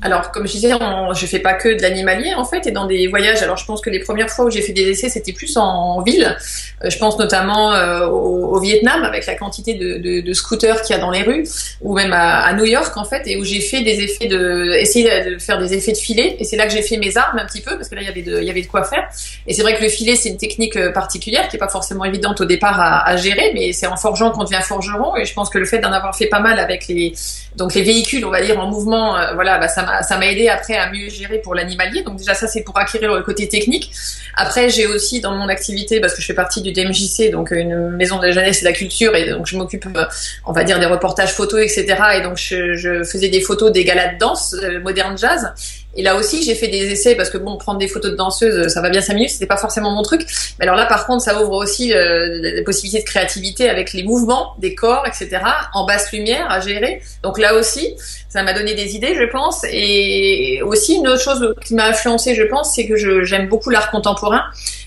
Alors, 0.00 0.30
comme 0.30 0.46
je 0.46 0.52
disais, 0.52 0.72
on, 0.74 1.12
je 1.12 1.26
fais 1.26 1.38
pas 1.38 1.54
que 1.54 1.68
de 1.68 1.82
l'animalier 1.82 2.34
en 2.34 2.44
fait, 2.44 2.66
et 2.66 2.70
dans 2.70 2.86
des 2.86 3.06
voyages. 3.08 3.42
Alors, 3.42 3.56
je 3.56 3.66
pense 3.66 3.80
que 3.80 3.90
les 3.90 4.00
premières 4.00 4.30
fois 4.30 4.46
où 4.46 4.50
j'ai 4.50 4.62
fait 4.62 4.72
des 4.72 4.88
essais, 4.88 5.08
c'était 5.08 5.32
plus 5.32 5.56
en, 5.56 6.00
ville. 6.02 6.36
Euh, 6.82 6.90
je 6.90 6.98
pense 6.98 7.18
notamment 7.18 7.74
euh, 7.74 8.06
au, 8.06 8.58
Vietnam, 8.58 9.04
avec 9.04 9.26
la 9.26 9.34
quantité 9.34 9.74
de, 9.74 10.32
scooters 10.32 10.82
qu'il 10.82 10.96
y 10.96 10.98
a 10.98 11.00
dans 11.00 11.10
les 11.10 11.22
rues, 11.22 11.44
ou 11.82 11.94
même 11.94 12.12
à, 12.12 12.52
New 12.54 12.64
York 12.64 12.96
en 12.96 13.04
fait, 13.04 13.22
et 13.26 13.36
où 13.36 13.44
j'ai 13.44 13.60
fait 13.60 13.82
des 13.82 14.00
effets 14.00 14.26
de, 14.26 14.72
essayer 14.78 15.24
de 15.24 15.38
faire 15.38 15.58
des 15.58 15.74
effets 15.74 15.92
de 15.92 15.98
filet. 15.98 16.36
Et 16.38 16.44
c'est 16.44 16.56
là 16.56 16.66
que 16.66 16.72
j'ai 16.72 16.82
fait 16.82 16.96
mes 16.96 17.16
armes 17.16 17.38
un 17.38 17.44
petit 17.44 17.60
peu, 17.60 17.76
parce 17.76 17.88
que 17.88 17.94
là, 17.94 18.00
il 18.00 18.06
y 18.06 18.10
avait 18.10 18.22
de, 18.22 18.40
il 18.40 18.44
y 18.44 18.50
avait 18.50 18.62
de 18.62 18.66
quoi 18.66 18.84
faire. 18.84 19.06
Et 19.46 19.54
c'est 19.54 19.62
vrai 19.62 19.76
que 19.76 19.82
le 19.82 19.88
filet, 19.88 20.16
c'est 20.16 20.30
une 20.30 20.38
technique 20.38 20.76
euh, 20.76 20.90
particulière 20.90 21.48
qui 21.48 21.56
est 21.56 21.60
pas 21.60 21.68
forcément 21.68 22.04
évidente 22.04 22.40
au 22.40 22.44
départ 22.44 22.80
à, 22.80 23.06
à 23.08 23.16
gérer, 23.16 23.52
mais 23.54 23.72
c'est 23.72 23.86
en 23.86 23.96
forgeant 23.96 24.30
qu'on 24.30 24.44
devient 24.44 24.62
forgeron. 24.62 25.16
Et 25.16 25.24
je 25.24 25.34
pense 25.34 25.50
que 25.50 25.58
le 25.58 25.66
fait 25.66 25.78
d'en 25.78 25.92
avoir 25.92 26.16
fait 26.16 26.26
pas 26.26 26.40
mal 26.40 26.58
avec 26.58 26.88
les, 26.88 27.12
donc 27.56 27.74
les 27.74 27.82
véhicules, 27.82 28.24
on 28.24 28.30
va 28.30 28.42
dire 28.42 28.58
en 28.58 28.68
mouvement, 28.68 29.16
voilà, 29.34 29.58
bah, 29.58 29.68
ça 29.68 29.81
ça 30.02 30.18
m'a 30.18 30.26
aidé 30.26 30.48
après 30.48 30.76
à 30.76 30.90
mieux 30.90 31.08
gérer 31.08 31.38
pour 31.38 31.54
l'animalier. 31.54 32.02
Donc 32.02 32.16
déjà 32.16 32.34
ça 32.34 32.46
c'est 32.46 32.62
pour 32.62 32.78
acquérir 32.78 33.14
le 33.14 33.22
côté 33.22 33.48
technique. 33.48 33.92
Après 34.36 34.70
j'ai 34.70 34.86
aussi 34.86 35.20
dans 35.20 35.34
mon 35.34 35.48
activité 35.48 36.00
parce 36.00 36.14
que 36.14 36.20
je 36.20 36.26
fais 36.26 36.34
partie 36.34 36.62
du 36.62 36.72
DMJC, 36.72 37.30
donc 37.30 37.50
une 37.50 37.90
maison 37.90 38.18
de 38.18 38.30
jeunesse 38.30 38.58
et 38.58 38.60
de 38.62 38.66
la 38.66 38.72
culture, 38.72 39.14
et 39.14 39.30
donc 39.30 39.46
je 39.46 39.56
m'occupe, 39.56 39.86
euh, 39.96 40.04
on 40.46 40.52
va 40.52 40.64
dire 40.64 40.78
des 40.78 40.86
reportages 40.86 41.32
photos, 41.32 41.60
etc. 41.60 41.96
Et 42.16 42.20
donc 42.22 42.36
je, 42.36 42.74
je 42.74 43.04
faisais 43.04 43.28
des 43.28 43.40
photos 43.40 43.72
des 43.72 43.84
galas 43.84 44.14
de 44.14 44.18
danse 44.18 44.54
euh, 44.54 44.80
moderne 44.80 45.16
jazz. 45.18 45.52
Et 45.94 46.02
là 46.02 46.16
aussi, 46.16 46.42
j'ai 46.42 46.54
fait 46.54 46.68
des 46.68 46.90
essais 46.90 47.14
parce 47.14 47.28
que 47.28 47.38
bon, 47.38 47.56
prendre 47.58 47.78
des 47.78 47.88
photos 47.88 48.12
de 48.12 48.16
danseuses, 48.16 48.68
ça 48.68 48.80
va 48.80 48.88
bien 48.88 49.00
cinq 49.00 49.14
minutes, 49.14 49.30
c'était 49.30 49.46
pas 49.46 49.56
forcément 49.56 49.90
mon 49.90 50.02
truc. 50.02 50.22
Mais 50.58 50.64
alors 50.64 50.76
là, 50.76 50.86
par 50.86 51.06
contre, 51.06 51.22
ça 51.22 51.42
ouvre 51.42 51.52
aussi 51.52 51.92
euh, 51.92 52.40
des 52.40 52.62
possibilités 52.62 53.02
de 53.02 53.06
créativité 53.06 53.68
avec 53.68 53.92
les 53.92 54.02
mouvements 54.02 54.54
des 54.58 54.74
corps, 54.74 55.06
etc. 55.06 55.42
En 55.74 55.84
basse 55.84 56.12
lumière 56.12 56.50
à 56.50 56.60
gérer. 56.60 57.02
Donc 57.22 57.38
là 57.38 57.54
aussi, 57.54 57.94
ça 58.28 58.42
m'a 58.42 58.54
donné 58.54 58.74
des 58.74 58.96
idées, 58.96 59.14
je 59.14 59.24
pense. 59.30 59.64
Et 59.70 60.60
aussi 60.64 60.94
une 60.94 61.08
autre 61.08 61.22
chose 61.22 61.54
qui 61.64 61.74
m'a 61.74 61.86
influencé, 61.86 62.34
je 62.34 62.44
pense, 62.44 62.74
c'est 62.74 62.86
que 62.86 62.96
j'aime 63.24 63.48
beaucoup 63.48 63.70
l'art 63.70 63.90
contemporain. 63.90 64.42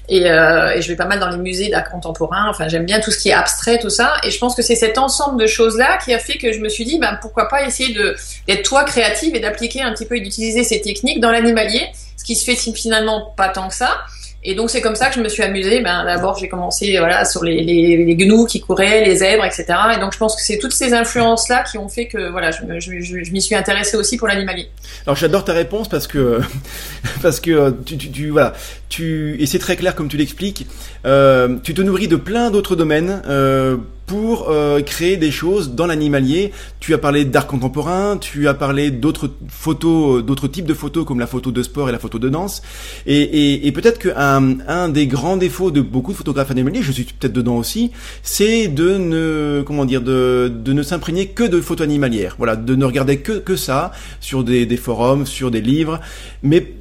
Et, 0.08 0.30
euh, 0.30 0.76
et, 0.76 0.82
je 0.82 0.88
vais 0.88 0.96
pas 0.96 1.06
mal 1.06 1.20
dans 1.20 1.30
les 1.30 1.38
musées 1.38 1.70
d'art 1.70 1.89
contemporain. 1.89 2.48
Enfin, 2.50 2.68
j'aime 2.68 2.86
bien 2.86 3.00
tout 3.00 3.12
ce 3.12 3.18
qui 3.18 3.30
est 3.30 3.34
abstrait, 3.34 3.80
tout 3.80 3.89
ça. 3.89 4.13
Et 4.24 4.32
je 4.32 4.38
pense 4.38 4.56
que 4.56 4.62
c'est 4.62 4.76
cet 4.76 4.98
ensemble 4.98 5.41
de 5.41 5.48
choses-là 5.48 5.98
qui 6.04 6.13
a 6.13 6.20
fait 6.20 6.38
que 6.38 6.52
je 6.52 6.60
me 6.60 6.70
suis 6.70 6.86
dit, 6.86 7.00
ben, 7.00 7.18
pourquoi 7.22 7.48
pas 7.48 7.65
essayer 7.65 7.96
d'être 8.48 8.63
toi 8.63 8.84
créative 8.84 9.36
et 9.36 9.39
d'appliquer 9.39 9.82
un 9.82 9.91
petit 9.94 10.06
peu 10.06 10.18
et 10.18 10.22
d'utiliser 10.22 10.63
ces 10.63 10.82
techniques 10.82 11.20
dans 11.20 11.32
l'animalier, 11.32 11.89
ce 12.18 12.24
qui 12.24 12.36
se 12.36 12.44
fait 12.44 12.56
finalement 12.56 13.34
pas 13.36 13.50
tant 13.50 13.68
que 13.68 13.76
ça. 13.76 14.02
Et 14.47 14.53
donc 14.53 14.69
c'est 14.69 14.79
comme 14.79 14.95
ça 14.95 15.10
que 15.10 15.15
je 15.15 15.21
me 15.21 15.27
suis 15.27 15.41
amusée. 15.41 15.81
Ben 15.81 16.05
d'abord 16.05 16.38
j'ai 16.38 16.47
commencé 16.47 16.97
voilà 16.99 17.25
sur 17.25 17.43
les, 17.43 17.63
les, 17.63 18.15
gnous 18.15 18.45
qui 18.45 18.62
couraient, 18.62 19.03
les 19.03 19.17
zèbres, 19.17 19.43
etc. 19.43 19.65
Et 19.95 19.99
donc 19.99 20.13
je 20.13 20.19
pense 20.19 20.36
que 20.36 20.41
c'est 20.41 20.60
toutes 20.60 20.71
ces 20.71 20.93
influences 20.93 21.49
là 21.49 21.63
qui 21.63 21.79
ont 21.79 21.89
fait 21.89 22.05
que 22.05 22.29
voilà 22.29 22.51
je, 22.51 22.60
je, 22.79 23.01
je, 23.01 23.31
m'y 23.31 23.41
suis 23.41 23.55
intéressée 23.55 23.97
aussi 23.97 24.17
pour 24.17 24.27
l'animalier. 24.27 24.69
Alors 25.08 25.15
j'adore 25.15 25.43
ta 25.43 25.53
réponse 25.53 25.89
parce 25.89 26.05
que 26.05 26.41
parce 27.23 27.39
que 27.39 27.71
tu 27.86 28.29
voilà 28.29 28.53
tu 28.88 29.36
et 29.41 29.47
c'est 29.47 29.60
très 29.60 29.75
clair 29.75 29.95
comme 29.95 30.10
tu 30.10 30.17
l'expliques. 30.17 30.67
Euh, 31.06 31.58
tu 31.63 31.74
te 31.74 31.82
nourris 31.82 32.08
de 32.08 32.15
plein 32.15 32.52
d'autres 32.52 32.76
domaines. 32.76 33.22
Euh, 33.28 33.78
pour 34.06 34.50
euh, 34.50 34.82
créer 34.82 35.18
des 35.18 35.32
choses 35.32 35.74
dans 35.74 35.88
l'animalier. 35.88 36.52
Tu 36.80 36.94
as 36.94 36.98
parlé 36.98 37.26
d'art 37.26 37.48
contemporain, 37.48 38.18
tu 38.18 38.48
as 38.48 38.54
parlé 38.54 38.91
d'autres 38.91 39.32
photos, 39.48 40.20
euh, 40.20 40.22
d'autres 40.22 40.48
types 40.48 40.65
de 40.65 40.74
photos 40.74 41.06
comme 41.06 41.20
la 41.20 41.28
photo 41.28 41.52
de 41.52 41.63
sport 41.63 41.89
et 41.89 41.91
la 41.91 42.00
photo 42.00 42.20
de 42.20 42.30
danse. 42.30 42.62
Et, 43.06 43.22
et, 43.22 43.68
et 43.68 43.72
peut-être 43.72 44.00
qu'un 44.00 44.60
un 44.68 44.89
des 44.89 45.08
grands 45.08 45.38
défauts 45.38 45.72
de 45.72 45.82
beaucoup 45.82 46.12
de 46.12 46.18
photographes 46.18 46.52
animaliers, 46.52 46.82
je 46.82 46.91
suis 46.91 47.04
peut-être 47.06 47.34
dedans 47.34 47.58
aussi, 47.58 47.91
c'est 48.22 48.68
de 48.68 48.98
ne 48.98 49.63
comment 49.65 49.86
dire 49.86 50.02
de, 50.02 50.52
de 50.54 50.74
ne 50.74 50.84
s'imprégner 50.84 51.28
que 51.28 51.44
de 51.44 51.60
photos 51.62 51.86
animalières. 51.86 52.36
Voilà, 52.38 52.56
de 52.56 52.76
ne 52.76 52.86
regarder 52.86 53.18
que 53.18 53.34
que 53.34 53.56
ça 53.56 53.91
sur 54.20 54.44
des, 54.44 54.65
des 54.65 54.78
forums, 54.78 55.26
sur 55.26 55.52
des 55.52 55.62
livres, 55.62 56.00
mais 56.44 56.74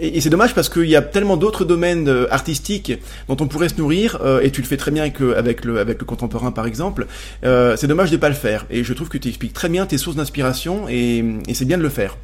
et, 0.00 0.20
c'est 0.20 0.30
dommage 0.30 0.54
parce 0.54 0.68
qu'il 0.68 0.88
y 0.88 0.96
a 0.96 1.02
tellement 1.02 1.36
d'autres 1.36 1.64
domaines 1.64 2.08
euh, 2.08 2.26
artistiques 2.32 2.92
dont 3.28 3.36
on 3.40 3.46
pourrait 3.46 3.68
se 3.68 3.76
nourrir, 3.76 4.18
euh, 4.22 4.40
et 4.40 4.50
tu 4.50 4.60
le 4.60 4.66
fais 4.66 4.76
très 4.76 4.90
bien 4.90 5.02
avec 5.02 5.20
le, 5.20 5.78
avec 5.78 6.00
le, 6.00 6.04
contemporain 6.04 6.52
par 6.52 6.66
exemple. 6.66 7.06
Euh, 7.44 7.76
c'est 7.76 7.86
dommage 7.86 8.10
de 8.10 8.16
pas 8.16 8.28
le 8.28 8.34
faire. 8.34 8.66
Et 8.70 8.84
je 8.84 8.92
trouve 8.92 9.08
que 9.08 9.18
tu 9.18 9.28
expliques 9.28 9.52
très 9.52 9.68
bien 9.68 9.86
tes 9.86 9.98
sources 9.98 10.16
d'inspiration, 10.16 10.88
et, 10.88 11.24
et 11.48 11.54
c'est 11.54 11.64
bien 11.64 11.78
de 11.78 11.82
le 11.82 11.88
faire. 11.88 12.16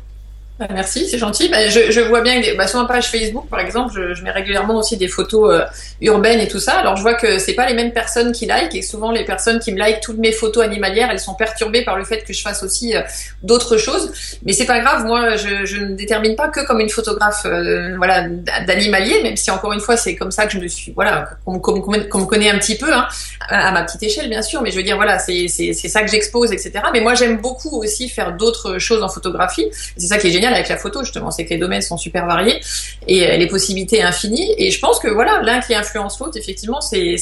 Bah, 0.59 0.67
merci, 0.71 1.09
c'est 1.09 1.19
gentil. 1.19 1.49
Bah, 1.49 1.69
je, 1.69 2.01
vois 2.03 2.21
bien 2.21 2.41
que 2.43 2.57
bah, 2.57 2.67
sur 2.67 2.81
ma 2.81 2.87
page 2.87 3.09
Facebook, 3.09 3.49
par 3.49 3.61
exemple, 3.61 3.93
je, 4.15 4.23
mets 4.23 4.31
régulièrement 4.31 4.77
aussi 4.77 4.99
des 4.99 5.09
photos 5.09 5.51
euh, 5.51 5.65
urbaines 6.03 6.41
et 6.41 6.47
tout 6.47 6.61
ça. 6.61 6.75
Alors 6.75 6.97
je 6.97 7.03
vois 7.03 7.15
que 7.15 7.39
c'est 7.39 7.55
pas 7.55 7.67
les 7.67 7.75
mêmes 7.75 7.93
personnes 7.93 8.33
qui 8.33 8.45
like 8.45 8.75
et 8.75 8.83
souvent 8.83 9.11
les 9.11 9.25
personnes 9.25 9.59
qui 9.61 9.73
me 9.73 9.79
like 9.79 10.01
toutes 10.01 10.19
mes 10.19 10.31
photos 10.31 10.63
animalières, 10.63 11.11
elles 11.11 11.19
sont 11.19 11.35
perturbées 11.35 11.85
par 11.85 11.97
le 11.97 12.05
fait 12.05 12.23
que 12.25 12.33
je 12.35 12.43
fasse 12.43 12.63
aussi 12.63 12.95
euh, 12.95 13.01
d'autres 13.43 13.79
choses. 13.79 14.13
Mais 14.45 14.53
c'est 14.53 14.67
pas 14.67 14.81
grave, 14.81 15.07
moi 15.07 15.37
je, 15.37 15.77
ne 15.79 15.97
détermine 15.97 16.37
pas 16.37 16.49
que 16.49 16.65
comme 16.67 16.81
une 16.81 16.91
photographe 16.91 17.47
euh, 17.47 17.97
voilà 17.97 18.29
d'animalier, 18.67 19.23
même 19.23 19.37
si 19.37 19.51
encore 19.51 19.73
une 19.73 19.81
fois 19.81 19.97
c'est 19.97 20.17
comme 20.17 20.31
ça 20.31 20.47
que 20.47 20.53
je 20.53 20.59
me 20.59 20.69
suis 20.69 20.93
voilà 20.93 21.31
qu'on 21.45 21.55
me 21.55 22.25
connaît 22.27 22.51
un 22.51 22.59
petit 22.59 22.77
peu 22.77 22.93
hein, 22.93 23.09
à 23.49 23.73
ma 23.73 23.83
petite 23.85 24.03
échelle 24.03 24.29
bien 24.29 24.43
sûr. 24.43 24.61
Mais 24.63 24.71
je 24.71 24.77
veux 24.77 24.85
dire 24.85 24.97
voilà 24.97 25.19
c'est 25.19 25.49
c'est 25.49 25.73
ça 25.73 26.03
que 26.03 26.11
j'expose 26.11 26.53
etc. 26.53 26.73
Mais 26.93 27.01
moi 27.01 27.15
j'aime 27.15 27.39
beaucoup 27.39 27.81
aussi 27.83 28.09
faire 28.11 28.37
d'autres 28.37 28.79
choses 28.79 29.03
en 29.03 29.09
photographie. 29.09 29.69
C'est 29.97 30.07
ça 30.07 30.19
qui 30.19 30.29
est 30.29 30.31
génial 30.31 30.42
avec 30.49 30.69
la 30.69 30.77
photo 30.77 31.03
justement, 31.05 31.31
c'est 31.31 31.45
que 31.45 31.51
les 31.51 31.59
domaines 31.59 31.83
sont 31.83 31.97
super 31.97 32.27
variés 32.27 32.61
et 33.07 33.27
euh, 33.27 33.37
les 33.37 33.47
possibilités 33.47 34.03
infinies. 34.03 34.55
Et 34.59 34.71
je 34.71 34.81
pense 34.81 34.99
que 34.99 35.09
voilà, 35.09 35.41
l'un 35.43 35.61
qui 35.61 35.75
influence 35.75 36.19
l'autre, 36.19 36.37
effectivement, 36.37 36.81
c'est 36.81 37.17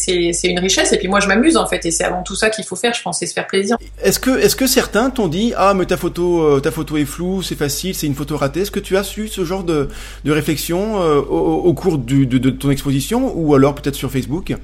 une 0.45 0.59
richesse. 0.59 0.93
Et 0.93 0.99
puis 0.99 1.09
moi, 1.09 1.21
je 1.21 1.29
m'amuse 1.29 1.57
en 1.57 1.67
fait, 1.67 1.85
et 1.85 1.91
c'est 1.91 2.05
avant 2.05 2.23
tout 2.23 2.37
ça 2.37 2.51
qu'il 2.51 2.65
faut 2.65 2.77
faire. 2.77 2.95
Je 2.95 3.03
pense, 3.03 3.19
c'est 3.19 3.27
se 3.27 3.35
faire 3.35 3.47
plaisir. 3.47 3.77
Est-ce 4.03 4.19
que 4.19 4.39
est-ce 4.39 4.57
que 4.57 4.67
certains 4.67 5.11
t'ont 5.11 5.29
dit 5.29 5.53
ah 5.57 5.75
mais 5.75 5.87
ta 5.87 5.97
photo 5.97 6.43
euh, 6.43 6.61
ta 6.61 6.71
photo 6.71 6.97
est 6.97 7.05
floue, 7.05 7.43
c'est 7.43 7.57
facile, 7.57 7.95
c'est 7.95 8.07
une 8.07 8.15
photo 8.15 8.37
ratée. 8.37 8.61
Est-ce 8.61 8.71
que 8.71 8.81
tu 8.81 8.97
as 8.97 9.05
su 9.05 9.29
ce 9.29 9.45
genre 9.45 9.65
de 9.65 9.89
de 10.25 10.33
réflexion 10.33 11.03
euh, 11.03 11.21
au, 11.21 11.73
cours 11.75 11.99
de, 11.99 12.25
de 12.25 12.51
ton 12.51 12.71
exposition 12.71 13.33
ou 13.35 13.55
alors 13.55 13.75
peut-être 13.75 13.95
sur 13.95 14.11
Facebook? 14.11 14.55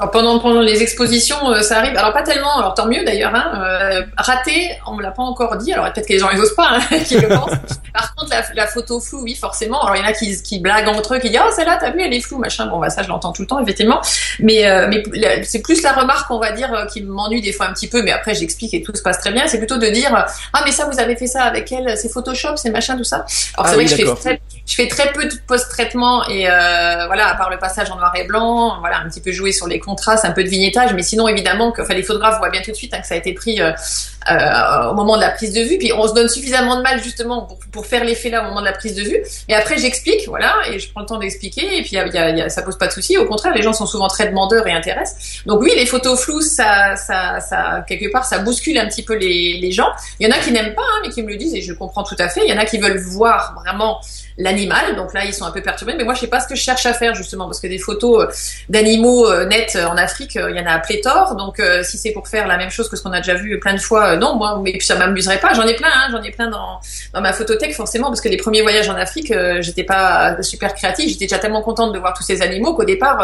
Alors 0.00 0.12
pendant, 0.12 0.38
pendant 0.38 0.62
les 0.62 0.82
expositions, 0.82 1.50
euh, 1.50 1.60
ça 1.60 1.76
arrive. 1.76 1.94
Alors 1.94 2.14
pas 2.14 2.22
tellement, 2.22 2.58
alors 2.58 2.72
tant 2.72 2.86
mieux 2.86 3.04
d'ailleurs. 3.04 3.34
Hein, 3.34 3.52
euh, 3.54 4.02
raté, 4.16 4.70
on 4.86 4.94
me 4.94 5.02
l'a 5.02 5.10
pas 5.10 5.22
encore 5.22 5.58
dit. 5.58 5.74
Alors 5.74 5.92
peut-être 5.92 6.06
que 6.06 6.14
les 6.14 6.18
gens 6.18 6.30
ils 6.30 6.40
osent 6.40 6.54
pas, 6.54 6.70
hein, 6.72 6.98
qui 7.06 7.18
le 7.18 7.28
pensent. 7.28 7.52
Par 7.92 8.14
contre, 8.14 8.30
la, 8.30 8.42
la, 8.54 8.66
photo 8.66 8.98
floue, 8.98 9.24
oui, 9.24 9.34
forcément. 9.34 9.82
Alors 9.82 9.96
il 9.96 10.00
y 10.00 10.02
en 10.02 10.08
a 10.08 10.14
qui, 10.14 10.42
qui 10.42 10.58
blaguent 10.58 10.88
entre 10.88 11.16
eux, 11.16 11.18
qui 11.18 11.28
disent 11.28 11.40
oh 11.46 11.50
celle-là, 11.54 11.76
t'as 11.78 11.90
vu, 11.90 12.00
elle 12.00 12.14
est 12.14 12.20
floue, 12.22 12.38
machin. 12.38 12.64
Bon 12.66 12.78
bah 12.78 12.88
ça, 12.88 13.02
je 13.02 13.08
l'entends 13.08 13.32
tout 13.32 13.42
le 13.42 13.48
temps, 13.48 13.60
effectivement. 13.60 14.00
Mais 14.38 14.66
euh, 14.66 14.88
mais 14.88 15.02
c'est 15.44 15.60
plus 15.60 15.82
la 15.82 15.92
remarque, 15.92 16.30
on 16.30 16.38
va 16.38 16.52
dire, 16.52 16.72
euh, 16.72 16.86
qui 16.86 17.02
m'ennuie 17.02 17.42
des 17.42 17.52
fois 17.52 17.66
un 17.66 17.74
petit 17.74 17.88
peu. 17.88 18.02
Mais 18.02 18.12
après, 18.12 18.34
j'explique 18.34 18.72
et 18.72 18.82
tout 18.82 18.96
se 18.96 19.02
passe 19.02 19.18
très 19.18 19.32
bien. 19.32 19.48
C'est 19.48 19.58
plutôt 19.58 19.76
de 19.76 19.88
dire 19.88 20.14
ah 20.54 20.62
mais 20.64 20.72
ça, 20.72 20.86
vous 20.90 20.98
avez 20.98 21.14
fait 21.14 21.26
ça 21.26 21.42
avec 21.42 21.70
elle, 21.72 21.94
c'est 21.98 22.08
Photoshop, 22.08 22.56
c'est 22.56 22.70
machin, 22.70 22.96
tout 22.96 23.04
ça. 23.04 23.16
Alors 23.16 23.26
ah 23.58 23.68
c'est 23.68 23.74
vrai 23.74 23.84
que 23.84 23.90
je 23.90 23.96
fais, 23.96 24.14
très, 24.14 24.40
je 24.64 24.74
fais 24.74 24.88
très 24.88 25.12
peu 25.12 25.26
de 25.26 25.34
post-traitement 25.46 26.26
et 26.26 26.44
voilà, 26.44 27.28
à 27.28 27.34
part 27.34 27.50
le 27.50 27.58
passage 27.58 27.90
en 27.90 27.96
noir 27.96 28.14
et 28.16 28.24
blanc, 28.24 28.78
voilà, 28.80 29.00
un 29.00 29.08
petit 29.10 29.20
peu 29.20 29.30
jouer 29.30 29.52
sur 29.52 29.66
les 29.66 29.78
contrastes, 29.90 30.24
un 30.24 30.32
peu 30.32 30.44
de 30.44 30.48
vignettage, 30.48 30.94
mais 30.94 31.02
sinon 31.02 31.28
évidemment 31.28 31.72
que 31.72 31.82
enfin, 31.82 31.94
les 31.94 32.02
photographes 32.02 32.38
voient 32.38 32.50
bien 32.50 32.62
tout 32.62 32.70
de 32.70 32.76
suite 32.76 32.94
hein, 32.94 33.00
que 33.00 33.06
ça 33.06 33.14
a 33.14 33.18
été 33.18 33.32
pris 33.32 33.60
euh, 34.30 34.90
au 34.90 34.94
moment 34.94 35.16
de 35.16 35.22
la 35.22 35.30
prise 35.30 35.52
de 35.52 35.62
vue, 35.62 35.78
puis 35.78 35.92
on 35.92 36.06
se 36.06 36.14
donne 36.14 36.28
suffisamment 36.28 36.76
de 36.76 36.82
mal 36.82 37.02
justement 37.02 37.42
pour, 37.42 37.58
pour 37.72 37.86
faire 37.86 38.04
l'effet 38.04 38.30
là 38.30 38.42
au 38.42 38.48
moment 38.48 38.60
de 38.60 38.66
la 38.66 38.72
prise 38.72 38.94
de 38.94 39.02
vue. 39.02 39.22
Et 39.48 39.54
après 39.54 39.78
j'explique, 39.78 40.28
voilà, 40.28 40.54
et 40.70 40.78
je 40.78 40.90
prends 40.90 41.00
le 41.00 41.06
temps 41.06 41.18
d'expliquer, 41.18 41.78
et 41.78 41.82
puis 41.82 41.92
y 41.92 41.98
a, 41.98 42.06
y 42.06 42.42
a, 42.42 42.48
ça 42.48 42.62
pose 42.62 42.76
pas 42.76 42.86
de 42.86 42.92
souci. 42.92 43.16
Au 43.16 43.26
contraire, 43.26 43.54
les 43.54 43.62
gens 43.62 43.72
sont 43.72 43.86
souvent 43.86 44.08
très 44.08 44.28
demandeurs 44.28 44.66
et 44.66 44.72
intéressent. 44.72 45.42
Donc 45.46 45.60
oui, 45.62 45.72
les 45.74 45.86
photos 45.86 46.20
floues, 46.20 46.40
ça, 46.42 46.96
ça, 46.96 47.40
ça 47.40 47.84
quelque 47.86 48.10
part, 48.10 48.24
ça 48.24 48.38
bouscule 48.38 48.78
un 48.78 48.86
petit 48.86 49.02
peu 49.02 49.14
les, 49.14 49.58
les 49.60 49.72
gens. 49.72 49.88
Il 50.18 50.28
y 50.28 50.32
en 50.32 50.36
a 50.36 50.38
qui 50.40 50.52
n'aiment 50.52 50.74
pas, 50.74 50.82
hein, 50.82 51.00
mais 51.02 51.10
qui 51.10 51.22
me 51.22 51.28
le 51.28 51.36
disent, 51.36 51.54
et 51.54 51.62
je 51.62 51.72
comprends 51.72 52.02
tout 52.02 52.16
à 52.18 52.28
fait. 52.28 52.42
Il 52.44 52.50
y 52.50 52.52
en 52.52 52.58
a 52.58 52.64
qui 52.64 52.78
veulent 52.78 52.98
voir 52.98 53.54
vraiment 53.62 54.00
l'animal. 54.38 54.96
Donc 54.96 55.12
là, 55.14 55.24
ils 55.24 55.34
sont 55.34 55.44
un 55.44 55.50
peu 55.50 55.62
perturbés. 55.62 55.94
Mais 55.96 56.04
moi, 56.04 56.14
je 56.14 56.20
sais 56.20 56.26
pas 56.26 56.40
ce 56.40 56.48
que 56.48 56.54
je 56.54 56.62
cherche 56.62 56.86
à 56.86 56.94
faire 56.94 57.14
justement, 57.14 57.46
parce 57.46 57.60
que 57.60 57.66
des 57.66 57.78
photos 57.78 58.24
euh, 58.24 58.32
d'animaux 58.68 59.28
euh, 59.28 59.46
nets 59.46 59.76
euh, 59.76 59.86
en 59.86 59.96
Afrique, 59.96 60.34
il 60.34 60.56
y 60.56 60.60
en 60.60 60.66
a 60.66 60.72
à 60.72 60.78
pléthore. 60.78 61.36
Donc 61.36 61.60
si 61.82 61.98
c'est 61.98 62.12
pour 62.12 62.28
faire 62.28 62.46
la 62.46 62.56
même 62.56 62.70
chose 62.70 62.88
que 62.88 62.96
ce 62.96 63.02
qu'on 63.02 63.12
a 63.12 63.18
déjà 63.18 63.34
vu 63.34 63.58
plein 63.60 63.74
de 63.74 63.80
fois, 63.80 64.09
non, 64.16 64.36
moi, 64.36 64.60
mais 64.62 64.72
puis 64.72 64.86
ça 64.86 64.96
m'amuserait 64.96 65.38
pas. 65.38 65.54
J'en 65.54 65.66
ai 65.66 65.74
plein, 65.74 65.88
hein, 65.88 66.08
j'en 66.10 66.22
ai 66.22 66.30
plein 66.30 66.48
dans 66.48 66.80
dans 67.12 67.20
ma 67.20 67.32
photothèque 67.32 67.74
forcément, 67.74 68.08
parce 68.08 68.20
que 68.20 68.28
les 68.28 68.36
premiers 68.36 68.62
voyages 68.62 68.88
en 68.88 68.94
Afrique, 68.94 69.32
j'étais 69.60 69.84
pas 69.84 70.42
super 70.42 70.74
créative. 70.74 71.08
J'étais 71.08 71.26
déjà 71.26 71.38
tellement 71.38 71.62
contente 71.62 71.92
de 71.92 71.98
voir 71.98 72.14
tous 72.14 72.22
ces 72.22 72.42
animaux 72.42 72.74
qu'au 72.74 72.84
départ, 72.84 73.18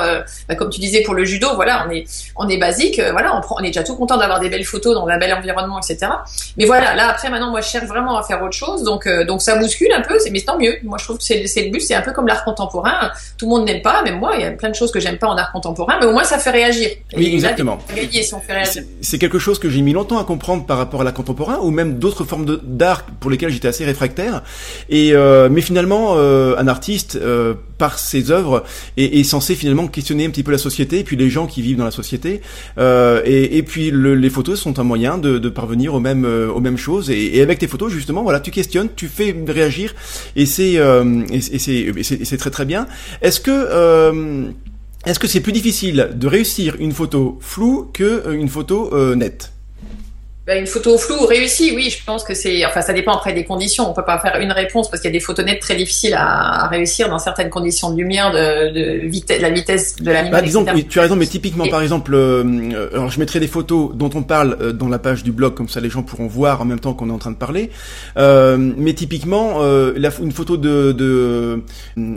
bah, 0.48 0.54
comme 0.54 0.70
tu 0.70 0.80
disais 0.80 1.02
pour 1.02 1.14
le 1.14 1.24
judo, 1.24 1.48
voilà, 1.54 1.86
on 1.86 1.90
est 1.90 2.04
on 2.36 2.48
est 2.48 2.58
basique, 2.58 3.00
voilà, 3.12 3.36
on, 3.36 3.40
prend, 3.40 3.56
on 3.58 3.62
est 3.62 3.68
déjà 3.68 3.82
tout 3.82 3.96
content 3.96 4.16
d'avoir 4.16 4.40
des 4.40 4.48
belles 4.48 4.64
photos 4.64 4.94
dans 4.94 5.06
un 5.06 5.18
bel 5.18 5.32
environnement, 5.32 5.78
etc. 5.78 6.10
Mais 6.56 6.64
voilà, 6.64 6.94
là 6.94 7.08
après 7.08 7.30
maintenant, 7.30 7.50
moi, 7.50 7.60
je 7.60 7.68
cherche 7.68 7.86
vraiment 7.86 8.16
à 8.16 8.22
faire 8.22 8.42
autre 8.42 8.56
chose. 8.56 8.82
Donc 8.82 9.08
donc 9.26 9.42
ça 9.42 9.56
bouscule 9.56 9.92
un 9.92 10.02
peu, 10.02 10.18
mais 10.30 10.40
tant 10.40 10.58
mieux. 10.58 10.76
Moi, 10.82 10.98
je 10.98 11.04
trouve 11.04 11.18
que 11.18 11.24
c'est 11.24 11.46
c'est 11.46 11.62
le 11.62 11.70
but, 11.70 11.80
c'est 11.80 11.94
un 11.94 12.02
peu 12.02 12.12
comme 12.12 12.26
l'art 12.26 12.44
contemporain. 12.44 13.10
Tout 13.38 13.46
le 13.46 13.50
monde 13.50 13.64
n'aime 13.66 13.82
pas, 13.82 14.02
même 14.02 14.18
moi, 14.18 14.32
il 14.36 14.42
y 14.42 14.44
a 14.44 14.50
plein 14.50 14.70
de 14.70 14.74
choses 14.74 14.90
que 14.90 15.00
j'aime 15.00 15.18
pas 15.18 15.28
en 15.28 15.36
art 15.36 15.52
contemporain, 15.52 15.96
mais 16.00 16.06
au 16.06 16.12
moins 16.12 16.24
ça 16.24 16.38
fait 16.38 16.50
réagir. 16.50 16.90
Oui, 17.16 17.32
exactement. 17.32 17.78
C'est 19.00 19.18
quelque 19.18 19.38
chose 19.38 19.58
que 19.58 19.68
j'ai 19.70 19.82
mis 19.82 19.92
longtemps 19.92 20.18
à 20.18 20.24
comprendre 20.24 20.66
par 20.66 20.75
rapport 20.78 21.00
à 21.00 21.04
l'art 21.04 21.14
contemporain 21.14 21.58
ou 21.62 21.70
même 21.70 21.98
d'autres 21.98 22.24
formes 22.24 22.58
d'art 22.62 23.04
pour 23.20 23.30
lesquelles 23.30 23.50
j'étais 23.50 23.68
assez 23.68 23.84
réfractaire. 23.84 24.42
Et 24.88 25.14
mais 25.50 25.60
finalement, 25.60 26.16
un 26.16 26.68
artiste 26.68 27.18
par 27.78 27.98
ses 27.98 28.30
œuvres 28.30 28.64
est, 28.96 29.22
censé 29.24 29.54
finalement 29.54 29.88
questionner 29.88 30.26
un 30.26 30.30
petit 30.30 30.42
peu 30.42 30.52
la 30.52 30.58
société 30.58 31.00
et 31.00 31.04
puis 31.04 31.16
les 31.16 31.30
gens 31.30 31.46
qui 31.46 31.62
vivent 31.62 31.76
dans 31.76 31.84
la 31.84 31.90
société. 31.90 32.40
Et, 32.78 33.62
puis 33.66 33.90
les 33.90 34.30
photos 34.30 34.60
sont 34.60 34.78
un 34.78 34.84
moyen 34.84 35.18
de, 35.18 35.48
parvenir 35.48 35.94
aux 35.94 36.00
mêmes 36.00 36.24
aux 36.24 36.60
mêmes 36.60 36.78
choses. 36.78 37.10
Et, 37.10 37.40
avec 37.42 37.58
tes 37.58 37.68
photos 37.68 37.92
justement, 37.92 38.22
voilà, 38.22 38.40
tu 38.40 38.50
questionnes, 38.50 38.88
tu 38.94 39.08
fais 39.08 39.34
réagir 39.46 39.94
et 40.34 40.46
c'est 40.46 40.74
et 41.30 42.24
c'est 42.24 42.36
très 42.36 42.50
très 42.50 42.64
bien. 42.64 42.86
Est-ce 43.22 43.40
que 43.40 44.52
est-ce 45.06 45.20
que 45.20 45.28
c'est 45.28 45.40
plus 45.40 45.52
difficile 45.52 46.10
de 46.16 46.26
réussir 46.26 46.74
une 46.80 46.90
photo 46.90 47.38
floue 47.40 47.88
que 47.94 48.34
une 48.34 48.48
photo 48.48 48.92
euh, 48.92 49.14
nette? 49.14 49.52
Bah, 50.46 50.54
une 50.54 50.68
photo 50.68 50.96
floue 50.96 51.26
réussie, 51.26 51.72
oui, 51.74 51.90
je 51.90 52.04
pense 52.04 52.22
que 52.22 52.32
c'est. 52.32 52.64
Enfin, 52.64 52.80
ça 52.80 52.92
dépend 52.92 53.12
après 53.12 53.32
des 53.32 53.42
conditions. 53.42 53.90
On 53.90 53.92
peut 53.92 54.04
pas 54.04 54.20
faire 54.20 54.38
une 54.40 54.52
réponse 54.52 54.88
parce 54.88 55.02
qu'il 55.02 55.10
y 55.10 55.14
a 55.14 55.18
des 55.18 55.24
photos 55.24 55.44
nettes 55.44 55.58
très 55.58 55.74
difficiles 55.74 56.14
à, 56.16 56.68
réussir 56.68 57.08
dans 57.08 57.18
certaines 57.18 57.50
conditions 57.50 57.90
de 57.90 57.96
lumière, 57.96 58.30
de, 58.30 58.72
de 58.72 59.08
vitesse, 59.08 59.40
la 59.40 59.50
vitesse 59.50 59.96
de 59.96 60.08
l'animal. 60.08 60.40
Bah, 60.40 60.46
disons, 60.46 60.64
oui, 60.72 60.86
tu 60.86 61.00
as 61.00 61.02
raison, 61.02 61.16
mais 61.16 61.26
typiquement, 61.26 61.66
par 61.66 61.82
exemple, 61.82 62.14
euh, 62.14 62.88
alors 62.92 63.10
je 63.10 63.18
mettrai 63.18 63.40
des 63.40 63.48
photos 63.48 63.90
dont 63.96 64.10
on 64.14 64.22
parle 64.22 64.56
euh, 64.60 64.72
dans 64.72 64.88
la 64.88 65.00
page 65.00 65.24
du 65.24 65.32
blog, 65.32 65.54
comme 65.54 65.68
ça 65.68 65.80
les 65.80 65.90
gens 65.90 66.04
pourront 66.04 66.28
voir 66.28 66.60
en 66.60 66.64
même 66.64 66.78
temps 66.78 66.94
qu'on 66.94 67.10
est 67.10 67.12
en 67.12 67.18
train 67.18 67.32
de 67.32 67.36
parler. 67.36 67.70
Euh, 68.16 68.56
mais 68.56 68.94
typiquement, 68.94 69.62
euh, 69.62 69.94
la, 69.96 70.10
une 70.22 70.30
photo 70.30 70.56
de, 70.56 70.92
de 70.92 71.62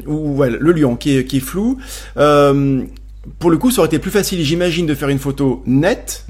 ou 0.05 0.35
ouais, 0.37 0.51
le 0.51 0.71
lion 0.71 0.95
qui 0.97 1.17
est, 1.17 1.25
qui 1.25 1.37
est 1.37 1.39
flou. 1.39 1.79
pour 2.13 3.49
le 3.49 3.57
coup, 3.57 3.71
ça 3.71 3.79
aurait 3.79 3.87
été 3.87 3.97
plus 3.97 4.11
facile, 4.11 4.43
j'imagine, 4.43 4.85
de 4.85 4.93
faire 4.93 5.09
une 5.09 5.17
photo 5.17 5.63
nette. 5.65 6.27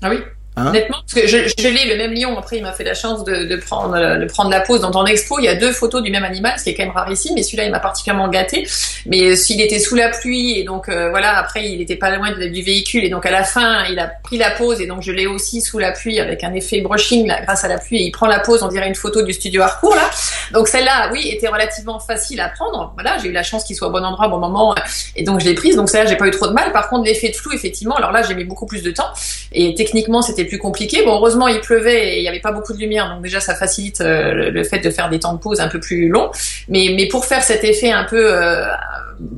Ah 0.00 0.08
oui. 0.08 0.18
Hein? 0.58 0.68
Honnêtement, 0.68 0.96
parce 1.00 1.12
que 1.12 1.26
je, 1.26 1.36
je 1.58 1.68
l'ai 1.68 1.84
le 1.84 1.96
même 1.98 2.14
lion. 2.14 2.38
Après, 2.38 2.56
il 2.56 2.62
m'a 2.62 2.72
fait 2.72 2.84
la 2.84 2.94
chance 2.94 3.24
de, 3.24 3.44
de, 3.44 3.56
prendre 3.56 3.94
de 3.94 4.24
prendre 4.24 4.50
la 4.50 4.60
pose 4.60 4.80
dans 4.80 4.90
ton 4.90 5.04
expo. 5.04 5.38
Il 5.38 5.44
y 5.44 5.48
a 5.48 5.54
deux 5.54 5.72
photos 5.72 6.02
du 6.02 6.10
même 6.10 6.24
animal, 6.24 6.54
ce 6.58 6.64
qui 6.64 6.70
est 6.70 6.74
quand 6.74 6.84
même 6.84 6.94
rare 6.94 7.10
ici. 7.12 7.30
Mais 7.34 7.42
celui-là, 7.42 7.64
il 7.64 7.70
m'a 7.70 7.78
particulièrement 7.78 8.28
gâté. 8.28 8.66
Mais 9.04 9.22
euh, 9.22 9.36
s'il 9.36 9.60
était 9.60 9.78
sous 9.78 9.96
la 9.96 10.08
pluie 10.08 10.58
et 10.58 10.64
donc 10.64 10.88
euh, 10.88 11.10
voilà, 11.10 11.36
après, 11.36 11.68
il 11.68 11.82
était 11.82 11.96
pas 11.96 12.16
loin 12.16 12.32
du 12.32 12.62
véhicule 12.62 13.04
et 13.04 13.10
donc 13.10 13.26
à 13.26 13.30
la 13.30 13.44
fin, 13.44 13.84
il 13.90 13.98
a 13.98 14.06
pris 14.06 14.38
la 14.38 14.50
pose 14.50 14.80
et 14.80 14.86
donc 14.86 15.02
je 15.02 15.12
l'ai 15.12 15.26
aussi 15.26 15.60
sous 15.60 15.78
la 15.78 15.92
pluie 15.92 16.20
avec 16.20 16.42
un 16.42 16.54
effet 16.54 16.80
brushing 16.80 17.26
là, 17.26 17.42
grâce 17.42 17.64
à 17.64 17.68
la 17.68 17.78
pluie. 17.78 17.98
Et 17.98 18.04
il 18.04 18.10
prend 18.10 18.26
la 18.26 18.40
pose, 18.40 18.62
on 18.62 18.68
dirait 18.68 18.88
une 18.88 18.94
photo 18.94 19.22
du 19.22 19.34
studio 19.34 19.60
Harcourt 19.60 19.94
là. 19.94 20.10
Donc 20.52 20.68
celle-là, 20.68 21.10
oui, 21.12 21.28
était 21.28 21.48
relativement 21.48 22.00
facile 22.00 22.40
à 22.40 22.48
prendre. 22.48 22.92
Voilà, 22.94 23.18
j'ai 23.18 23.28
eu 23.28 23.32
la 23.32 23.42
chance 23.42 23.64
qu'il 23.64 23.76
soit 23.76 23.88
au 23.88 23.92
bon 23.92 24.04
endroit, 24.04 24.26
au 24.26 24.30
bon 24.30 24.38
moment, 24.38 24.74
et 25.16 25.22
donc 25.22 25.40
je 25.40 25.44
l'ai 25.44 25.54
prise. 25.54 25.76
Donc 25.76 25.90
celle-là, 25.90 26.08
j'ai 26.08 26.16
pas 26.16 26.26
eu 26.26 26.30
trop 26.30 26.46
de 26.46 26.52
mal. 26.52 26.72
Par 26.72 26.88
contre, 26.88 27.04
l'effet 27.04 27.28
de 27.28 27.36
flou, 27.36 27.52
effectivement, 27.52 27.96
alors 27.96 28.10
là, 28.10 28.22
j'ai 28.22 28.34
mis 28.34 28.44
beaucoup 28.44 28.66
plus 28.66 28.82
de 28.82 28.90
temps 28.90 29.10
et 29.52 29.74
techniquement, 29.74 30.22
c'était 30.22 30.45
plus 30.46 30.58
compliqué. 30.58 31.04
Bon, 31.04 31.14
heureusement, 31.14 31.48
il 31.48 31.60
pleuvait 31.60 32.14
et 32.14 32.18
il 32.18 32.22
n'y 32.22 32.28
avait 32.28 32.40
pas 32.40 32.52
beaucoup 32.52 32.72
de 32.72 32.78
lumière, 32.78 33.08
donc 33.12 33.22
déjà, 33.22 33.40
ça 33.40 33.54
facilite 33.54 34.00
euh, 34.00 34.50
le 34.50 34.64
fait 34.64 34.78
de 34.78 34.90
faire 34.90 35.08
des 35.08 35.18
temps 35.18 35.34
de 35.34 35.38
pause 35.38 35.60
un 35.60 35.68
peu 35.68 35.80
plus 35.80 36.08
longs. 36.08 36.30
Mais, 36.68 36.94
mais 36.96 37.06
pour 37.08 37.24
faire 37.24 37.42
cet 37.42 37.64
effet 37.64 37.90
un 37.90 38.04
peu, 38.04 38.32
euh, 38.32 38.64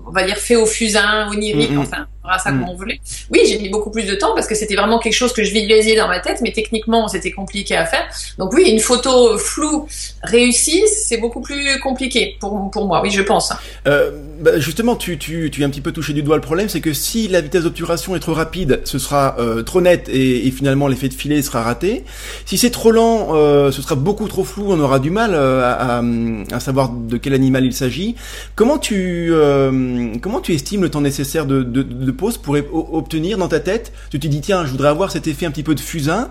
on 0.06 0.10
va 0.10 0.24
dire, 0.24 0.36
fait 0.36 0.56
au 0.56 0.66
fusain, 0.66 1.28
onirique, 1.30 1.72
mm-hmm. 1.72 1.78
enfin, 1.78 2.06
ça 2.42 2.50
mm. 2.50 2.76
voulait. 2.76 3.00
Oui, 3.32 3.40
j'ai 3.46 3.58
mis 3.58 3.68
beaucoup 3.68 3.90
plus 3.90 4.04
de 4.04 4.14
temps 4.14 4.34
parce 4.34 4.46
que 4.46 4.54
c'était 4.54 4.76
vraiment 4.76 4.98
quelque 4.98 5.14
chose 5.14 5.32
que 5.32 5.42
je 5.42 5.52
visualisais 5.52 5.96
dans 5.96 6.08
ma 6.08 6.20
tête, 6.20 6.40
mais 6.42 6.52
techniquement, 6.52 7.08
c'était 7.08 7.30
compliqué 7.30 7.76
à 7.76 7.86
faire. 7.86 8.06
Donc 8.38 8.52
oui, 8.52 8.68
une 8.70 8.80
photo 8.80 9.38
floue 9.38 9.86
réussie, 10.22 10.82
c'est 10.88 11.18
beaucoup 11.18 11.40
plus 11.40 11.78
compliqué 11.80 12.36
pour, 12.40 12.70
pour 12.70 12.86
moi, 12.86 13.00
oui, 13.02 13.10
je 13.10 13.22
pense. 13.22 13.52
Euh, 13.86 14.10
bah, 14.40 14.58
justement, 14.58 14.96
tu, 14.96 15.18
tu, 15.18 15.50
tu 15.50 15.62
as 15.62 15.66
un 15.66 15.70
petit 15.70 15.80
peu 15.80 15.92
touché 15.92 16.12
du 16.12 16.22
doigt 16.22 16.36
le 16.36 16.42
problème, 16.42 16.68
c'est 16.68 16.80
que 16.80 16.92
si 16.92 17.28
la 17.28 17.40
vitesse 17.40 17.64
d'obturation 17.64 18.14
est 18.14 18.20
trop 18.20 18.34
rapide, 18.34 18.82
ce 18.84 18.98
sera 18.98 19.36
euh, 19.38 19.62
trop 19.62 19.80
net 19.80 20.08
et, 20.08 20.46
et 20.46 20.50
finalement 20.50 20.88
l'effet 20.88 21.08
de 21.08 21.14
filet 21.14 21.42
sera 21.42 21.62
raté. 21.62 22.04
Si 22.44 22.58
c'est 22.58 22.70
trop 22.70 22.90
lent, 22.90 23.28
euh, 23.32 23.70
ce 23.72 23.82
sera 23.82 23.94
beaucoup 23.94 24.28
trop 24.28 24.44
flou, 24.44 24.66
on 24.68 24.80
aura 24.80 24.98
du 24.98 25.10
mal 25.10 25.32
euh, 25.34 25.62
à, 25.62 25.98
à, 25.98 26.02
à, 26.52 26.60
savoir 26.60 26.90
de 26.90 27.16
quel 27.16 27.34
animal 27.34 27.64
il 27.64 27.72
s'agit. 27.72 28.14
Comment 28.54 28.78
tu 28.78 29.28
euh, 29.30 30.12
comment 30.22 30.40
tu 30.40 30.54
estimes 30.54 30.82
le 30.82 30.90
temps 30.90 31.00
nécessaire 31.00 31.46
de, 31.46 31.62
de, 31.62 31.82
de 31.82 32.10
pose 32.18 32.36
pour 32.36 32.54
obtenir 32.92 33.38
dans 33.38 33.48
ta 33.48 33.60
tête 33.60 33.92
Tu 34.10 34.20
te 34.20 34.26
dis 34.26 34.42
tiens, 34.42 34.66
je 34.66 34.70
voudrais 34.70 34.88
avoir 34.88 35.10
cet 35.10 35.26
effet 35.26 35.46
un 35.46 35.50
petit 35.50 35.62
peu 35.62 35.74
de 35.74 35.80
fusain. 35.80 36.30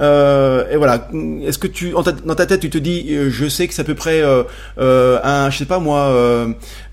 Euh, 0.00 0.68
et 0.70 0.76
voilà. 0.76 1.08
Est-ce 1.42 1.58
que 1.58 1.68
tu 1.68 1.90
dans 1.90 2.34
ta 2.34 2.46
tête 2.46 2.60
tu 2.60 2.70
te 2.70 2.78
dis 2.78 3.06
euh, 3.10 3.30
je 3.30 3.48
sais 3.48 3.68
que 3.68 3.74
c'est 3.74 3.82
à 3.82 3.84
peu 3.84 3.94
près 3.94 4.22
euh, 4.22 5.20
un 5.22 5.50
je 5.50 5.58
sais 5.58 5.64
pas 5.66 5.78
moi 5.78 6.46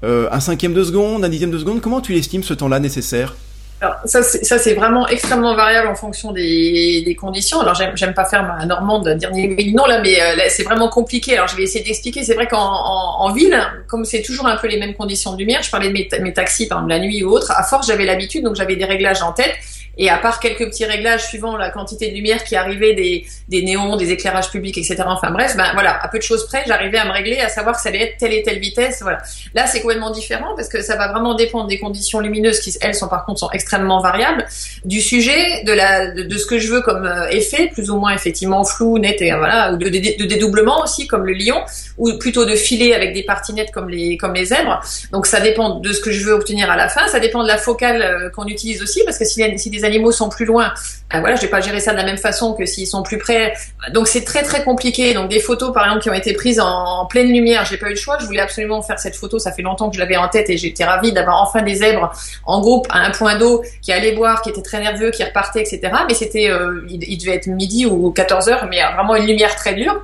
un 0.03 0.39
cinquième 0.39 0.73
de 0.73 0.84
seconde, 0.84 1.25
un 1.25 1.29
dixième 1.29 1.51
de 1.51 1.58
seconde. 1.58 1.82
Comment 1.82 2.01
tu 2.01 2.15
estimes 2.15 2.43
ce 2.43 2.53
temps-là 2.53 2.79
nécessaire? 2.79 3.36
Alors, 3.83 3.97
ça, 4.05 4.23
c'est 4.23 4.73
vraiment 4.75 5.09
extrêmement 5.09 5.55
variable 5.55 5.89
en 5.89 5.95
fonction 5.95 6.31
des, 6.31 7.03
des 7.05 7.15
conditions. 7.15 7.59
Alors, 7.59 7.75
j'aime 7.75 8.13
pas 8.13 8.23
faire 8.23 8.43
ma 8.43 8.65
normande 8.65 9.09
dernier 9.19 9.73
non 9.73 9.85
là, 9.85 9.99
mais 10.01 10.21
euh, 10.21 10.45
c'est 10.47 10.63
vraiment 10.63 10.87
compliqué. 10.87 11.33
Alors, 11.33 11.49
je 11.49 11.57
vais 11.57 11.63
essayer 11.63 11.83
d'expliquer. 11.83 12.23
C'est 12.23 12.35
vrai 12.35 12.47
qu'en 12.47 12.61
en, 12.61 13.25
en, 13.25 13.33
ville, 13.33 13.59
comme 13.89 14.05
c'est 14.05 14.21
toujours 14.21 14.47
un 14.47 14.55
peu 14.55 14.67
les 14.67 14.77
mêmes 14.77 14.93
conditions 14.93 15.33
de 15.33 15.37
lumière, 15.37 15.63
je 15.63 15.69
parlais 15.69 15.89
de 15.89 15.93
mes, 15.93 16.07
mes 16.21 16.31
taxis, 16.31 16.67
par 16.67 16.77
exemple, 16.77 16.93
la 16.93 16.99
nuit 16.99 17.25
ou 17.25 17.31
autre. 17.31 17.51
À 17.51 17.63
force, 17.63 17.87
j'avais 17.87 18.05
l'habitude, 18.05 18.45
donc 18.45 18.55
j'avais 18.55 18.77
des 18.77 18.85
réglages 18.85 19.21
en 19.21 19.33
tête. 19.33 19.53
Et 19.97 20.10
à 20.10 20.17
part 20.17 20.39
quelques 20.39 20.65
petits 20.65 20.86
réglages 20.86 21.25
suivant 21.27 21.56
la 21.56 21.69
quantité 21.69 22.10
de 22.10 22.15
lumière 22.15 22.43
qui 22.43 22.56
arrivait 22.56 22.93
des, 22.93 23.25
des 23.47 23.62
néons, 23.62 23.95
des 23.95 24.12
éclairages 24.12 24.49
publics, 24.49 24.77
etc. 24.77 25.03
Enfin 25.06 25.32
bref, 25.32 25.56
ben 25.56 25.69
voilà, 25.73 26.01
à 26.01 26.08
peu 26.08 26.17
de 26.17 26.23
choses 26.23 26.47
près, 26.47 26.63
j'arrivais 26.65 26.97
à 26.97 27.06
me 27.06 27.12
régler, 27.12 27.39
à 27.39 27.49
savoir 27.49 27.75
que 27.75 27.82
ça 27.82 27.89
allait 27.89 28.03
être 28.03 28.17
telle 28.17 28.34
et 28.34 28.41
telle 28.41 28.60
vitesse. 28.60 28.99
Voilà. 29.01 29.19
Là, 29.53 29.67
c'est 29.67 29.82
complètement 29.82 30.10
différent 30.10 30.56
parce 30.56 30.67
que 30.67 30.82
ça 30.82 30.95
va 30.95 31.10
vraiment 31.10 31.36
dépendre 31.36 31.67
des 31.67 31.79
conditions 31.79 32.19
lumineuses 32.19 32.60
qui, 32.60 32.75
elles, 32.82 32.95
sont 32.95 33.08
par 33.08 33.25
contre 33.25 33.39
sont 33.39 33.51
extrêmement 33.51 34.01
variables, 34.01 34.45
du 34.86 35.01
sujet, 35.01 35.63
de 35.63 35.73
la, 35.73 36.12
de, 36.12 36.38
ce 36.38 36.45
que 36.45 36.58
je 36.58 36.69
veux 36.69 36.82
comme 36.82 37.06
euh, 37.06 37.27
effet, 37.29 37.69
plus 37.73 37.89
ou 37.89 37.97
moins 37.97 38.13
effectivement 38.13 38.63
flou, 38.63 38.97
net 38.97 39.21
et 39.21 39.32
voilà, 39.32 39.73
ou 39.73 39.77
de, 39.77 39.89
de, 39.89 40.25
dédoublement 40.25 40.82
aussi 40.82 41.08
comme 41.08 41.25
le 41.25 41.34
lion, 41.34 41.62
ou 41.97 42.17
plutôt 42.17 42.45
de 42.45 42.56
filet 42.56 42.93
avec 42.93 43.13
des 43.13 43.23
parties 43.23 43.53
nettes 43.53 43.71
comme 43.71 43.89
les 43.89 44.17
comme 44.17 44.34
les 44.34 44.45
zèbres. 44.45 44.82
Donc 45.12 45.27
ça 45.27 45.39
dépend 45.39 45.79
de 45.79 45.93
ce 45.93 45.99
que 45.99 46.12
je 46.12 46.25
veux 46.25 46.34
obtenir 46.34 46.71
à 46.71 46.75
la 46.75 46.89
fin. 46.89 47.08
Ça 47.08 47.19
dépend 47.19 47.43
de 47.43 47.47
la 47.47 47.58
focale 47.58 48.01
euh, 48.01 48.29
qu'on 48.29 48.47
utilise 48.47 48.82
aussi 48.82 49.03
parce 49.06 49.17
que 49.17 49.25
si, 49.25 49.43
si 49.58 49.69
des 49.69 49.82
animaux 49.83 50.11
sont 50.11 50.29
plus 50.29 50.45
loin, 50.45 50.73
ben 51.11 51.19
voilà, 51.19 51.35
je 51.35 51.41
vais 51.41 51.47
pas 51.47 51.61
gérer 51.61 51.79
ça 51.79 51.91
de 51.91 51.97
la 51.97 52.03
même 52.03 52.17
façon 52.17 52.53
que 52.53 52.65
s'ils 52.65 52.87
sont 52.87 53.03
plus 53.03 53.19
près. 53.19 53.53
Donc 53.91 54.07
c'est 54.07 54.23
très 54.23 54.41
très 54.41 54.63
compliqué. 54.63 55.13
Donc 55.13 55.29
des 55.29 55.39
photos 55.39 55.71
par 55.71 55.83
exemple 55.85 56.01
qui 56.01 56.09
ont 56.09 56.13
été 56.13 56.33
prises 56.33 56.59
en, 56.59 57.05
pleine 57.05 57.31
lumière, 57.31 57.65
j'ai 57.65 57.77
pas 57.77 57.87
eu 57.87 57.91
le 57.91 57.95
choix. 57.95 58.17
Je 58.19 58.25
voulais 58.25 58.41
absolument 58.41 58.81
faire 58.81 58.97
cette 58.97 59.15
photo. 59.15 59.37
Ça 59.37 59.51
fait 59.51 59.61
longtemps 59.61 59.89
que 59.89 59.95
je 59.95 59.99
l'avais 59.99 60.17
en 60.17 60.27
tête 60.27 60.49
et 60.49 60.57
j'étais 60.57 60.83
ravie 60.83 61.11
d'avoir 61.11 61.43
enfin 61.43 61.61
des 61.61 61.75
zèbres 61.75 62.11
en 62.45 62.61
groupe 62.61 62.87
à 62.89 62.99
un 62.99 63.11
point 63.11 63.37
d'eau 63.37 63.63
qui 63.81 63.91
allaient 63.91 64.13
boire, 64.13 64.41
qui 64.41 64.49
étaient 64.49 64.63
très 64.63 64.79
nerveux, 64.79 65.11
qui 65.11 65.23
repartaient, 65.23 65.61
etc. 65.61 65.81
Mais 66.07 66.15
c'était, 66.15 66.49
euh, 66.49 66.81
il, 66.89 67.17
devait 67.17 67.35
être 67.35 67.47
midi 67.47 67.85
ou 67.85 68.11
14 68.11 68.49
heures, 68.49 68.67
mais 68.69 68.79
vraiment 68.95 69.15
une 69.15 69.27
lumière 69.27 69.55
très 69.55 69.75
dure. 69.75 70.03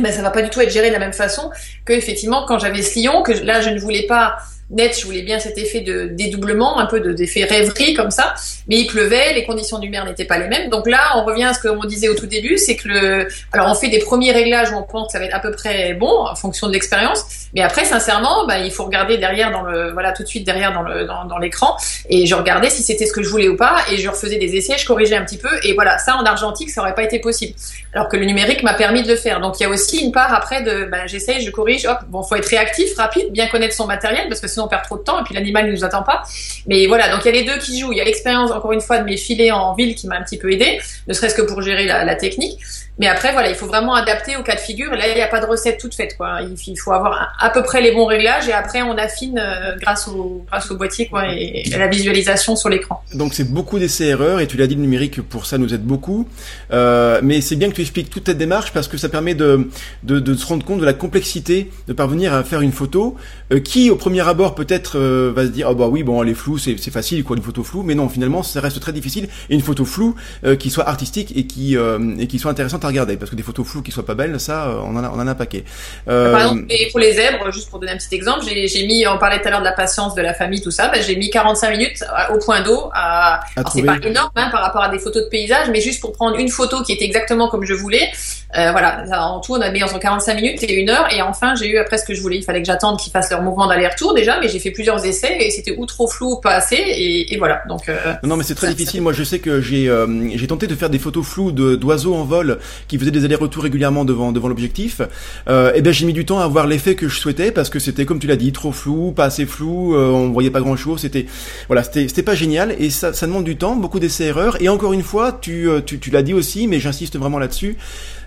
Ben 0.00 0.12
ça 0.12 0.22
va 0.22 0.30
pas 0.30 0.42
du 0.42 0.50
tout 0.50 0.60
être 0.60 0.72
géré 0.72 0.88
de 0.88 0.92
la 0.92 0.98
même 0.98 1.12
façon 1.12 1.50
que 1.84 1.92
effectivement 1.92 2.44
quand 2.48 2.58
j'avais 2.58 2.82
ce 2.82 2.98
lion 2.98 3.22
que 3.22 3.30
là 3.30 3.60
je 3.60 3.70
ne 3.70 3.78
voulais 3.78 4.06
pas 4.08 4.38
net, 4.70 4.98
je 4.98 5.04
voulais 5.04 5.22
bien 5.22 5.38
cet 5.38 5.58
effet 5.58 5.80
de 5.80 6.06
dédoublement, 6.06 6.78
un 6.78 6.86
peu 6.86 7.00
d'effet 7.00 7.44
rêverie 7.44 7.94
comme 7.94 8.10
ça, 8.10 8.34
mais 8.68 8.76
il 8.76 8.86
pleuvait, 8.86 9.32
les 9.34 9.44
conditions 9.44 9.78
du 9.78 9.90
mer 9.90 10.04
n'étaient 10.04 10.24
pas 10.24 10.38
les 10.38 10.48
mêmes. 10.48 10.70
Donc 10.70 10.88
là, 10.88 11.16
on 11.16 11.24
revient 11.24 11.44
à 11.44 11.54
ce 11.54 11.60
qu'on 11.60 11.84
disait 11.84 12.08
au 12.08 12.14
tout 12.14 12.26
début, 12.26 12.58
c'est 12.58 12.76
que 12.76 12.88
le, 12.88 13.28
alors 13.52 13.68
on 13.70 13.74
fait 13.74 13.88
des 13.88 13.98
premiers 13.98 14.32
réglages 14.32 14.70
où 14.72 14.76
on 14.76 14.82
pense 14.82 15.08
que 15.08 15.12
ça 15.12 15.18
va 15.18 15.26
être 15.26 15.34
à 15.34 15.40
peu 15.40 15.50
près 15.50 15.94
bon 15.94 16.26
en 16.26 16.34
fonction 16.34 16.66
de 16.68 16.72
l'expérience, 16.72 17.24
mais 17.54 17.62
après, 17.62 17.84
sincèrement, 17.84 18.46
bah, 18.46 18.58
il 18.58 18.70
faut 18.70 18.84
regarder 18.84 19.16
derrière 19.18 19.52
dans 19.52 19.62
le, 19.62 19.92
voilà, 19.92 20.12
tout 20.12 20.22
de 20.22 20.28
suite 20.28 20.44
derrière 20.44 20.72
dans 20.72 20.84
dans, 21.26 21.38
l'écran, 21.38 21.76
et 22.08 22.26
je 22.26 22.34
regardais 22.34 22.70
si 22.70 22.82
c'était 22.82 23.06
ce 23.06 23.12
que 23.12 23.22
je 23.22 23.28
voulais 23.28 23.48
ou 23.48 23.56
pas, 23.56 23.76
et 23.90 23.98
je 23.98 24.08
refaisais 24.08 24.38
des 24.38 24.56
essais, 24.56 24.76
je 24.78 24.86
corrigeais 24.86 25.16
un 25.16 25.24
petit 25.24 25.38
peu, 25.38 25.48
et 25.62 25.74
voilà, 25.74 25.98
ça 25.98 26.16
en 26.16 26.24
argentique, 26.24 26.70
ça 26.70 26.80
aurait 26.80 26.94
pas 26.94 27.02
été 27.02 27.18
possible. 27.18 27.54
Alors 27.92 28.08
que 28.08 28.16
le 28.16 28.24
numérique 28.24 28.62
m'a 28.62 28.74
permis 28.74 29.02
de 29.02 29.08
le 29.08 29.16
faire. 29.16 29.40
Donc 29.40 29.60
il 29.60 29.62
y 29.62 29.66
a 29.66 29.68
aussi 29.68 29.98
une 29.98 30.12
part 30.12 30.32
après 30.34 30.62
de, 30.62 30.84
bah, 30.84 31.06
j'essaye, 31.06 31.40
je 31.42 31.50
corrige, 31.50 31.86
hop, 31.86 31.98
bon, 32.08 32.22
faut 32.22 32.36
être 32.36 32.48
réactif, 32.48 32.96
rapide, 32.96 33.30
bien 33.30 33.46
connaître 33.46 33.74
son 33.74 33.86
matériel, 33.86 34.28
parce 34.28 34.40
que 34.40 34.48
sinon 34.54 34.66
on 34.66 34.68
perd 34.68 34.84
trop 34.84 34.96
de 34.96 35.02
temps 35.02 35.20
et 35.20 35.24
puis 35.24 35.34
l'animal 35.34 35.66
ne 35.66 35.72
nous 35.72 35.84
attend 35.84 36.02
pas. 36.02 36.22
Mais 36.66 36.86
voilà, 36.86 37.08
donc 37.10 37.20
il 37.24 37.26
y 37.26 37.28
a 37.28 37.32
les 37.32 37.44
deux 37.44 37.58
qui 37.58 37.78
jouent. 37.78 37.92
Il 37.92 37.98
y 37.98 38.00
a 38.00 38.04
l'expérience, 38.04 38.50
encore 38.50 38.72
une 38.72 38.80
fois, 38.80 38.98
de 38.98 39.04
mes 39.04 39.16
filets 39.16 39.50
en 39.50 39.74
ville 39.74 39.94
qui 39.94 40.06
m'a 40.06 40.16
un 40.16 40.22
petit 40.22 40.38
peu 40.38 40.50
aidé, 40.50 40.80
ne 41.06 41.12
serait-ce 41.12 41.34
que 41.34 41.42
pour 41.42 41.60
gérer 41.62 41.86
la, 41.86 42.04
la 42.04 42.14
technique. 42.14 42.58
Mais 42.98 43.08
après, 43.08 43.32
voilà, 43.32 43.50
il 43.50 43.56
faut 43.56 43.66
vraiment 43.66 43.94
adapter 43.94 44.36
au 44.36 44.42
cas 44.42 44.54
de 44.54 44.60
figure. 44.60 44.92
Là, 44.92 45.08
il 45.08 45.14
n'y 45.14 45.20
a 45.20 45.26
pas 45.26 45.40
de 45.40 45.46
recette 45.46 45.78
toute 45.78 45.94
faite, 45.94 46.16
quoi. 46.16 46.38
Il 46.42 46.78
faut 46.78 46.92
avoir 46.92 47.34
à 47.40 47.50
peu 47.50 47.62
près 47.64 47.80
les 47.82 47.90
bons 47.92 48.06
réglages 48.06 48.48
et 48.48 48.52
après, 48.52 48.82
on 48.82 48.96
affine 48.96 49.38
euh, 49.38 49.74
grâce 49.80 50.06
au 50.06 50.76
boîtier, 50.76 51.08
quoi, 51.08 51.24
et, 51.34 51.64
à 51.74 51.78
la 51.78 51.88
visualisation 51.88 52.54
sur 52.54 52.68
l'écran. 52.68 53.02
Donc, 53.12 53.34
c'est 53.34 53.50
beaucoup 53.50 53.80
d'essais-erreurs 53.80 54.38
et 54.38 54.46
tu 54.46 54.56
l'as 54.56 54.68
dit, 54.68 54.76
le 54.76 54.82
numérique 54.82 55.22
pour 55.22 55.46
ça 55.46 55.58
nous 55.58 55.74
aide 55.74 55.82
beaucoup. 55.82 56.28
Euh, 56.72 57.20
mais 57.22 57.40
c'est 57.40 57.56
bien 57.56 57.68
que 57.68 57.74
tu 57.74 57.80
expliques 57.80 58.10
toute 58.10 58.26
cette 58.26 58.38
démarche 58.38 58.72
parce 58.72 58.86
que 58.86 58.96
ça 58.96 59.08
permet 59.08 59.34
de, 59.34 59.68
se 60.06 60.46
rendre 60.46 60.64
compte 60.64 60.80
de 60.80 60.86
la 60.86 60.92
complexité 60.92 61.70
de 61.88 61.92
parvenir 61.92 62.32
à 62.32 62.44
faire 62.44 62.60
une 62.60 62.72
photo 62.72 63.16
euh, 63.52 63.58
qui, 63.58 63.90
au 63.90 63.96
premier 63.96 64.26
abord, 64.26 64.54
peut-être 64.54 64.98
va 64.98 65.42
se 65.42 65.50
dire, 65.50 65.66
oh 65.68 65.74
bah 65.74 65.88
oui, 65.88 66.04
bon, 66.04 66.22
elle 66.22 66.28
est 66.28 66.34
floue, 66.34 66.58
c'est 66.58 66.76
facile, 66.90 67.24
quoi, 67.24 67.36
une 67.36 67.42
photo 67.42 67.64
floue. 67.64 67.82
Mais 67.82 67.96
non, 67.96 68.08
finalement, 68.08 68.44
ça 68.44 68.60
reste 68.60 68.78
très 68.78 68.92
difficile. 68.92 69.28
Et 69.50 69.54
une 69.54 69.62
photo 69.62 69.84
floue 69.84 70.14
qui 70.60 70.70
soit 70.70 70.88
artistique 70.88 71.32
et 71.36 71.44
et 71.44 72.26
qui 72.26 72.38
soit 72.38 72.50
intéressante 72.50 72.83
à 72.84 72.88
regarder 72.88 73.16
parce 73.16 73.30
que 73.30 73.36
des 73.36 73.42
photos 73.42 73.66
floues 73.66 73.82
qui 73.82 73.90
soient 73.90 74.06
pas 74.06 74.14
belles, 74.14 74.38
ça, 74.40 74.68
on 74.84 74.96
en 74.96 75.04
a, 75.04 75.10
on 75.10 75.14
en 75.20 75.26
a 75.26 75.32
un 75.32 75.34
paquet. 75.34 75.64
Par 76.06 76.40
exemple, 76.40 76.66
pour 76.90 77.00
les 77.00 77.14
zèbres, 77.14 77.50
juste 77.50 77.70
pour 77.70 77.78
donner 77.78 77.92
un 77.92 77.96
petit 77.96 78.14
exemple, 78.14 78.44
j'ai 78.44 78.86
mis, 78.86 79.06
on 79.06 79.18
parlait 79.18 79.40
tout 79.40 79.48
à 79.48 79.50
l'heure 79.50 79.60
de 79.60 79.64
la 79.64 79.72
patience 79.72 80.14
de 80.14 80.22
la 80.22 80.34
famille, 80.34 80.60
tout 80.60 80.70
ça, 80.70 80.88
ben, 80.88 81.02
j'ai 81.02 81.16
mis 81.16 81.30
45 81.30 81.70
minutes 81.70 82.04
au 82.32 82.38
point 82.38 82.60
d'eau 82.62 82.90
à, 82.94 83.40
c'est 83.72 83.82
pas 83.82 83.96
énorme 83.96 84.30
hein, 84.36 84.48
par 84.50 84.62
rapport 84.62 84.82
à 84.82 84.88
des 84.88 84.98
photos 84.98 85.24
de 85.24 85.28
paysage, 85.28 85.68
mais 85.70 85.80
juste 85.80 86.00
pour 86.00 86.12
prendre 86.12 86.36
une 86.38 86.48
photo 86.48 86.82
qui 86.82 86.92
était 86.92 87.04
exactement 87.04 87.48
comme 87.48 87.64
je 87.64 87.74
voulais. 87.74 88.10
Euh, 88.56 88.70
voilà, 88.70 89.04
en 89.20 89.40
tout, 89.40 89.52
on 89.52 89.60
a 89.60 89.70
mis 89.70 89.82
entre 89.82 89.98
45 89.98 90.34
minutes 90.34 90.62
et 90.62 90.72
une 90.74 90.90
heure, 90.90 91.12
et 91.12 91.22
enfin, 91.22 91.54
j'ai 91.56 91.68
eu 91.68 91.78
après 91.78 91.98
ce 91.98 92.04
que 92.04 92.14
je 92.14 92.22
voulais. 92.22 92.36
Il 92.36 92.44
fallait 92.44 92.60
que 92.60 92.66
j'attende 92.66 92.98
qu'ils 92.98 93.12
fassent 93.12 93.30
leur 93.30 93.42
mouvement 93.42 93.66
d'aller-retour 93.66 94.14
déjà, 94.14 94.38
mais 94.40 94.48
j'ai 94.48 94.58
fait 94.58 94.70
plusieurs 94.70 95.04
essais 95.04 95.36
et 95.40 95.50
c'était 95.50 95.74
ou 95.76 95.86
trop 95.86 96.06
flou 96.06 96.32
ou 96.32 96.40
pas 96.40 96.54
assez, 96.54 96.76
et, 96.76 97.34
et 97.34 97.38
voilà. 97.38 97.62
Donc 97.68 97.88
euh, 97.88 97.96
non, 98.22 98.36
mais 98.36 98.44
c'est 98.44 98.54
très 98.54 98.72
difficile. 98.72 99.02
Moi, 99.02 99.12
je 99.12 99.24
sais 99.24 99.38
que 99.38 99.60
j'ai 99.60 99.88
euh, 99.88 100.06
j'ai 100.36 100.46
tenté 100.46 100.66
de 100.66 100.74
faire 100.74 100.90
des 100.90 100.98
photos 100.98 101.26
floues 101.26 101.52
de 101.52 101.74
d'oiseaux 101.74 102.14
en 102.14 102.24
vol 102.24 102.58
qui 102.88 102.98
faisaient 102.98 103.10
des 103.10 103.24
allers-retours 103.24 103.62
régulièrement 103.62 104.04
devant 104.04 104.32
devant 104.32 104.48
l'objectif. 104.48 105.00
Euh, 105.48 105.72
et 105.74 105.82
ben 105.82 105.92
j'ai 105.92 106.06
mis 106.06 106.12
du 106.12 106.24
temps 106.24 106.38
à 106.38 106.44
avoir 106.44 106.66
l'effet 106.66 106.94
que 106.94 107.08
je 107.08 107.18
souhaitais 107.18 107.50
parce 107.50 107.70
que 107.70 107.78
c'était 107.78 108.04
comme 108.04 108.18
tu 108.18 108.26
l'as 108.26 108.36
dit, 108.36 108.52
trop 108.52 108.72
flou, 108.72 109.12
pas 109.12 109.24
assez 109.24 109.46
flou, 109.46 109.94
euh, 109.94 110.10
on 110.10 110.30
voyait 110.30 110.50
pas 110.50 110.60
grand 110.60 110.76
chose. 110.76 111.00
C'était 111.00 111.26
voilà, 111.68 111.82
c'était 111.82 112.08
c'était 112.08 112.22
pas 112.22 112.34
génial 112.34 112.74
et 112.78 112.90
ça 112.90 113.12
ça 113.12 113.26
demande 113.26 113.44
du 113.44 113.56
temps, 113.56 113.76
beaucoup 113.76 114.00
d'essais 114.00 114.26
erreurs. 114.26 114.60
Et 114.62 114.68
encore 114.68 114.92
une 114.92 115.02
fois, 115.02 115.38
tu 115.40 115.68
tu, 115.86 115.98
tu 115.98 116.10
l'as 116.10 116.22
dit 116.22 116.34
aussi, 116.34 116.68
mais 116.68 116.78
j'insiste 116.80 117.18
vraiment 117.18 117.38
là-dessus. 117.38 117.76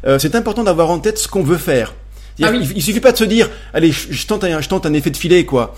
Euh, 0.06 0.20
c'est 0.20 0.36
important 0.36 0.64
d'avoir 0.64 0.90
en 0.90 1.00
tête 1.00 1.18
ce 1.18 1.28
qu'on 1.28 1.44
veut 1.44 1.58
faire. 1.58 1.94
Ah 2.40 2.52
il, 2.54 2.84
suffit 2.84 3.00
pas 3.00 3.12
de 3.12 3.18
se 3.18 3.24
dire, 3.24 3.50
allez, 3.74 3.92
je, 3.92 4.28
tente 4.28 4.44
un, 4.44 4.62
je 4.62 4.70
tente 4.70 4.86
un 4.86 4.94
effet 4.94 5.10
de 5.10 5.18
filet, 5.18 5.44
quoi. 5.44 5.74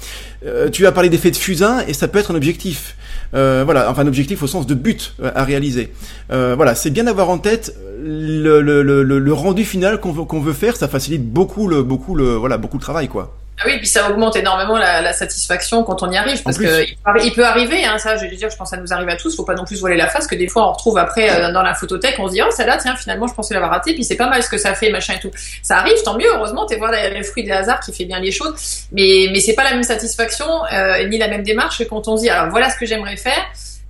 Euh, 0.45 0.69
tu 0.69 0.85
as 0.85 0.91
parlé 0.91 1.07
d'effet 1.07 1.31
de 1.31 1.37
fusain 1.37 1.85
et 1.87 1.93
ça 1.93 2.09
peut 2.09 2.19
être 2.19 2.31
un 2.31 2.35
objectif. 2.35 2.97
Euh, 3.33 3.61
voilà, 3.63 3.89
enfin 3.89 4.01
un 4.01 4.07
objectif 4.07 4.43
au 4.43 4.47
sens 4.47 4.67
de 4.67 4.73
but 4.73 5.15
à 5.23 5.45
réaliser. 5.45 5.93
voilà, 6.29 6.75
c'est 6.75 6.89
bien 6.89 7.05
d'avoir 7.05 7.29
en 7.29 7.37
tête 7.37 7.77
le, 8.03 8.61
le, 8.61 8.83
le, 8.83 9.03
le 9.03 9.33
rendu 9.33 9.63
final 9.63 10.01
qu'on 10.01 10.11
veut, 10.11 10.25
qu'on 10.25 10.41
veut 10.41 10.51
faire. 10.51 10.75
Ça 10.75 10.89
facilite 10.89 11.25
beaucoup 11.25 11.69
le, 11.69 11.81
beaucoup 11.81 12.13
le, 12.13 12.35
voilà, 12.35 12.57
beaucoup 12.57 12.77
le 12.77 12.81
travail, 12.81 13.07
quoi. 13.07 13.38
Ah 13.61 13.65
oui, 13.65 13.77
puis 13.77 13.87
ça 13.87 14.09
augmente 14.09 14.37
énormément 14.37 14.77
la, 14.77 15.01
la 15.01 15.11
satisfaction 15.11 15.83
quand 15.83 16.01
on 16.01 16.09
y 16.09 16.15
arrive, 16.15 16.41
parce 16.43 16.57
que 16.57 16.85
il, 17.21 17.33
peut 17.33 17.45
arriver, 17.45 17.83
hein, 17.83 17.97
ça, 17.97 18.15
je 18.15 18.25
veux 18.25 18.33
dire, 18.33 18.49
je 18.49 18.55
pense 18.55 18.69
que 18.69 18.77
ça 18.77 18.81
nous 18.81 18.93
arrive 18.93 19.09
à 19.09 19.17
tous. 19.17 19.35
Faut 19.35 19.43
pas 19.43 19.55
non 19.55 19.65
plus 19.65 19.77
voiler 19.81 19.97
la 19.97 20.07
face, 20.07 20.27
que 20.27 20.35
des 20.35 20.47
fois 20.47 20.69
on 20.69 20.71
retrouve 20.71 20.97
après 20.97 21.29
euh, 21.29 21.51
dans 21.51 21.61
la 21.61 21.73
photothèque, 21.73 22.15
on 22.19 22.27
se 22.27 22.33
dit 22.33 22.41
oh 22.41 22.51
celle-là, 22.51 22.77
tiens, 22.77 22.95
finalement, 22.95 23.27
je 23.27 23.33
pensais 23.33 23.53
l'avoir 23.53 23.71
raté, 23.71 23.93
puis 23.93 24.05
c'est 24.05 24.15
pas 24.15 24.29
mal 24.29 24.41
ce 24.41 24.49
que 24.49 24.57
ça 24.57 24.75
fait, 24.75 24.89
machin 24.91 25.15
et 25.15 25.19
tout. 25.19 25.31
Ça 25.61 25.77
arrive, 25.77 26.01
tant 26.03 26.17
mieux, 26.17 26.33
heureusement, 26.33 26.65
t'es 26.65 26.77
voir 26.77 26.91
le 26.93 27.23
fruit 27.23 27.43
des 27.43 27.51
hasards 27.51 27.81
qui 27.81 27.91
fait 27.91 28.05
bien 28.05 28.21
les 28.21 28.31
choses, 28.31 28.87
mais 28.93 29.27
mais 29.33 29.41
c'est 29.41 29.55
pas 29.55 29.65
la 29.65 29.71
même 29.71 29.83
satisfaction 29.83 30.47
euh, 30.71 31.05
ni 31.07 31.17
la 31.17 31.27
même 31.27 31.43
démarche 31.43 31.85
quand 31.89 32.07
on 32.07 32.15
se 32.15 32.21
dit 32.21 32.29
alors 32.29 32.49
voilà 32.49 32.69
ce 32.69 32.77
que 32.77 32.85
j'aimerais 32.85 33.17
faire. 33.17 33.45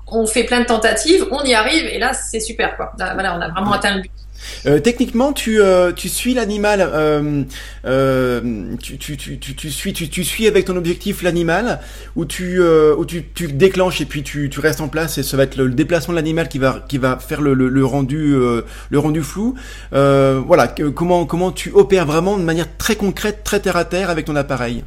On 0.07 0.25
fait 0.25 0.45
plein 0.45 0.61
de 0.61 0.65
tentatives, 0.65 1.27
on 1.29 1.43
y 1.43 1.53
arrive, 1.53 1.85
et 1.85 1.99
là 1.99 2.13
c'est 2.13 2.39
super 2.39 2.75
quoi. 2.75 2.93
voilà, 2.97 3.35
on 3.37 3.41
a 3.41 3.49
vraiment 3.49 3.73
atteint 3.73 3.95
le 3.95 4.01
but. 4.01 4.11
Euh, 4.65 4.79
techniquement, 4.79 5.33
tu, 5.33 5.61
euh, 5.61 5.91
tu 5.91 6.09
suis 6.09 6.33
l'animal, 6.33 6.81
euh, 6.81 7.43
euh 7.85 8.41
tu, 8.81 8.97
tu, 8.97 9.17
tu, 9.17 9.39
tu, 9.39 9.71
suis, 9.71 9.93
tu, 9.93 10.09
tu 10.09 10.23
suis 10.23 10.47
avec 10.47 10.65
ton 10.65 10.75
objectif 10.75 11.21
l'animal, 11.21 11.79
ou 12.15 12.25
tu, 12.25 12.61
ou 12.61 13.05
tu, 13.05 13.25
tu 13.33 13.47
déclenches 13.47 14.01
et 14.01 14.05
puis 14.05 14.23
tu, 14.23 14.49
tu 14.49 14.59
restes 14.59 14.81
en 14.81 14.87
place 14.87 15.17
et 15.17 15.23
ça 15.23 15.37
va 15.37 15.43
être 15.43 15.57
le, 15.57 15.69
déplacement 15.69 16.13
de 16.13 16.17
l'animal 16.17 16.49
qui 16.49 16.59
va, 16.59 16.83
qui 16.87 16.97
va 16.97 17.17
faire 17.17 17.41
le, 17.41 17.53
le, 17.53 17.69
le 17.69 17.85
rendu, 17.85 18.35
le 18.89 18.99
rendu 18.99 19.21
flou. 19.21 19.55
voilà, 19.91 20.67
comment, 20.95 21.25
comment 21.25 21.51
tu 21.51 21.71
opères 21.71 22.05
vraiment 22.05 22.37
de 22.37 22.43
manière 22.43 22.67
très 22.77 22.95
concrète, 22.95 23.43
très 23.43 23.59
terre 23.59 23.77
à 23.77 23.85
terre 23.85 24.09
avec 24.09 24.25
ton 24.25 24.35
appareil? 24.35 24.83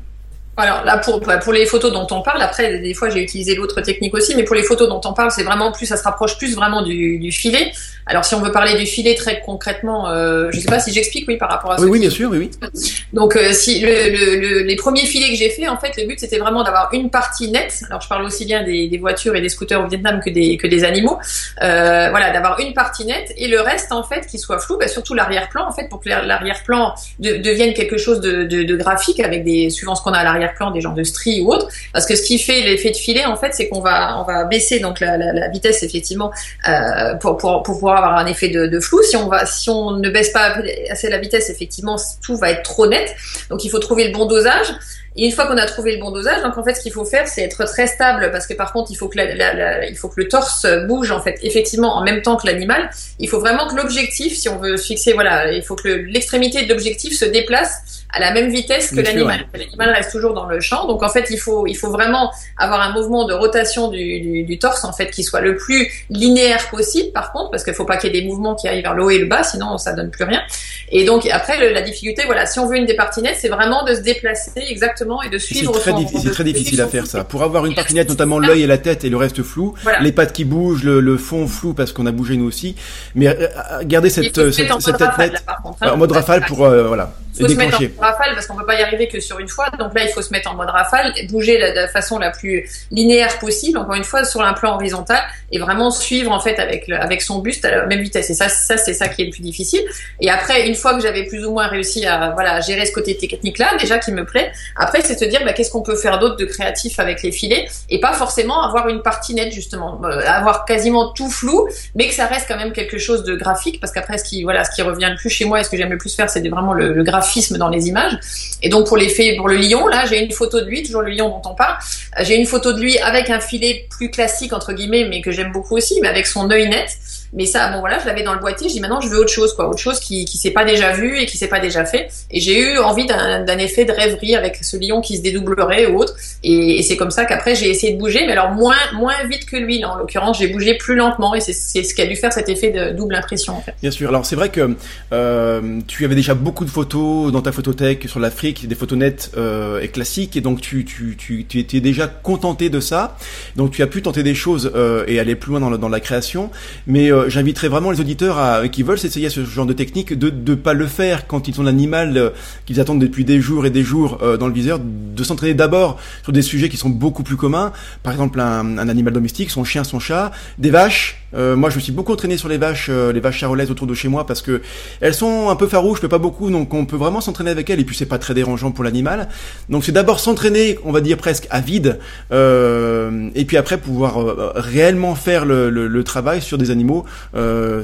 Alors 0.56 0.84
là, 0.84 0.98
pour, 0.98 1.20
bah, 1.20 1.38
pour 1.38 1.52
les 1.52 1.64
photos 1.64 1.92
dont 1.92 2.06
on 2.10 2.20
parle, 2.20 2.42
après, 2.42 2.78
des 2.78 2.92
fois, 2.92 3.08
j'ai 3.08 3.22
utilisé 3.22 3.54
l'autre 3.54 3.80
technique 3.80 4.14
aussi, 4.14 4.34
mais 4.36 4.44
pour 4.44 4.54
les 4.54 4.62
photos 4.62 4.86
dont 4.86 5.00
on 5.04 5.14
parle, 5.14 5.30
c'est 5.30 5.44
vraiment 5.44 5.72
plus, 5.72 5.86
ça 5.86 5.96
se 5.96 6.02
rapproche 6.02 6.36
plus 6.36 6.54
vraiment 6.54 6.82
du, 6.82 7.18
du 7.18 7.32
filet. 7.32 7.72
Alors, 8.04 8.24
si 8.24 8.34
on 8.34 8.40
veut 8.40 8.52
parler 8.52 8.76
du 8.76 8.84
filet 8.84 9.14
très 9.14 9.40
concrètement, 9.40 10.10
euh, 10.10 10.50
je 10.50 10.60
sais 10.60 10.68
pas 10.68 10.80
si 10.80 10.92
j'explique, 10.92 11.26
oui, 11.28 11.36
par 11.38 11.48
rapport 11.48 11.72
à 11.72 11.78
ça. 11.78 11.84
Oui, 11.84 11.90
oui, 11.90 12.00
bien 12.00 12.10
sûr, 12.10 12.30
oui, 12.30 12.38
oui. 12.38 12.70
Donc, 13.12 13.36
euh, 13.36 13.52
si 13.52 13.80
le, 13.80 13.88
le, 13.88 14.62
les 14.64 14.76
premiers 14.76 15.06
filets 15.06 15.30
que 15.30 15.36
j'ai 15.36 15.48
fait, 15.48 15.68
en 15.68 15.78
fait, 15.78 15.96
le 15.96 16.06
but, 16.06 16.18
c'était 16.18 16.38
vraiment 16.38 16.64
d'avoir 16.64 16.90
une 16.92 17.10
partie 17.10 17.50
nette. 17.50 17.80
Alors, 17.88 18.02
je 18.02 18.08
parle 18.08 18.24
aussi 18.24 18.44
bien 18.44 18.62
des, 18.64 18.88
des, 18.88 18.98
voitures 18.98 19.36
et 19.36 19.40
des 19.40 19.48
scooters 19.48 19.82
au 19.82 19.88
Vietnam 19.88 20.20
que 20.22 20.30
des, 20.30 20.58
que 20.58 20.66
des 20.66 20.84
animaux. 20.84 21.18
Euh, 21.62 22.10
voilà, 22.10 22.30
d'avoir 22.30 22.60
une 22.60 22.74
partie 22.74 23.06
nette 23.06 23.32
et 23.36 23.48
le 23.48 23.60
reste, 23.60 23.92
en 23.92 24.02
fait, 24.02 24.26
qui 24.26 24.38
soit 24.38 24.58
flou, 24.58 24.76
bah, 24.78 24.88
surtout 24.88 25.14
l'arrière-plan, 25.14 25.66
en 25.66 25.72
fait, 25.72 25.88
pour 25.88 26.00
que 26.00 26.08
l'arrière-plan 26.08 26.94
devienne 27.20 27.72
quelque 27.72 27.96
chose 27.96 28.20
de, 28.20 28.44
de, 28.44 28.64
de 28.64 28.76
graphique 28.76 29.20
avec 29.20 29.44
des, 29.44 29.70
suivant 29.70 29.94
ce 29.94 30.02
qu'on 30.02 30.12
a 30.12 30.18
à 30.18 30.24
l'arrière-plan, 30.42 30.70
des 30.70 30.80
gens 30.80 30.92
de 30.92 31.02
stri 31.02 31.40
ou 31.40 31.52
autre. 31.52 31.68
Parce 31.92 32.06
que 32.06 32.16
ce 32.16 32.22
qui 32.22 32.38
fait 32.38 32.62
l'effet 32.62 32.90
de 32.90 32.96
filet, 32.96 33.24
en 33.24 33.36
fait, 33.36 33.52
c'est 33.52 33.68
qu'on 33.68 33.80
va, 33.80 34.18
on 34.20 34.24
va 34.24 34.44
baisser 34.44 34.80
donc 34.80 35.00
la, 35.00 35.16
la, 35.16 35.32
la 35.32 35.48
vitesse, 35.48 35.82
effectivement, 35.82 36.32
euh, 36.68 37.14
pour, 37.14 37.36
pour, 37.36 37.62
pour 37.62 37.74
pouvoir 37.74 37.98
avoir 37.98 38.18
un 38.18 38.26
effet 38.26 38.48
de, 38.48 38.66
de, 38.66 38.80
flou. 38.80 39.02
Si 39.02 39.16
on 39.16 39.28
va, 39.28 39.46
si 39.46 39.70
on 39.70 39.92
ne 39.92 40.10
baisse 40.10 40.30
pas 40.30 40.56
assez 40.90 41.08
la 41.08 41.18
vitesse, 41.18 41.50
effectivement, 41.50 41.96
tout 42.22 42.36
va 42.36 42.50
être 42.50 42.62
trop 42.62 42.86
net. 42.86 43.14
Donc, 43.50 43.64
il 43.64 43.70
faut 43.70 43.78
trouver 43.78 44.08
le 44.08 44.12
bon 44.12 44.26
dosage. 44.26 44.66
Et 45.14 45.26
une 45.26 45.32
fois 45.32 45.46
qu'on 45.46 45.58
a 45.58 45.66
trouvé 45.66 45.94
le 45.94 46.00
bon 46.00 46.10
dosage, 46.10 46.42
donc 46.42 46.56
en 46.56 46.64
fait, 46.64 46.74
ce 46.74 46.80
qu'il 46.80 46.92
faut 46.92 47.04
faire, 47.04 47.28
c'est 47.28 47.42
être 47.42 47.64
très 47.64 47.86
stable 47.86 48.30
parce 48.32 48.46
que 48.46 48.54
par 48.54 48.72
contre, 48.72 48.90
il 48.90 48.94
faut 48.94 49.08
que 49.08 49.18
la, 49.18 49.34
la, 49.34 49.86
il 49.86 49.94
faut 49.94 50.08
que 50.08 50.18
le 50.18 50.26
torse 50.26 50.66
bouge 50.88 51.10
en 51.10 51.20
fait 51.20 51.38
effectivement 51.42 51.96
en 51.96 52.02
même 52.02 52.22
temps 52.22 52.36
que 52.36 52.46
l'animal. 52.46 52.88
Il 53.18 53.28
faut 53.28 53.38
vraiment 53.38 53.68
que 53.68 53.74
l'objectif, 53.74 54.34
si 54.34 54.48
on 54.48 54.58
veut 54.58 54.78
fixer, 54.78 55.12
voilà, 55.12 55.52
il 55.52 55.62
faut 55.62 55.76
que 55.76 55.88
l'extrémité 55.88 56.64
de 56.64 56.68
l'objectif 56.70 57.14
se 57.14 57.26
déplace 57.26 58.04
à 58.12 58.20
la 58.20 58.32
même 58.32 58.50
vitesse 58.50 58.90
que 58.90 59.00
l'animal. 59.00 59.46
L'animal 59.54 59.90
reste 59.90 60.12
toujours 60.12 60.31
dans 60.32 60.46
le 60.46 60.60
champ, 60.60 60.86
donc 60.86 61.02
en 61.02 61.08
fait, 61.08 61.26
il 61.30 61.38
faut, 61.38 61.66
il 61.66 61.74
faut 61.74 61.90
vraiment 61.90 62.32
avoir 62.58 62.80
un 62.80 62.92
mouvement 62.92 63.26
de 63.26 63.34
rotation 63.34 63.88
du, 63.88 64.20
du, 64.20 64.42
du 64.44 64.58
torse 64.58 64.84
en 64.84 64.92
fait 64.92 65.10
qui 65.10 65.22
soit 65.24 65.40
le 65.40 65.56
plus 65.56 65.90
linéaire 66.10 66.68
possible. 66.70 67.12
Par 67.12 67.32
contre, 67.32 67.50
parce 67.50 67.64
qu'il 67.64 67.74
faut 67.74 67.84
pas 67.84 67.96
qu'il 67.96 68.12
y 68.12 68.18
ait 68.18 68.20
des 68.22 68.26
mouvements 68.26 68.54
qui 68.54 68.68
aillent 68.68 68.82
vers 68.82 68.94
le 68.94 69.04
haut 69.04 69.10
et 69.10 69.18
le 69.18 69.26
bas, 69.26 69.42
sinon 69.42 69.78
ça 69.78 69.92
donne 69.92 70.10
plus 70.10 70.24
rien. 70.24 70.42
Et 70.90 71.04
donc 71.04 71.26
après, 71.30 71.72
la 71.72 71.82
difficulté, 71.82 72.22
voilà, 72.26 72.46
si 72.46 72.58
on 72.58 72.66
veut 72.66 72.76
une 72.76 72.86
des 72.86 72.96
c'est 73.38 73.48
vraiment 73.48 73.84
de 73.84 73.94
se 73.94 74.00
déplacer 74.00 74.62
exactement 74.68 75.22
et 75.22 75.28
de 75.28 75.38
suivre. 75.38 75.74
C'est 75.82 75.92
très, 75.92 76.30
très 76.30 76.44
difficile 76.44 76.80
à 76.80 76.86
faire 76.86 77.06
ça. 77.06 77.24
Pour 77.24 77.42
avoir 77.42 77.66
une 77.66 77.74
partie 77.74 77.94
nette, 77.94 78.08
notamment 78.08 78.38
l'œil 78.38 78.62
et 78.62 78.66
la 78.66 78.78
tête 78.78 79.04
et 79.04 79.10
le 79.10 79.16
reste 79.16 79.42
flou, 79.42 79.74
les 80.00 80.12
pattes 80.12 80.32
qui 80.32 80.44
bougent, 80.44 80.84
le, 80.84 81.16
fond 81.16 81.46
flou 81.46 81.74
parce 81.74 81.92
qu'on 81.92 82.06
a 82.06 82.12
bougé 82.12 82.36
nous 82.36 82.46
aussi. 82.46 82.74
Mais 83.14 83.28
euh, 83.28 83.34
euh, 83.72 83.82
garder 83.84 84.10
cette, 84.10 84.50
cette, 84.50 84.68
tête 84.68 85.18
nette 85.18 85.44
hein. 85.46 85.90
en 85.90 85.96
mode 85.96 86.12
rafale 86.12 86.44
pour 86.46 86.64
euh, 86.64 86.84
voilà. 86.84 87.12
Il 87.34 87.46
faut 87.46 87.48
se 87.48 87.56
mettre 87.56 87.76
en 87.76 88.02
rafale 88.02 88.34
parce 88.34 88.46
qu'on 88.46 88.56
peut 88.56 88.66
pas 88.66 88.78
y 88.78 88.82
arriver 88.82 89.08
que 89.08 89.20
sur 89.20 89.38
une 89.38 89.48
fois. 89.48 89.70
Donc 89.78 89.94
là, 89.94 90.04
il 90.04 90.10
faut 90.10 90.21
se 90.22 90.32
mettre 90.32 90.50
en 90.50 90.56
mode 90.56 90.70
rafale, 90.70 91.12
bouger 91.28 91.58
de 91.58 91.74
la 91.74 91.88
façon 91.88 92.18
la 92.18 92.30
plus 92.30 92.68
linéaire 92.90 93.38
possible, 93.38 93.78
encore 93.78 93.94
une 93.94 94.04
fois, 94.04 94.24
sur 94.24 94.42
un 94.42 94.52
plan 94.52 94.74
horizontal 94.74 95.22
et 95.50 95.58
vraiment 95.58 95.90
suivre 95.90 96.32
en 96.32 96.40
fait 96.40 96.58
avec 96.58 96.88
avec 96.88 97.22
son 97.22 97.38
buste 97.40 97.64
à 97.64 97.70
la 97.70 97.86
même 97.86 98.00
vitesse. 98.00 98.30
Et 98.30 98.34
ça, 98.34 98.48
ça 98.48 98.76
c'est 98.76 98.94
ça 98.94 99.08
qui 99.08 99.22
est 99.22 99.26
le 99.26 99.30
plus 99.30 99.42
difficile. 99.42 99.82
Et 100.20 100.30
après, 100.30 100.66
une 100.66 100.74
fois 100.74 100.94
que 100.94 101.00
j'avais 101.00 101.24
plus 101.24 101.44
ou 101.44 101.52
moins 101.52 101.66
réussi 101.66 102.06
à 102.06 102.30
voilà 102.30 102.60
gérer 102.60 102.86
ce 102.86 102.92
côté 102.92 103.16
technique 103.16 103.58
là, 103.58 103.72
déjà 103.78 103.98
qui 103.98 104.12
me 104.12 104.24
plaît. 104.24 104.52
Après, 104.76 105.02
c'est 105.02 105.18
se 105.18 105.24
dire 105.24 105.40
bah, 105.44 105.52
qu'est-ce 105.52 105.70
qu'on 105.70 105.82
peut 105.82 105.96
faire 105.96 106.18
d'autre 106.18 106.36
de 106.36 106.44
créatif 106.44 106.98
avec 106.98 107.22
les 107.22 107.32
filets 107.32 107.68
et 107.90 108.00
pas 108.00 108.12
forcément 108.12 108.62
avoir 108.62 108.88
une 108.88 109.02
partie 109.02 109.34
nette 109.34 109.52
justement, 109.52 110.00
euh, 110.04 110.20
avoir 110.26 110.64
quasiment 110.64 111.12
tout 111.12 111.30
flou, 111.30 111.68
mais 111.94 112.08
que 112.08 112.14
ça 112.14 112.26
reste 112.26 112.46
quand 112.48 112.56
même 112.56 112.72
quelque 112.72 112.98
chose 112.98 113.24
de 113.24 113.36
graphique 113.36 113.80
parce 113.80 113.92
qu'après 113.92 114.18
ce 114.18 114.24
qui 114.24 114.42
voilà 114.42 114.64
ce 114.64 114.70
qui 114.74 114.82
revient 114.82 115.08
le 115.10 115.16
plus 115.16 115.30
chez 115.30 115.44
moi 115.44 115.60
et 115.60 115.64
ce 115.64 115.70
que 115.70 115.76
j'aime 115.76 115.90
le 115.90 115.98
plus 115.98 116.14
faire, 116.14 116.28
c'est 116.30 116.46
vraiment 116.48 116.72
le, 116.72 116.92
le 116.92 117.02
graphisme 117.02 117.58
dans 117.58 117.68
les 117.68 117.88
images. 117.88 118.18
Et 118.62 118.68
donc 118.68 118.86
pour 118.86 118.96
l'effet 118.96 119.34
pour 119.36 119.48
le 119.48 119.56
lion, 119.56 119.86
là 119.86 120.06
j'ai 120.12 120.24
une 120.24 120.32
photo 120.32 120.60
de 120.60 120.66
lui, 120.66 120.82
toujours 120.82 121.02
le 121.02 121.10
lion 121.10 121.28
dont 121.28 121.50
on 121.50 121.54
parle. 121.54 121.76
J'ai 122.20 122.36
une 122.36 122.46
photo 122.46 122.72
de 122.72 122.80
lui 122.80 122.98
avec 122.98 123.30
un 123.30 123.40
filet 123.40 123.86
plus 123.90 124.10
classique 124.10 124.52
entre 124.52 124.72
guillemets, 124.72 125.06
mais 125.08 125.20
que 125.22 125.30
j'aime 125.30 125.52
beaucoup 125.52 125.76
aussi, 125.76 125.98
mais 126.00 126.08
avec 126.08 126.26
son 126.26 126.50
œil 126.50 126.68
net. 126.68 126.90
Mais 127.32 127.46
ça, 127.46 127.70
bon 127.72 127.80
voilà, 127.80 127.98
je 127.98 128.06
l'avais 128.06 128.22
dans 128.22 128.34
le 128.34 128.40
boîtier. 128.40 128.68
Je 128.68 128.74
dis 128.74 128.80
maintenant, 128.80 129.00
je 129.00 129.08
veux 129.08 129.18
autre 129.18 129.32
chose, 129.32 129.54
quoi, 129.54 129.68
autre 129.68 129.78
chose 129.78 130.00
qui 130.00 130.24
qui 130.24 130.36
s'est 130.36 130.50
pas 130.50 130.64
déjà 130.64 130.92
vu 130.92 131.18
et 131.18 131.26
qui 131.26 131.36
s'est 131.38 131.48
pas 131.48 131.60
déjà 131.60 131.84
fait. 131.84 132.08
Et 132.30 132.40
j'ai 132.40 132.58
eu 132.58 132.78
envie 132.78 133.06
d'un 133.06 133.58
effet 133.58 133.84
de 133.84 133.92
rêverie 133.92 134.36
avec 134.36 134.56
ce 134.62 134.76
lion 134.76 135.00
qui 135.00 135.16
se 135.16 135.22
dédoublerait 135.22 135.86
ou 135.86 135.98
autre. 135.98 136.14
Et, 136.44 136.78
et 136.78 136.82
c'est 136.82 136.96
comme 136.96 137.10
ça 137.10 137.24
qu'après 137.24 137.54
j'ai 137.54 137.70
essayé 137.70 137.94
de 137.94 137.98
bouger, 137.98 138.26
mais 138.26 138.32
alors 138.32 138.50
moins 138.50 138.76
moins 138.94 139.24
vite 139.28 139.46
que 139.46 139.56
lui. 139.56 139.78
Là, 139.78 139.94
en 139.94 139.96
l'occurrence, 139.96 140.38
j'ai 140.38 140.48
bougé 140.48 140.74
plus 140.74 140.94
lentement 140.94 141.34
et 141.34 141.40
c'est 141.40 141.52
ce 141.82 141.94
qui 141.94 142.02
a 142.02 142.06
dû 142.06 142.16
faire 142.16 142.32
cet 142.32 142.48
effet 142.48 142.70
de 142.70 142.90
double 142.90 143.14
impression. 143.14 143.54
En 143.54 143.62
fait. 143.62 143.74
Bien 143.80 143.90
sûr. 143.90 144.08
Alors 144.08 144.26
c'est 144.26 144.36
vrai 144.36 144.50
que 144.50 144.76
euh, 145.12 145.80
tu 145.86 146.04
avais 146.04 146.14
déjà 146.14 146.34
beaucoup 146.34 146.64
de 146.64 146.70
photos 146.70 147.32
dans 147.32 147.40
ta 147.40 147.52
photothèque 147.52 148.08
sur 148.08 148.20
l'Afrique, 148.20 148.68
des 148.68 148.74
photos 148.74 148.98
nettes 148.98 149.32
euh, 149.36 149.80
et 149.80 149.88
classiques, 149.88 150.36
et 150.36 150.40
donc 150.40 150.60
tu 150.60 150.84
tu 150.84 151.16
tu 151.16 151.46
tu 151.46 151.58
étais 151.58 151.80
déjà 151.80 152.06
contenté 152.06 152.68
de 152.68 152.80
ça. 152.80 153.16
Donc 153.56 153.70
tu 153.70 153.82
as 153.82 153.86
pu 153.86 154.02
tenter 154.02 154.22
des 154.22 154.34
choses 154.34 154.70
euh, 154.74 155.04
et 155.06 155.18
aller 155.18 155.34
plus 155.34 155.50
loin 155.52 155.60
dans, 155.60 155.70
dans 155.70 155.88
la 155.88 156.00
création, 156.00 156.50
mais 156.86 157.10
euh, 157.22 157.28
j'inviterais 157.28 157.68
vraiment 157.68 157.90
les 157.90 158.00
auditeurs 158.00 158.38
à, 158.38 158.68
qui 158.68 158.82
veulent 158.82 158.98
s'essayer 158.98 159.26
à 159.26 159.30
ce 159.30 159.44
genre 159.44 159.66
de 159.66 159.72
technique 159.72 160.18
de 160.18 160.30
ne 160.30 160.54
pas 160.54 160.74
le 160.74 160.86
faire 160.86 161.26
quand 161.26 161.48
ils 161.48 161.60
ont 161.60 161.64
l'animal 161.64 162.16
euh, 162.16 162.30
qu'ils 162.66 162.80
attendent 162.80 163.00
depuis 163.00 163.24
des 163.24 163.40
jours 163.40 163.66
et 163.66 163.70
des 163.70 163.82
jours 163.82 164.18
euh, 164.22 164.36
dans 164.36 164.46
le 164.46 164.52
viseur, 164.52 164.78
de 164.80 165.24
s'entraîner 165.24 165.54
d'abord 165.54 165.98
sur 166.22 166.32
des 166.32 166.42
sujets 166.42 166.68
qui 166.68 166.76
sont 166.76 166.90
beaucoup 166.90 167.22
plus 167.22 167.36
communs, 167.36 167.72
par 168.02 168.12
exemple 168.12 168.40
un, 168.40 168.78
un 168.78 168.88
animal 168.88 169.12
domestique, 169.12 169.50
son 169.50 169.64
chien, 169.64 169.84
son 169.84 170.00
chat, 170.00 170.32
des 170.58 170.70
vaches. 170.70 171.18
moi, 171.34 171.70
je 171.70 171.76
me 171.76 171.80
suis 171.80 171.92
beaucoup 171.92 172.12
entraîné 172.12 172.36
sur 172.36 172.48
les 172.48 172.58
vaches, 172.58 172.90
les 172.90 173.20
vaches 173.20 173.38
charolaises 173.38 173.70
autour 173.70 173.86
de 173.86 173.94
chez 173.94 174.08
moi 174.08 174.26
parce 174.26 174.42
que 174.42 174.60
elles 175.00 175.14
sont 175.14 175.48
un 175.48 175.56
peu 175.56 175.66
farouches, 175.66 176.00
mais 176.02 176.08
pas 176.08 176.18
beaucoup, 176.18 176.50
donc 176.50 176.74
on 176.74 176.84
peut 176.84 176.96
vraiment 176.96 177.20
s'entraîner 177.20 177.50
avec 177.50 177.70
elles 177.70 177.80
et 177.80 177.84
puis 177.84 177.96
c'est 177.96 178.06
pas 178.06 178.18
très 178.18 178.34
dérangeant 178.34 178.70
pour 178.70 178.84
l'animal. 178.84 179.28
Donc 179.68 179.84
c'est 179.84 179.92
d'abord 179.92 180.20
s'entraîner, 180.20 180.78
on 180.84 180.92
va 180.92 181.00
dire 181.00 181.16
presque 181.16 181.46
à 181.50 181.60
vide, 181.60 181.98
et 182.30 183.44
puis 183.46 183.56
après 183.56 183.78
pouvoir 183.78 184.54
réellement 184.56 185.14
faire 185.14 185.44
le, 185.44 185.70
le, 185.70 185.88
le 185.88 186.04
travail 186.04 186.42
sur 186.42 186.58
des 186.58 186.70
animaux 186.70 186.82
euh, 186.82 187.11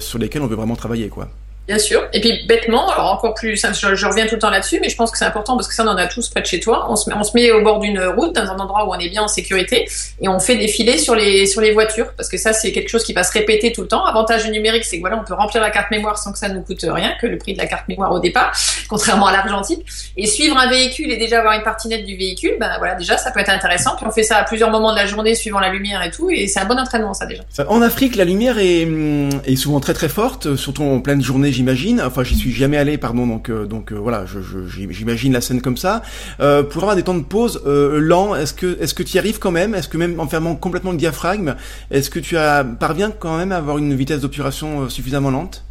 sur 0.01 0.19
lesquels 0.19 0.43
on 0.43 0.47
veut 0.47 0.57
vraiment 0.57 0.77
travailler, 0.77 1.09
quoi. 1.09 1.29
Bien 1.69 1.79
sûr. 1.79 2.09
Et 2.15 2.21
puis 2.23 2.47
bêtement, 2.47 2.89
alors 2.89 3.13
encore 3.13 3.35
plus, 3.35 3.55
je, 3.61 4.07
reviens 4.07 4.27
tout 4.27 4.37
le 4.37 4.41
temps 4.41 4.49
là-dessus, 4.49 4.79
mais 4.81 4.89
je 4.89 4.97
pense 4.97 5.11
que 5.11 5.19
c'est 5.19 5.27
important 5.27 5.55
parce 5.55 5.69
que 5.69 5.75
ça, 5.75 5.85
on 5.85 5.89
en 5.89 5.99
a 5.99 6.07
tous 6.07 6.31
près 6.31 6.41
de 6.41 6.47
chez 6.47 6.61
toi. 6.61 6.87
On 6.89 6.97
se, 6.97 7.11
met, 7.11 7.15
on 7.15 7.23
se 7.23 7.33
met 7.35 7.53
au 7.53 7.63
bord 7.63 7.79
d'une 7.79 8.01
route, 8.01 8.35
dans 8.35 8.51
un 8.51 8.57
endroit 8.57 8.87
où 8.87 8.95
on 8.95 8.99
est 8.99 9.11
bien 9.11 9.25
en 9.25 9.29
sécurité, 9.29 9.87
et 10.23 10.29
on 10.29 10.39
fait 10.39 10.57
défiler 10.57 10.97
sur 10.97 11.15
les 11.15 11.47
sur 11.47 11.61
les 11.61 11.73
voitures, 11.73 12.15
parce 12.17 12.31
que 12.31 12.39
ça, 12.39 12.55
c'est 12.55 12.73
quelque 12.73 12.89
chose 12.89 13.05
qui 13.05 13.13
va 13.13 13.23
se 13.23 13.33
répéter 13.33 13.71
tout 13.71 13.83
le 13.83 13.89
temps. 13.89 14.03
Avantage 14.07 14.47
du 14.47 14.51
numérique, 14.51 14.87
c'est 14.87 14.97
que 14.97 15.03
voilà, 15.03 15.21
on 15.21 15.25
peut 15.25 15.35
remplir 15.35 15.61
la 15.61 15.71
carte 15.71 15.91
mémoire 15.91 16.17
sans 16.17 16.33
que 16.33 16.39
ça 16.39 16.49
nous 16.49 16.63
coûte 16.63 16.87
rien, 16.89 17.13
que 17.21 17.27
le 17.27 17.37
prix 17.37 17.53
de 17.53 17.59
la 17.59 17.67
carte 17.67 17.87
mémoire 17.87 18.13
au 18.13 18.19
départ, 18.19 18.57
contrairement 18.89 19.27
à 19.27 19.33
l'argentique. 19.33 19.85
Et 20.17 20.27
suivre 20.27 20.57
un 20.57 20.71
véhicule 20.71 21.11
et 21.11 21.19
déjà 21.19 21.41
avoir 21.41 21.53
une 21.53 21.65
partie 21.65 21.89
nette 21.89 22.07
du 22.07 22.17
véhicule, 22.17 22.57
ben 22.59 22.71
voilà, 22.79 22.95
déjà, 22.95 23.19
ça 23.19 23.31
peut 23.31 23.41
être 23.41 23.51
intéressant. 23.51 23.95
Puis 23.97 24.07
on 24.07 24.11
fait 24.11 24.23
ça 24.23 24.39
à 24.39 24.45
plusieurs 24.45 24.71
moments 24.71 24.93
de 24.93 24.97
la 24.97 25.07
journée, 25.07 25.35
suivant 25.35 25.61
la 25.61 25.69
lumière 25.69 26.03
et 26.03 26.11
tout, 26.11 26.31
et 26.31 26.47
c'est 26.47 26.61
un 26.61 26.65
bon 26.65 26.79
entraînement, 26.79 27.13
ça 27.13 27.27
déjà. 27.27 27.43
En 27.69 27.83
Afrique, 27.83 28.17
la 28.17 28.25
lumière 28.25 28.59
est, 28.59 28.87
hum, 28.87 29.29
est 29.45 29.57
souvent 29.57 29.81
très 29.81 29.93
très 29.93 30.09
forte, 30.09 30.57
surtout 30.57 30.83
en 30.83 31.01
pleine 31.01 31.23
journée, 31.23 31.53
j'imagine. 31.59 32.01
Enfin, 32.01 32.23
j'y 32.23 32.37
suis 32.37 32.53
jamais 32.53 32.77
allé, 32.77 32.99
pardon. 32.99 33.27
Donc, 33.27 33.51
euh, 33.51 33.67
donc 33.67 33.93
euh, 33.93 33.97
voilà, 33.97 34.25
j'imagine 34.69 35.33
la 35.33 35.41
scène 35.41 35.61
comme 35.61 35.77
ça. 35.77 36.03
Euh, 36.41 36.63
pour 36.63 36.83
avoir 36.83 36.97
des 36.97 37.03
temps 37.03 37.17
de 37.17 37.25
pause 37.25 37.61
lents, 37.65 38.35
est-ce 38.35 38.55
que 38.55 38.79
est-ce 38.81 38.95
que 38.95 39.03
tu 39.03 39.17
y 39.17 39.19
arrives 39.19 39.39
quand 39.39 39.51
même? 39.51 39.75
Est-ce 39.75 39.89
que 39.89 39.99
même 39.99 40.21
en 40.21 40.29
fermant 40.29 40.55
complètement 40.55 40.93
le 40.93 40.97
diaphragme, 40.97 41.57
est-ce 41.91 42.11
que 42.11 42.21
tu 42.21 42.37
parviens 42.79 43.11
quand 43.11 43.37
même 43.37 43.53
à 43.53 43.57
avoir 43.57 43.79
une 43.79 43.95
vitesse 43.95 44.21
d'obturation 44.21 44.89
suffisamment 44.89 45.31
lente? 45.31 45.68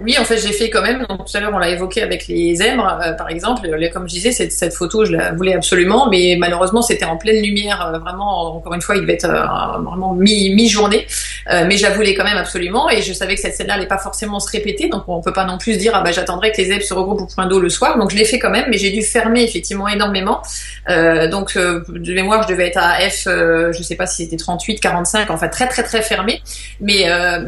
Oui, 0.00 0.16
en 0.18 0.24
fait, 0.24 0.38
j'ai 0.38 0.52
fait 0.52 0.70
quand 0.70 0.82
même. 0.82 1.06
Tout 1.06 1.36
à 1.36 1.40
l'heure, 1.40 1.52
on 1.52 1.58
l'a 1.58 1.70
évoqué 1.70 2.02
avec 2.02 2.26
les 2.28 2.54
zèbres, 2.56 2.98
euh, 3.02 3.12
par 3.12 3.30
exemple. 3.30 3.68
Comme 3.92 4.08
je 4.08 4.14
disais, 4.14 4.32
cette, 4.32 4.74
photo, 4.74 5.04
je 5.04 5.12
la 5.12 5.32
voulais 5.32 5.54
absolument, 5.54 6.08
mais 6.08 6.36
malheureusement, 6.38 6.82
c'était 6.82 7.04
en 7.04 7.16
pleine 7.16 7.42
lumière. 7.42 7.92
Euh, 7.94 7.98
vraiment, 7.98 8.56
encore 8.56 8.74
une 8.74 8.82
fois, 8.82 8.96
il 8.96 9.02
devait 9.02 9.14
être 9.14 9.28
euh, 9.28 9.80
vraiment 9.82 10.14
mi-journée, 10.14 11.06
mais 11.50 11.76
je 11.76 11.82
la 11.82 11.90
voulais 11.90 12.14
quand 12.14 12.24
même 12.24 12.36
absolument. 12.36 12.88
Et 12.90 13.02
je 13.02 13.12
savais 13.12 13.34
que 13.34 13.40
cette 13.40 13.54
scène-là 13.54 13.74
n'allait 13.74 13.86
pas 13.86 13.98
forcément 13.98 14.40
se 14.40 14.50
répéter, 14.50 14.88
donc 14.88 15.04
on 15.08 15.20
peut 15.20 15.32
pas 15.32 15.44
non 15.44 15.58
plus 15.58 15.76
dire 15.76 15.92
ah 15.94 16.02
bah 16.02 16.12
j'attendrai 16.12 16.52
que 16.52 16.58
les 16.58 16.66
zèbres 16.66 16.84
se 16.84 16.94
regroupent 16.94 17.22
au 17.22 17.26
point 17.26 17.46
d'eau 17.46 17.60
le 17.60 17.68
soir. 17.68 17.98
Donc 17.98 18.10
je 18.10 18.16
l'ai 18.16 18.24
fait 18.24 18.38
quand 18.38 18.50
même, 18.50 18.66
mais 18.68 18.78
j'ai 18.78 18.90
dû 18.90 19.02
fermer 19.02 19.42
effectivement 19.42 19.88
énormément. 19.88 20.42
donc 20.88 21.56
de 21.56 22.14
mémoire, 22.14 22.42
je 22.42 22.48
devais 22.48 22.68
être 22.68 22.78
à 22.78 22.98
F, 23.08 23.24
je 23.26 23.82
sais 23.82 23.96
pas 23.96 24.06
si 24.06 24.24
c'était 24.24 24.36
38, 24.36 24.80
45, 24.80 25.30
enfin 25.30 25.48
très 25.48 25.68
très 25.68 25.82
très 25.82 26.02
fermé. 26.02 26.42
Mais 26.80 27.08
à, 27.08 27.40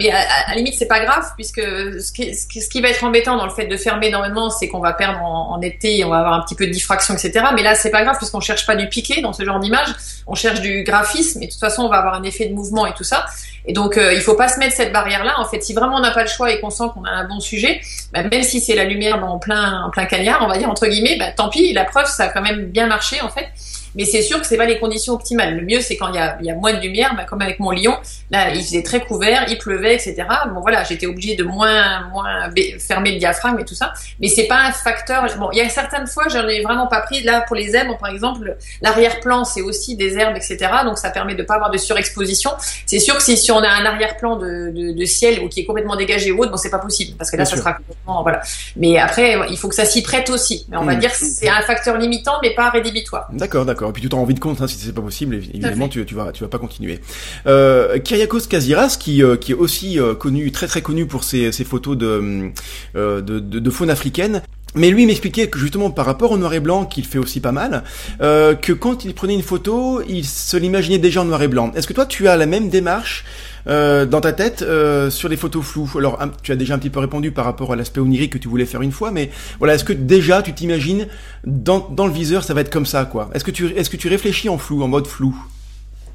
à, 0.49 0.55
limite, 0.55 0.75
c'est 0.79 0.87
pas 0.87 1.01
grave 1.01 1.25
puisque 1.37 1.61
ce 1.61 2.13
qui 2.13 2.26
ce 2.35 2.69
qui 2.69 2.81
va 2.81 2.89
être 2.89 3.05
embêtant 3.05 3.37
dans 3.37 3.45
le 3.45 3.51
fait 3.51 3.67
de 3.67 3.77
fermer 3.77 4.09
énormément, 4.09 4.51
c'est 4.51 4.69
qu'on 4.69 4.81
va 4.81 4.93
perdre 4.93 5.21
en, 5.23 5.61
été, 5.61 6.05
on 6.05 6.11
va 6.11 6.19
avoir 6.19 6.35
un 6.35 6.43
petit 6.43 6.55
peu 6.55 6.67
de 6.67 6.73
diffraction, 6.73 7.15
etc. 7.15 7.47
Mais 7.55 7.63
là, 7.63 7.75
c'est 7.75 7.91
pas 7.91 8.03
grave 8.03 8.17
puisqu'on 8.17 8.41
cherche 8.41 8.67
pas 8.67 8.77
du 8.77 8.89
piqué 8.89 9.21
dans 9.21 9.33
ce 9.33 9.45
genre 9.45 9.59
d'image, 9.59 9.89
on 10.27 10.35
cherche 10.35 10.61
du 10.61 10.83
graphisme 10.85 11.43
et 11.43 11.47
de 11.47 11.51
toute 11.51 11.61
façon, 11.61 11.83
on 11.83 11.89
va 11.89 11.99
avoir 11.99 12.15
un 12.15 12.23
effet 12.23 12.47
de 12.47 12.55
mouvement 12.55 12.87
et 12.87 12.95
tout 12.95 13.05
ça. 13.05 13.27
Et 13.67 13.73
donc, 13.73 13.97
euh, 13.97 14.15
il 14.15 14.21
faut 14.21 14.35
pas 14.35 14.49
se 14.49 14.59
mettre 14.59 14.75
cette 14.75 14.93
barrière-là. 14.93 15.35
En 15.39 15.45
fait, 15.45 15.61
si 15.63 15.75
vraiment 15.75 15.97
on 15.97 16.01
n'a 16.01 16.13
pas 16.13 16.23
le 16.23 16.29
choix 16.29 16.53
et 16.53 16.61
qu'on 16.61 16.71
sent 16.71 16.85
qu'on 16.95 17.05
a 17.05 17.11
un 17.11 17.25
bon 17.25 17.41
sujet, 17.41 17.81
bah, 18.13 18.23
même 18.23 18.43
si 18.43 18.61
c'est 18.61 18.77
la 18.77 18.85
lumière 18.85 19.25
en 19.25 19.39
plein, 19.39 19.83
en 19.83 19.91
plein 19.91 20.07
cagnard, 20.07 20.41
on 20.43 20.49
va 20.49 20.57
dire 20.59 20.71
entre 20.71 20.87
guillemets, 20.87 21.17
bah, 21.19 21.33
tant 21.37 21.49
pis. 21.49 21.73
La 21.73 21.85
preuve, 21.85 22.07
ça 22.07 22.25
a 22.25 22.29
quand 22.29 22.43
même 22.43 22.67
bien 22.67 22.87
marché 22.87 23.21
en 23.21 23.29
fait. 23.29 23.49
Mais 23.97 24.05
c'est 24.05 24.23
sûr 24.23 24.41
que 24.41 24.47
c'est 24.47 24.59
pas 24.59 24.67
les 24.67 24.79
conditions 24.79 25.15
optimales. 25.15 25.57
Le 25.57 25.63
mieux, 25.63 25.81
c'est 25.81 25.97
quand 25.97 26.09
il 26.09 26.17
y 26.17 26.19
a, 26.19 26.37
y 26.43 26.51
a 26.51 26.55
moins 26.55 26.75
de 26.75 26.81
lumière, 26.81 27.15
bah, 27.17 27.25
comme 27.25 27.41
avec 27.41 27.59
mon 27.59 27.71
lion. 27.71 27.97
Là, 28.31 28.51
il 28.55 28.63
faisait 28.63 28.83
très 28.83 29.01
couvert, 29.01 29.47
il 29.49 29.59
pleuvait, 29.59 29.95
etc. 29.95 30.17
Bon, 30.53 30.61
voilà, 30.61 30.85
j'étais 30.85 31.07
obligée 31.07 31.35
de 31.35 31.45
moins, 31.45 32.09
moins 32.09 32.51
fermer 32.79 33.13
le 33.13 33.19
diaphragme 33.19 33.59
et 33.59 33.65
tout 33.65 33.75
ça. 33.75 33.95
Mais 34.21 34.29
c'est 34.29 34.47
pas 34.47 34.61
un 34.67 34.73
facteur. 34.73 35.25
Bon, 35.39 35.49
il 35.53 35.59
y 35.59 35.63
a 35.63 35.69
certaines 35.71 36.07
fois, 36.07 36.25
j'en 36.29 36.47
ai 36.47 36.61
vraiment 36.61 36.87
pas 36.87 37.01
pris. 37.01 37.23
Là, 37.23 37.43
pour 37.47 37.57
les 37.57 37.71
zèbres, 37.71 37.97
par 37.97 38.11
exemple, 38.11 38.57
l'arrière-plan, 38.83 39.45
c'est 39.45 39.63
aussi 39.63 39.97
des 39.97 40.19
herbes, 40.19 40.37
etc. 40.37 40.59
Donc, 40.85 40.99
ça 40.99 41.11
permet 41.11 41.35
de 41.35 41.43
pas 41.43 41.55
avoir 41.55 41.71
de 41.71 41.79
surexposition. 41.79 42.51
C'est 42.85 42.99
sûr 42.99 43.17
que 43.17 43.23
si, 43.23 43.37
si 43.39 43.51
on 43.51 43.59
a 43.59 43.69
un 43.69 43.87
arrière-plan 43.87 44.37
de, 44.37 44.73
de, 44.75 44.93
de, 44.93 45.05
ciel 45.07 45.43
ou 45.43 45.49
qui 45.49 45.61
est 45.61 45.65
complètement 45.65 45.97
dégagé 45.97 46.33
ou 46.33 46.43
autre, 46.43 46.51
bon, 46.51 46.59
c'est 46.59 46.71
pas 46.71 46.79
possible 46.79 47.17
parce 47.17 47.31
que 47.31 47.37
là, 47.37 47.47
ça 47.47 47.57
sera 47.57 47.73
complètement, 47.73 48.23
voilà. 48.23 48.43
Mais 48.77 48.99
après, 48.99 49.39
il 49.49 49.57
faut 49.57 49.69
que 49.69 49.75
ça 49.75 49.87
s'y 49.87 50.03
prête 50.03 50.29
aussi. 50.29 50.67
Mais 50.69 50.77
on 50.77 50.85
va 50.85 50.95
mmh. 50.95 50.99
dire 50.99 51.11
que 51.11 51.17
c'est 51.17 51.49
un 51.49 51.63
facteur 51.63 51.97
limitant, 51.97 52.35
mais 52.43 52.51
pas 52.51 52.69
rédhibitoire. 52.69 53.29
D'accord, 53.33 53.65
d'accord. 53.65 53.86
Et 53.91 53.93
puis 53.93 54.03
tu 54.03 54.09
t'en 54.09 54.21
envie 54.21 54.35
de 54.35 54.41
compte, 54.41 54.61
hein, 54.61 54.67
si 54.67 54.77
c'est 54.79 54.93
pas 54.93 55.03
possible, 55.03 55.35
évidemment 55.35 55.89
tu, 55.89 56.05
tu 56.05 56.15
vas 56.15 56.33
tu 56.33 56.43
vas 56.43 56.49
pas 56.49 56.59
continuer. 56.59 57.01
Euh, 57.47 57.99
Kyriakos 57.99 58.47
Kaziras, 58.49 58.97
qui 58.99 59.23
euh, 59.23 59.37
qui 59.37 59.53
est 59.53 59.55
aussi 59.55 59.99
euh, 59.99 60.15
connu, 60.15 60.53
très 60.53 60.67
très 60.67 60.83
connu 60.83 61.07
pour 61.07 61.25
ses, 61.25 61.53
ses 61.53 61.65
photos 61.65 61.97
de, 61.97 62.51
euh, 62.97 63.21
de, 63.21 63.39
de, 63.39 63.59
de 63.59 63.71
faune 63.71 63.91
africaine. 63.91 64.43
Mais 64.75 64.91
lui 64.91 65.07
m'expliquait 65.07 65.49
que 65.49 65.59
justement 65.59 65.91
par 65.91 66.05
rapport 66.05 66.33
au 66.33 66.37
noir 66.37 66.53
et 66.53 66.61
blanc, 66.61 66.85
qu'il 66.85 67.07
fait 67.07 67.19
aussi 67.19 67.41
pas 67.41 67.53
mal, 67.53 67.83
euh, 68.21 68.55
que 68.55 68.75
quand 68.75 69.07
il 69.07 69.15
prenait 69.15 69.33
une 69.33 69.43
photo, 69.43 70.03
il 70.07 70.27
se 70.27 70.59
l'imaginait 70.59 70.99
déjà 70.99 71.23
en 71.23 71.25
noir 71.25 71.43
et 71.43 71.49
blanc. 71.49 71.73
Est-ce 71.75 71.87
que 71.87 71.95
toi 71.95 72.05
tu 72.05 72.29
as 72.29 72.37
la 72.37 72.45
même 72.45 72.69
démarche 72.69 73.25
euh, 73.69 74.07
dans 74.07 74.21
ta 74.21 74.33
tête 74.33 74.63
euh, 74.63 75.11
sur 75.11 75.29
les 75.29 75.37
photos 75.37 75.65
floues 75.65 75.91
Alors, 75.97 76.19
tu 76.43 76.53
as 76.53 76.57
déjà 76.57 76.75
un 76.75 76.79
petit 76.79 76.91
peu 76.91 77.01
répondu 77.01 77.33
par 77.33 77.45
rapport 77.45 77.73
à 77.73 77.77
l'aspect 77.77 78.01
onirique 78.01 78.33
que 78.33 78.39
tu 78.39 78.49
voulais 78.49 78.67
faire 78.67 78.83
une 78.83 78.93
fois, 78.93 79.11
mais 79.11 79.31
voilà, 79.59 79.75
est-ce 79.75 79.85
que 79.85 79.93
déjà 79.93 80.43
tu 80.43 80.53
t'imagines 80.53 81.07
dans, 81.45 81.89
dans 81.91 82.07
le 82.07 82.13
viseur, 82.13 82.45
ça 82.45 82.55
va 82.55 82.61
être 82.61 82.71
comme 82.71 82.87
ça, 82.87 83.05
quoi? 83.05 83.31
Est-ce 83.35 83.45
que 83.45 83.51
tu 83.51 83.67
est-ce 83.77 83.91
que 83.91 83.97
tu 83.97 84.09
réfléchis 84.09 84.49
en 84.49 84.59
flou, 84.59 84.83
en 84.83 84.89
mode 84.89 85.07
flou? 85.07 85.37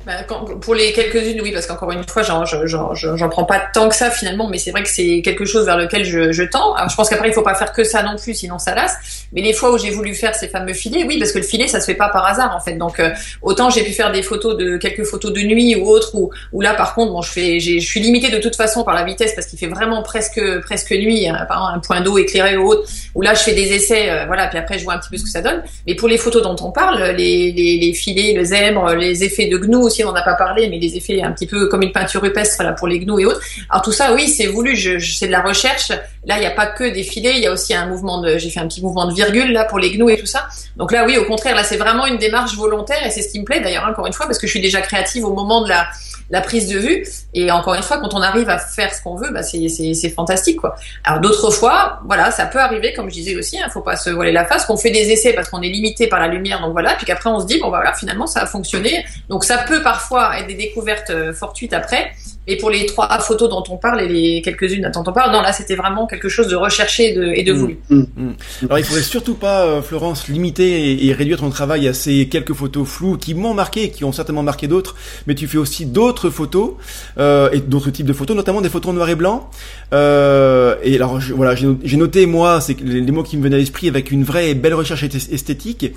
Bah, 0.05 0.23
quand, 0.27 0.59
pour 0.59 0.73
les 0.73 0.93
quelques-unes, 0.93 1.41
oui, 1.41 1.51
parce 1.51 1.67
qu'encore 1.67 1.91
une 1.91 2.07
fois, 2.07 2.23
j'en, 2.23 3.29
prends 3.29 3.43
pas 3.43 3.61
tant 3.73 3.87
que 3.87 3.95
ça 3.95 4.09
finalement, 4.09 4.47
mais 4.47 4.57
c'est 4.57 4.71
vrai 4.71 4.83
que 4.83 4.89
c'est 4.89 5.21
quelque 5.21 5.45
chose 5.45 5.65
vers 5.65 5.77
lequel 5.77 6.03
je, 6.03 6.31
je 6.31 6.43
tends. 6.43 6.73
Alors, 6.73 6.89
je 6.89 6.95
pense 6.95 7.09
qu'après, 7.09 7.29
il 7.29 7.33
faut 7.33 7.43
pas 7.43 7.55
faire 7.55 7.71
que 7.71 7.83
ça 7.83 8.01
non 8.01 8.15
plus, 8.17 8.33
sinon 8.33 8.57
ça 8.57 8.73
lasse. 8.73 8.95
Mais 9.31 9.41
les 9.41 9.53
fois 9.53 9.71
où 9.71 9.77
j'ai 9.77 9.91
voulu 9.91 10.15
faire 10.15 10.35
ces 10.35 10.47
fameux 10.47 10.73
filets, 10.73 11.03
oui, 11.05 11.19
parce 11.19 11.31
que 11.31 11.37
le 11.37 11.43
filet, 11.43 11.67
ça 11.67 11.79
se 11.79 11.85
fait 11.85 11.95
pas 11.95 12.09
par 12.09 12.25
hasard 12.25 12.55
en 12.55 12.59
fait. 12.59 12.73
Donc, 12.73 12.99
euh, 12.99 13.11
autant 13.41 13.69
j'ai 13.69 13.83
pu 13.83 13.91
faire 13.91 14.11
des 14.11 14.23
photos 14.23 14.57
de 14.57 14.77
quelques 14.77 15.03
photos 15.03 15.31
de 15.31 15.41
nuit 15.41 15.75
ou 15.75 15.87
autres, 15.87 16.15
où, 16.15 16.31
où 16.51 16.61
là, 16.61 16.73
par 16.73 16.95
contre, 16.95 17.11
bon, 17.11 17.21
je 17.21 17.31
fais, 17.31 17.59
je 17.59 17.79
suis 17.79 17.99
limitée 17.99 18.29
de 18.29 18.39
toute 18.39 18.55
façon 18.55 18.83
par 18.83 18.95
la 18.95 19.03
vitesse 19.03 19.33
parce 19.35 19.47
qu'il 19.47 19.59
fait 19.59 19.67
vraiment 19.67 20.01
presque 20.01 20.41
presque 20.61 20.91
nuit, 20.91 21.27
hein, 21.27 21.45
par 21.47 21.67
un 21.73 21.79
point 21.79 22.01
d'eau 22.01 22.17
éclairé 22.17 22.57
ou 22.57 22.67
autre. 22.67 22.89
Où 23.13 23.21
là, 23.21 23.33
je 23.35 23.41
fais 23.41 23.53
des 23.53 23.73
essais, 23.73 24.09
euh, 24.09 24.25
voilà, 24.25 24.47
puis 24.47 24.57
après, 24.57 24.79
je 24.79 24.83
vois 24.83 24.93
un 24.93 24.99
petit 24.99 25.09
peu 25.09 25.17
ce 25.17 25.23
que 25.23 25.29
ça 25.29 25.41
donne. 25.41 25.61
Mais 25.85 25.95
pour 25.95 26.07
les 26.07 26.17
photos 26.17 26.41
dont 26.41 26.55
on 26.61 26.71
parle, 26.71 27.01
les, 27.15 27.51
les, 27.51 27.77
les 27.77 27.93
filets, 27.93 28.33
le 28.33 28.43
zèbre, 28.43 28.93
les 28.95 29.23
effets 29.23 29.47
de 29.47 29.57
gnou 29.57 29.90
aussi, 29.91 30.03
on 30.03 30.07
n'en 30.09 30.15
a 30.15 30.21
pas 30.23 30.35
parlé 30.35 30.69
mais 30.69 30.79
des 30.79 30.95
effets 30.95 31.21
un 31.21 31.31
petit 31.31 31.47
peu 31.47 31.67
comme 31.67 31.81
une 31.81 31.91
peinture 31.91 32.21
rupestre 32.21 32.63
là 32.63 32.73
pour 32.73 32.87
les 32.87 32.99
gnous 32.99 33.19
et 33.19 33.25
autres. 33.25 33.41
Alors 33.69 33.81
tout 33.81 33.91
ça, 33.91 34.13
oui, 34.13 34.27
c'est 34.27 34.47
voulu. 34.47 34.75
Je 34.75 34.99
c'est 34.99 35.27
de 35.27 35.31
la 35.31 35.41
recherche. 35.41 35.89
Là, 36.25 36.37
il 36.37 36.39
n'y 36.39 36.45
a 36.45 36.51
pas 36.51 36.67
que 36.67 36.83
des 36.83 37.03
filets, 37.03 37.33
il 37.35 37.43
y 37.43 37.47
a 37.47 37.51
aussi 37.51 37.73
un 37.73 37.85
mouvement 37.87 38.21
de. 38.21 38.37
J'ai 38.37 38.49
fait 38.49 38.59
un 38.59 38.67
petit 38.67 38.81
mouvement 38.81 39.05
de 39.05 39.13
virgule 39.13 39.51
là 39.51 39.65
pour 39.65 39.79
les 39.79 39.91
gnous 39.91 40.09
et 40.09 40.17
tout 40.17 40.25
ça. 40.25 40.47
Donc 40.77 40.91
là, 40.91 41.05
oui, 41.05 41.17
au 41.17 41.25
contraire, 41.25 41.55
là, 41.55 41.63
c'est 41.63 41.77
vraiment 41.77 42.05
une 42.05 42.17
démarche 42.17 42.55
volontaire 42.55 43.05
et 43.05 43.09
c'est 43.09 43.21
ce 43.21 43.29
qui 43.29 43.39
me 43.39 43.45
plaît 43.45 43.59
d'ailleurs 43.59 43.85
encore 43.85 44.07
une 44.07 44.13
fois 44.13 44.25
parce 44.25 44.37
que 44.37 44.47
je 44.47 44.51
suis 44.51 44.61
déjà 44.61 44.81
créative 44.81 45.25
au 45.25 45.33
moment 45.33 45.61
de 45.61 45.69
la 45.69 45.87
la 46.31 46.41
prise 46.41 46.67
de 46.69 46.79
vue. 46.79 47.05
Et 47.33 47.51
encore 47.51 47.75
une 47.75 47.83
fois, 47.83 47.99
quand 47.99 48.13
on 48.13 48.21
arrive 48.21 48.49
à 48.49 48.57
faire 48.57 48.93
ce 48.93 49.01
qu'on 49.03 49.15
veut, 49.15 49.31
bah 49.31 49.43
c'est 49.43 50.09
fantastique 50.09 50.59
quoi. 50.59 50.75
Alors 51.03 51.19
d'autres 51.19 51.51
fois, 51.51 51.99
voilà, 52.05 52.31
ça 52.31 52.45
peut 52.45 52.59
arriver, 52.59 52.93
comme 52.93 53.09
je 53.09 53.15
disais 53.15 53.35
aussi, 53.35 53.57
il 53.57 53.61
hein, 53.61 53.69
faut 53.69 53.81
pas 53.81 53.97
se 53.97 54.09
voiler 54.09 54.31
la 54.31 54.45
face, 54.45 54.65
qu'on 54.65 54.77
fait 54.77 54.91
des 54.91 55.11
essais 55.11 55.33
parce 55.33 55.49
qu'on 55.49 55.61
est 55.61 55.69
limité 55.69 56.07
par 56.07 56.19
la 56.19 56.27
lumière, 56.27 56.61
donc 56.61 56.71
voilà, 56.71 56.95
puis 56.95 57.05
qu'après 57.05 57.29
on 57.29 57.39
se 57.39 57.45
dit 57.45 57.59
bon 57.59 57.69
bah, 57.69 57.77
voilà, 57.77 57.93
finalement 57.93 58.27
ça 58.27 58.41
a 58.41 58.45
fonctionné. 58.45 59.05
Donc 59.29 59.43
ça 59.43 59.59
peut 59.59 59.80
parfois 59.83 60.37
être 60.37 60.47
des 60.47 60.55
découvertes 60.55 61.09
euh, 61.09 61.33
fortuites 61.33 61.73
après. 61.73 62.11
Et 62.47 62.57
pour 62.57 62.71
les 62.71 62.87
trois 62.87 63.07
photos 63.19 63.49
dont 63.49 63.63
on 63.69 63.77
parle 63.77 64.01
et 64.01 64.07
les 64.07 64.41
quelques-unes 64.41 64.89
dont 64.91 65.03
on 65.05 65.13
parle, 65.13 65.31
non, 65.31 65.41
là, 65.41 65.53
c'était 65.53 65.75
vraiment 65.75 66.07
quelque 66.07 66.27
chose 66.27 66.47
de 66.47 66.55
recherché 66.55 67.11
et 67.11 67.13
de, 67.13 67.23
et 67.35 67.43
de 67.43 67.53
mm. 67.53 67.57
voulu. 67.57 67.77
Mm. 67.89 67.99
Mm. 67.99 68.33
Alors, 68.63 68.79
il 68.79 68.83
faudrait 68.83 69.03
surtout 69.03 69.35
pas, 69.35 69.63
euh, 69.65 69.81
Florence, 69.83 70.27
limiter 70.27 71.05
et, 71.05 71.13
réduire 71.13 71.37
ton 71.37 71.51
travail 71.51 71.87
à 71.87 71.93
ces 71.93 72.27
quelques 72.29 72.53
photos 72.53 72.87
floues 72.87 73.17
qui 73.17 73.35
m'ont 73.35 73.53
marqué, 73.53 73.83
et 73.83 73.91
qui 73.91 74.03
ont 74.05 74.11
certainement 74.11 74.41
marqué 74.41 74.67
d'autres, 74.67 74.95
mais 75.27 75.35
tu 75.35 75.47
fais 75.47 75.59
aussi 75.59 75.85
d'autres 75.85 76.31
photos 76.31 76.71
euh, 77.19 77.51
et 77.51 77.59
d'autres 77.59 77.91
types 77.91 78.07
de 78.07 78.13
photos, 78.13 78.35
notamment 78.35 78.61
des 78.61 78.69
photos 78.69 78.89
en 78.89 78.93
noir 78.93 79.09
et 79.09 79.15
blanc. 79.15 79.47
Euh, 79.93 80.77
et 80.83 80.95
alors, 80.95 81.19
voilà, 81.35 81.53
j'ai 81.55 81.97
noté 81.97 82.25
moi, 82.25 82.59
c'est 82.59 82.79
les, 82.81 83.01
les 83.01 83.11
mots 83.11 83.21
qui 83.21 83.37
me 83.37 83.43
venaient 83.43 83.57
à 83.57 83.59
l'esprit 83.59 83.87
avec 83.87 84.09
une 84.09 84.23
vraie 84.23 84.49
et 84.49 84.55
belle 84.55 84.73
recherche 84.73 85.03
esthétique. 85.03 85.93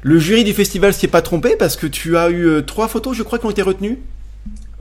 Le 0.00 0.18
jury 0.18 0.42
du 0.42 0.54
festival 0.54 0.94
s'y 0.94 1.04
est 1.04 1.10
pas 1.10 1.22
trompé 1.22 1.54
parce 1.54 1.76
que 1.76 1.86
tu 1.86 2.16
as 2.16 2.30
eu 2.30 2.62
trois 2.66 2.88
photos, 2.88 3.14
je 3.14 3.22
crois, 3.22 3.38
qui 3.38 3.44
ont 3.44 3.50
été 3.50 3.60
retenues. 3.60 3.98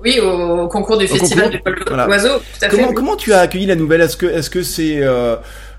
Oui, 0.03 0.19
au, 0.19 0.67
concours 0.67 0.97
du 0.97 1.07
festival 1.07 1.51
du 1.51 1.61
voilà. 1.87 2.05
Tout 2.05 2.27
à 2.61 2.67
comment, 2.69 2.87
fait. 2.87 2.93
comment 2.93 3.15
tu 3.15 3.33
as 3.33 3.39
accueilli 3.39 3.65
la 3.65 3.75
nouvelle? 3.75 4.01
Est-ce 4.01 4.17
que 4.17 4.25
est-ce 4.25 4.49
que 4.49 4.63
c'est 4.63 4.97
euh, 4.97 5.35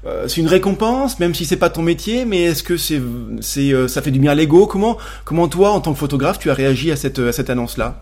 euh, 0.06 0.28
c'est 0.28 0.40
une 0.40 0.46
récompense, 0.46 1.18
même 1.18 1.34
si 1.34 1.44
c'est 1.44 1.56
pas 1.56 1.70
ton 1.70 1.82
métier, 1.82 2.24
mais 2.24 2.42
est-ce 2.44 2.62
que 2.62 2.76
c'est 2.76 3.00
c'est 3.40 3.72
euh, 3.72 3.88
ça 3.88 4.00
fait 4.00 4.12
du 4.12 4.20
bien 4.20 4.32
à 4.32 4.34
l'ego? 4.34 4.66
Comment 4.66 4.96
comment 5.24 5.48
toi, 5.48 5.70
en 5.70 5.80
tant 5.80 5.92
que 5.92 5.98
photographe, 5.98 6.38
tu 6.38 6.50
as 6.50 6.54
réagi 6.54 6.92
à 6.92 6.96
cette 6.96 7.18
à 7.18 7.32
cette 7.32 7.50
annonce 7.50 7.76
là 7.76 7.96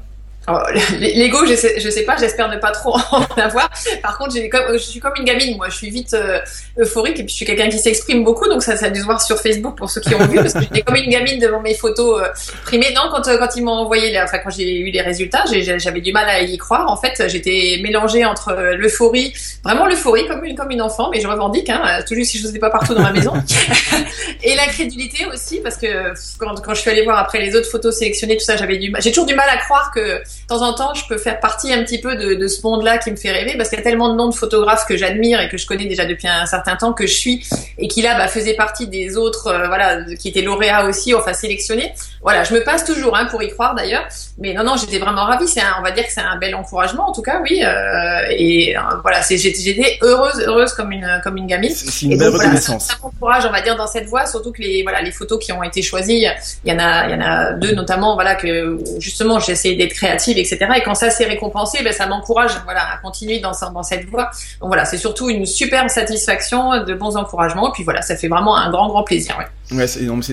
L'ego, 0.98 1.44
je 1.46 1.54
sais, 1.54 1.80
je 1.80 1.90
sais 1.90 2.02
pas, 2.02 2.16
j'espère 2.16 2.48
ne 2.48 2.56
pas 2.56 2.70
trop 2.70 2.96
en 3.12 3.24
avoir. 3.36 3.70
Par 4.02 4.18
contre, 4.18 4.34
je 4.34 4.78
suis 4.78 5.00
comme 5.00 5.12
une 5.16 5.24
gamine, 5.24 5.56
moi, 5.56 5.68
je 5.68 5.76
suis 5.76 5.90
vite 5.90 6.14
euh, 6.14 6.40
euphorique 6.78 7.18
et 7.18 7.24
puis 7.24 7.30
je 7.30 7.36
suis 7.36 7.46
quelqu'un 7.46 7.68
qui 7.68 7.78
s'exprime 7.78 8.24
beaucoup, 8.24 8.48
donc 8.48 8.62
ça, 8.62 8.76
ça 8.76 8.86
a 8.86 8.90
dû 8.90 9.00
se 9.00 9.04
voir 9.04 9.20
sur 9.20 9.38
Facebook 9.38 9.76
pour 9.76 9.90
ceux 9.90 10.00
qui 10.00 10.14
ont 10.14 10.26
vu, 10.26 10.36
parce 10.36 10.54
que 10.54 10.60
j'étais 10.60 10.82
comme 10.82 10.96
une 10.96 11.10
gamine 11.10 11.38
devant 11.38 11.60
mes 11.60 11.74
photos 11.74 12.22
euh, 12.22 12.28
primées. 12.64 12.92
Non, 12.94 13.10
quand, 13.10 13.26
euh, 13.28 13.38
quand 13.38 13.56
ils 13.56 13.64
m'ont 13.64 13.72
envoyé, 13.72 14.20
enfin, 14.20 14.38
quand 14.38 14.50
j'ai 14.50 14.78
eu 14.78 14.90
les 14.90 15.00
résultats, 15.00 15.44
j'avais 15.78 16.00
du 16.00 16.12
mal 16.12 16.28
à 16.28 16.42
y 16.42 16.56
croire. 16.58 16.90
En 16.90 16.96
fait, 16.96 17.28
j'étais 17.28 17.78
mélangée 17.82 18.24
entre 18.24 18.52
l'euphorie, 18.76 19.34
vraiment 19.64 19.86
l'euphorie, 19.86 20.26
comme 20.26 20.44
une, 20.44 20.56
comme 20.56 20.70
une 20.70 20.82
enfant, 20.82 21.10
mais 21.12 21.20
je 21.20 21.26
revendique, 21.26 21.70
hein, 21.70 22.00
toujours 22.06 22.24
si 22.24 22.38
je 22.38 22.46
faisais 22.46 22.58
pas 22.58 22.70
partout 22.70 22.94
dans 22.94 23.02
ma 23.02 23.12
maison, 23.12 23.32
et 24.42 24.54
l'incrédulité 24.54 25.26
aussi, 25.26 25.60
parce 25.60 25.76
que 25.76 26.12
quand, 26.38 26.60
quand 26.62 26.74
je 26.74 26.80
suis 26.80 26.90
allée 26.90 27.04
voir 27.04 27.18
après 27.18 27.40
les 27.40 27.54
autres 27.56 27.70
photos 27.70 27.96
sélectionnées, 27.96 28.36
tout 28.36 28.44
ça, 28.44 28.56
j'avais 28.56 28.78
du, 28.78 28.92
j'ai 29.00 29.10
toujours 29.10 29.26
du 29.26 29.34
mal 29.34 29.48
à 29.48 29.56
croire 29.58 29.90
que 29.94 30.20
temps 30.48 30.62
en 30.62 30.74
temps, 30.74 30.94
je 30.94 31.06
peux 31.06 31.18
faire 31.18 31.40
partie 31.40 31.72
un 31.72 31.82
petit 31.84 32.00
peu 32.00 32.16
de, 32.16 32.34
de 32.34 32.48
ce 32.48 32.62
monde-là 32.62 32.98
qui 32.98 33.10
me 33.10 33.16
fait 33.16 33.30
rêver 33.30 33.56
parce 33.56 33.68
qu'il 33.68 33.78
y 33.78 33.80
a 33.80 33.84
tellement 33.84 34.10
de 34.10 34.16
noms 34.16 34.28
de 34.28 34.34
photographes 34.34 34.86
que 34.86 34.96
j'admire 34.96 35.40
et 35.40 35.48
que 35.48 35.56
je 35.56 35.66
connais 35.66 35.86
déjà 35.86 36.04
depuis 36.04 36.28
un 36.28 36.46
certain 36.46 36.76
temps 36.76 36.92
que 36.92 37.06
je 37.06 37.14
suis 37.14 37.46
et 37.78 37.88
qui 37.88 38.02
là 38.02 38.16
bah, 38.16 38.28
faisait 38.28 38.54
partie 38.54 38.88
des 38.88 39.16
autres, 39.16 39.48
euh, 39.48 39.66
voilà, 39.68 40.04
qui 40.18 40.28
étaient 40.28 40.42
lauréats 40.42 40.86
aussi, 40.86 41.14
enfin 41.14 41.32
sélectionnés. 41.32 41.92
Voilà, 42.22 42.44
je 42.44 42.52
me 42.54 42.62
passe 42.62 42.84
toujours 42.84 43.16
hein, 43.16 43.26
pour 43.26 43.42
y 43.42 43.48
croire 43.48 43.74
d'ailleurs, 43.74 44.06
mais 44.38 44.52
non, 44.52 44.64
non, 44.64 44.76
j'étais 44.76 44.98
vraiment 44.98 45.24
ravie. 45.24 45.48
C'est, 45.48 45.62
on 45.78 45.82
va 45.82 45.90
dire 45.90 46.06
que 46.06 46.12
c'est 46.12 46.20
un 46.20 46.36
bel 46.36 46.54
encouragement 46.54 47.08
en 47.08 47.12
tout 47.12 47.22
cas, 47.22 47.40
oui. 47.42 47.62
Euh, 47.62 48.20
et 48.30 48.76
euh, 48.76 48.80
voilà, 49.02 49.22
c'est, 49.22 49.38
j'étais 49.38 49.98
heureuse, 50.02 50.40
heureuse 50.46 50.72
comme 50.74 50.92
une 50.92 51.20
comme 51.24 51.36
une 51.36 51.46
gamine. 51.46 51.72
C'est 51.74 52.06
une 52.06 52.18
belle 52.18 52.28
reconnaissance. 52.28 52.86
ça, 52.86 52.94
ça 52.94 52.98
m'encourage, 53.02 53.46
on 53.46 53.52
va 53.52 53.60
dire, 53.60 53.76
dans 53.76 53.86
cette 53.86 54.06
voie, 54.06 54.26
surtout 54.26 54.52
que 54.52 54.60
les 54.60 54.82
voilà 54.82 55.00
les 55.02 55.12
photos 55.12 55.38
qui 55.42 55.52
ont 55.52 55.62
été 55.62 55.82
choisies, 55.82 56.26
il 56.64 56.70
y 56.70 56.74
en 56.74 56.78
a, 56.78 57.08
il 57.08 57.12
y 57.12 57.14
en 57.14 57.20
a 57.20 57.52
deux 57.52 57.72
notamment, 57.72 58.14
voilà 58.14 58.34
que 58.34 58.78
justement 58.98 59.38
j'ai 59.40 59.52
essayé 59.52 59.76
d'être 59.76 59.94
créative, 59.94 60.19
etc. 60.28 60.58
Et 60.76 60.82
quand 60.82 60.94
ça 60.94 61.10
s'est 61.10 61.26
récompensé, 61.26 61.82
ben 61.82 61.92
ça 61.92 62.06
m'encourage, 62.06 62.52
voilà, 62.64 62.82
à 62.92 62.96
continuer 62.98 63.40
dans 63.40 63.82
cette 63.82 64.08
voie. 64.08 64.30
Donc 64.60 64.68
voilà, 64.68 64.84
c'est 64.84 64.98
surtout 64.98 65.30
une 65.30 65.46
super 65.46 65.90
satisfaction, 65.90 66.84
de 66.84 66.94
bons 66.94 67.16
encouragements, 67.16 67.68
et 67.68 67.72
puis 67.72 67.84
voilà, 67.84 68.02
ça 68.02 68.16
fait 68.16 68.28
vraiment 68.28 68.56
un 68.56 68.70
grand 68.70 68.88
grand 68.88 69.02
plaisir. 69.02 69.36
Ouais. 69.38 69.86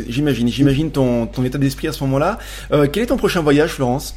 J'imagine, 0.10 0.48
j'imagine 0.48 0.92
ton, 0.92 1.28
ton 1.28 1.44
état 1.44 1.58
d'esprit 1.58 1.88
à 1.88 1.92
ce 1.92 2.04
moment-là. 2.06 2.38
Euh, 2.72 2.88
quel 2.92 3.04
est 3.04 3.08
ton 3.08 3.18
prochain 3.18 3.42
voyage, 3.42 3.72
Florence? 3.72 4.16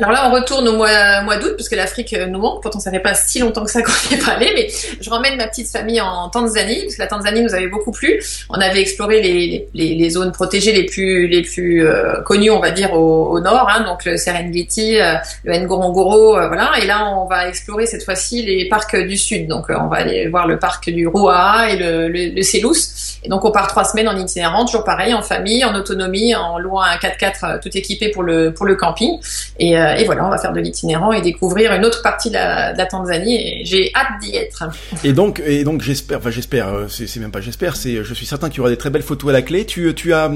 Alors 0.00 0.12
là, 0.12 0.28
on 0.30 0.32
retourne 0.32 0.68
au 0.68 0.76
mois, 0.76 1.22
mois 1.22 1.38
d'août, 1.38 1.54
parce 1.56 1.68
que 1.68 1.74
l'Afrique 1.74 2.12
euh, 2.12 2.26
nous 2.26 2.38
manque. 2.38 2.62
Pourtant, 2.62 2.78
ça 2.78 2.92
fait 2.92 3.00
pas 3.00 3.14
si 3.14 3.40
longtemps 3.40 3.64
que 3.64 3.70
ça 3.70 3.82
qu'on 3.82 3.90
n'y 4.08 4.14
est 4.14 4.24
pas 4.24 4.32
allé, 4.32 4.52
mais 4.54 4.68
je 5.00 5.10
ramène 5.10 5.36
ma 5.36 5.48
petite 5.48 5.68
famille 5.68 6.00
en 6.00 6.28
Tanzanie, 6.28 6.82
parce 6.82 6.94
que 6.94 7.02
la 7.02 7.08
Tanzanie 7.08 7.42
nous 7.42 7.52
avait 7.52 7.66
beaucoup 7.66 7.90
plu. 7.90 8.22
On 8.48 8.60
avait 8.60 8.80
exploré 8.80 9.20
les, 9.20 9.68
les, 9.74 9.94
les 9.96 10.10
zones 10.10 10.30
protégées 10.30 10.72
les 10.72 10.84
plus, 10.84 11.26
les 11.26 11.42
plus 11.42 11.84
euh, 11.84 12.20
connues, 12.22 12.50
on 12.50 12.60
va 12.60 12.70
dire, 12.70 12.92
au, 12.92 13.26
au 13.30 13.40
nord, 13.40 13.68
hein, 13.68 13.82
donc 13.84 14.04
le 14.04 14.16
Serengeti, 14.16 15.00
euh, 15.00 15.14
le 15.42 15.58
Ngorongoro, 15.58 16.36
euh, 16.36 16.46
voilà. 16.46 16.72
Et 16.80 16.86
là, 16.86 17.12
on 17.16 17.26
va 17.26 17.48
explorer 17.48 17.86
cette 17.86 18.04
fois-ci 18.04 18.42
les 18.42 18.68
parcs 18.68 18.96
du 18.96 19.16
sud. 19.16 19.48
Donc, 19.48 19.66
on 19.68 19.88
va 19.88 19.96
aller 19.96 20.28
voir 20.28 20.46
le 20.46 20.60
parc 20.60 20.90
du 20.90 21.08
Ruaha 21.08 21.70
et 21.70 21.76
le, 21.76 22.08
le, 22.08 22.34
le 22.36 22.42
Selous. 22.42 23.18
Et 23.24 23.28
donc, 23.28 23.44
on 23.44 23.50
part 23.50 23.66
trois 23.66 23.84
semaines 23.84 24.08
en 24.08 24.16
itinérant, 24.16 24.64
toujours 24.64 24.84
pareil, 24.84 25.12
en 25.12 25.22
famille, 25.22 25.64
en 25.64 25.74
autonomie, 25.74 26.34
en 26.34 26.58
louant 26.58 26.82
un 26.82 26.96
4x4 26.96 27.32
euh, 27.42 27.58
tout 27.60 27.76
équipé 27.76 28.10
pour 28.10 28.22
le, 28.22 28.52
pour 28.52 28.66
le 28.66 28.76
camping. 28.76 29.18
Et, 29.58 29.76
euh, 29.88 29.96
et 29.96 30.04
voilà, 30.04 30.26
on 30.26 30.30
va 30.30 30.38
faire 30.38 30.52
de 30.52 30.60
l'itinérant 30.60 31.12
et 31.12 31.20
découvrir 31.20 31.72
une 31.72 31.84
autre 31.84 32.02
partie 32.02 32.28
de 32.28 32.34
la, 32.34 32.86
Tanzanie. 32.86 33.64
J'ai 33.64 33.90
hâte 33.94 34.20
d'y 34.20 34.36
être. 34.36 34.64
Et 35.02 35.12
donc, 35.12 35.42
j'espère, 35.82 36.18
enfin 36.18 36.30
j'espère, 36.30 36.68
euh, 36.68 36.86
c'est 36.88 37.20
même 37.20 37.30
pas 37.30 37.40
j'espère, 37.40 37.76
c'est, 37.76 38.04
je 38.04 38.14
suis 38.14 38.26
certain 38.26 38.48
qu'il 38.48 38.58
y 38.58 38.60
aura 38.60 38.70
des 38.70 38.76
très 38.76 38.90
belles 38.90 39.02
photos 39.02 39.30
à 39.30 39.32
la 39.32 39.42
clé. 39.42 39.64
Tu, 39.64 40.12
as, 40.12 40.30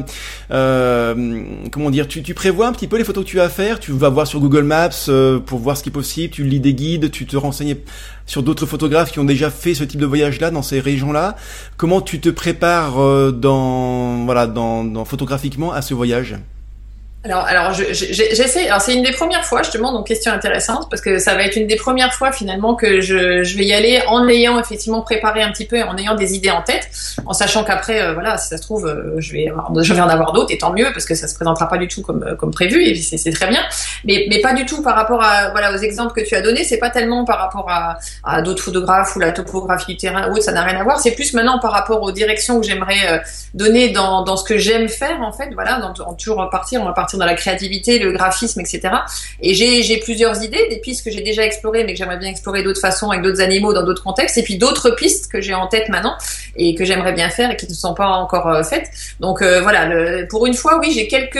euh, 0.50 1.44
comment 1.70 1.90
dire, 1.90 2.09
tu, 2.09 2.34
prévois 2.34 2.66
un 2.66 2.72
petit 2.72 2.88
peu 2.88 2.96
les 2.96 3.05
photos 3.05 3.24
que 3.24 3.28
tu 3.28 3.36
vas 3.36 3.48
faire? 3.48 3.80
Tu 3.80 3.92
vas 3.92 4.09
voir 4.09 4.26
sur 4.26 4.40
Google 4.40 4.64
Maps 4.64 4.90
euh, 5.09 5.38
pour 5.38 5.59
voir 5.59 5.76
ce 5.76 5.82
qui 5.82 5.90
est 5.90 5.92
possible. 5.92 6.32
Tu 6.32 6.44
lis 6.44 6.61
des 6.61 6.74
guides, 6.74 7.11
tu 7.11 7.26
te 7.26 7.36
renseignes 7.36 7.76
sur 8.26 8.42
d'autres 8.42 8.66
photographes 8.66 9.12
qui 9.12 9.18
ont 9.18 9.24
déjà 9.24 9.50
fait 9.50 9.74
ce 9.74 9.84
type 9.84 10.00
de 10.00 10.07
voyage-là 10.07 10.50
dans 10.50 10.62
ces 10.62 10.80
régions-là. 10.80 11.36
Comment 11.76 12.00
tu 12.00 12.20
te 12.20 12.28
prépares 12.28 13.00
euh, 13.00 13.30
dans, 13.30 14.24
voilà, 14.24 14.46
dans 14.46 15.05
photographiquement 15.05 15.72
à 15.72 15.82
ce 15.82 15.94
voyage? 15.94 16.36
Alors, 17.25 17.45
alors 17.45 17.73
je- 17.73 17.93
je- 17.93 18.12
j'essaie. 18.12 18.66
Alors, 18.68 18.81
c'est 18.81 18.95
une 18.95 19.05
des 19.05 19.12
premières 19.12 19.45
fois, 19.45 19.62
justement, 19.62 19.93
donc 19.93 20.09
question 20.09 20.33
intéressante, 20.33 20.89
parce 20.91 21.01
que 21.01 21.18
ça 21.18 21.37
va 21.37 21.45
être 21.45 21.55
une 21.55 21.68
des 21.68 21.77
premières 21.77 22.12
fois 22.14 22.33
finalement 22.33 22.75
que 22.75 23.01
je, 23.01 23.45
je 23.45 23.57
vais 23.57 23.64
y 23.64 23.73
aller 23.73 24.03
en 24.09 24.27
ayant 24.29 24.59
effectivement 24.59 25.03
préparé 25.03 25.41
un 25.41 25.53
petit 25.53 25.64
peu 25.66 25.77
et 25.77 25.83
en 25.85 25.97
ayant 25.97 26.16
des 26.16 26.35
idées 26.35 26.51
en 26.51 26.62
tête, 26.62 26.89
en 27.25 27.33
sachant 27.33 27.62
qu'après, 27.62 28.03
euh, 28.03 28.14
voilà, 28.14 28.39
si 28.39 28.49
ça 28.49 28.57
se 28.57 28.62
trouve, 28.62 28.87
euh, 28.89 29.14
je 29.18 29.33
vais, 29.35 29.53
je 29.83 29.95
vais 29.95 30.01
en 30.01 30.09
avoir 30.09 30.33
d'autres, 30.33 30.53
et 30.53 30.59
tant 30.59 30.73
mieux, 30.73 30.89
parce 30.93 31.05
que 31.05 31.14
ça 31.14 31.29
se 31.29 31.37
présentera 31.37 31.68
pas 31.68 31.79
du 31.79 31.87
tout 31.87 32.03
comme 32.03 32.25
euh, 32.25 32.35
comme 32.35 32.51
prévu, 32.51 32.83
et 32.83 32.97
c'est 32.97 33.31
très 33.33 33.47
bien. 33.47 33.61
Mais 34.05 34.27
mais 34.29 34.41
pas 34.41 34.53
du 34.53 34.66
tout 34.66 34.83
par 34.83 34.97
rapport 34.97 35.23
à 35.23 35.51
voilà 35.51 35.73
aux 35.73 35.79
exemples 35.79 36.20
que 36.20 36.27
tu 36.27 36.35
as 36.35 36.41
donnés. 36.43 36.64
C'est 36.64 36.79
pas 36.79 36.91
tellement 36.91 37.25
par 37.25 37.39
rapport 37.39 37.70
à, 37.70 37.99
à 38.25 38.43
d'autres 38.43 38.64
photographes 38.64 39.14
ou 39.14 39.20
la 39.20 39.31
topographie 39.31 39.93
du 39.93 39.97
terrain 39.97 40.29
ou 40.29 40.33
autre, 40.33 40.43
ça 40.43 40.51
n'a 40.53 40.62
rien 40.62 40.81
à 40.81 40.83
voir. 40.83 40.99
C'est 40.99 41.12
plus 41.12 41.35
maintenant 41.35 41.61
par 41.61 41.70
rapport 41.70 42.03
aux 42.03 42.11
directions 42.11 42.61
que 42.61 42.66
j'aimerais 42.66 43.23
donner 43.55 43.91
dans 43.91 44.23
dans 44.23 44.37
ce 44.37 44.43
que 44.43 44.59
j'aime 44.59 44.89
faire 44.89 45.20
en 45.20 45.31
fait. 45.31 45.51
Voilà, 45.55 45.79
dans, 45.79 45.95
en 46.05 46.14
toujours 46.14 46.39
repartir, 46.39 46.81
on 46.83 46.87
va 46.87 46.93
partir 46.93 47.12
dans 47.19 47.27
la 47.27 47.35
créativité, 47.35 47.99
le 47.99 48.13
graphisme, 48.13 48.61
etc. 48.61 48.81
Et 49.41 49.55
j'ai 49.55 49.97
plusieurs 49.99 50.43
idées, 50.43 50.69
des 50.69 50.79
pistes 50.79 51.05
que 51.05 51.11
j'ai 51.11 51.23
déjà 51.23 51.45
explorées, 51.45 51.85
mais 51.85 51.93
que 51.93 51.99
j'aimerais 51.99 52.19
bien 52.19 52.29
explorer 52.29 52.63
d'autres 52.63 52.81
façons 52.81 53.11
avec 53.11 53.23
d'autres 53.23 53.41
animaux 53.41 53.73
dans 53.73 53.83
d'autres 53.83 54.03
contextes, 54.03 54.39
et 54.39 54.43
puis 54.43 54.59
d'autres 54.59 54.91
pistes 54.91 55.31
que 55.31 55.41
j'ai 55.41 55.55
en 55.55 55.67
tête 55.67 55.89
maintenant 55.89 56.17
et 56.57 56.75
que 56.75 56.85
j'aimerais 56.85 57.13
bien 57.13 57.31
faire 57.31 57.51
et 57.51 57.57
qui 57.57 57.69
ne 57.69 57.75
sont 57.75 57.95
pas 57.95 58.07
encore 58.07 58.49
euh, 58.49 58.63
faites. 58.63 58.91
Donc 59.21 59.43
euh, 59.43 59.61
voilà, 59.63 60.27
pour 60.27 60.47
une 60.47 60.55
fois, 60.55 60.79
oui, 60.79 60.93
j'ai 60.93 61.09
quelques 61.09 61.39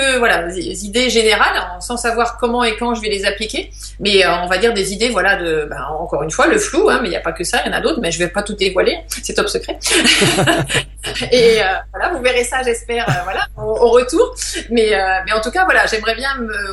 idées 0.83 1.11
générales, 1.11 1.63
sans 1.81 1.97
savoir 1.97 2.37
comment 2.39 2.65
et 2.65 2.77
quand 2.77 2.95
je 2.95 3.03
vais 3.03 3.09
les 3.09 3.25
appliquer, 3.25 3.71
mais 4.01 4.25
euh, 4.25 4.43
on 4.43 4.47
va 4.47 4.59
dire 4.59 4.75
des 4.75 4.93
idées, 4.93 5.09
voilà, 5.09 5.37
de 5.37 5.67
ben, 5.69 5.83
encore 5.99 6.23
une 6.23 6.31
fois 6.31 6.47
le 6.47 6.59
flou, 6.59 6.89
hein, 6.91 6.99
mais 7.03 7.09
il 7.09 7.11
n'y 7.11 7.17
a 7.17 7.21
pas 7.21 7.33
que 7.33 7.45
ça, 7.45 7.61
il 7.65 7.71
y 7.71 7.75
en 7.75 7.77
a 7.77 7.81
d'autres, 7.81 8.01
mais 8.01 8.11
je 8.11 8.19
vais 8.19 8.29
pas 8.29 8.43
tout 8.43 8.55
dévoiler, 8.55 8.99
c'est 9.23 9.35
top 9.35 9.49
secret. 9.49 9.79
et 11.33 11.61
euh, 11.61 11.65
voilà, 11.93 12.15
vous 12.15 12.23
verrez 12.23 12.45
ça, 12.45 12.63
j'espère, 12.63 13.09
euh, 13.09 13.23
voilà, 13.25 13.47
au, 13.57 13.91
retour. 13.91 14.35
Mais 14.71 14.95
euh, 14.95 14.99
mais 15.27 15.33
en 15.33 15.41
tout 15.41 15.51
cas, 15.51 15.65
voilà, 15.65 15.87
j'aimerais 15.87 16.15
bien 16.15 16.31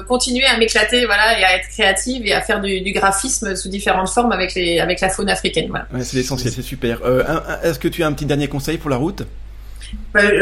continuer 0.07 0.45
à 0.45 0.57
m'éclater, 0.57 1.05
voilà, 1.05 1.39
et 1.39 1.43
à 1.43 1.55
être 1.55 1.67
créative 1.69 2.25
et 2.25 2.34
à 2.34 2.41
faire 2.41 2.61
du, 2.61 2.91
graphisme 2.91 3.55
sous 3.55 3.69
différentes 3.69 4.09
formes 4.09 4.32
avec 4.32 4.53
les 4.55 4.80
avec 4.80 5.01
la 5.01 5.09
faune 5.09 5.30
africaine, 5.30 5.71
c'est 6.01 6.17
l'essentiel, 6.17 6.53
c'est 6.53 6.61
super. 6.61 6.99
Est-ce 7.63 7.80
que 7.80 7.88
tu 7.88 8.03
as 8.03 8.07
un 8.07 8.13
petit 8.13 8.25
dernier 8.25 8.47
conseil 8.47 8.77
pour 8.77 8.89
la 8.89 8.97
route? 8.97 9.23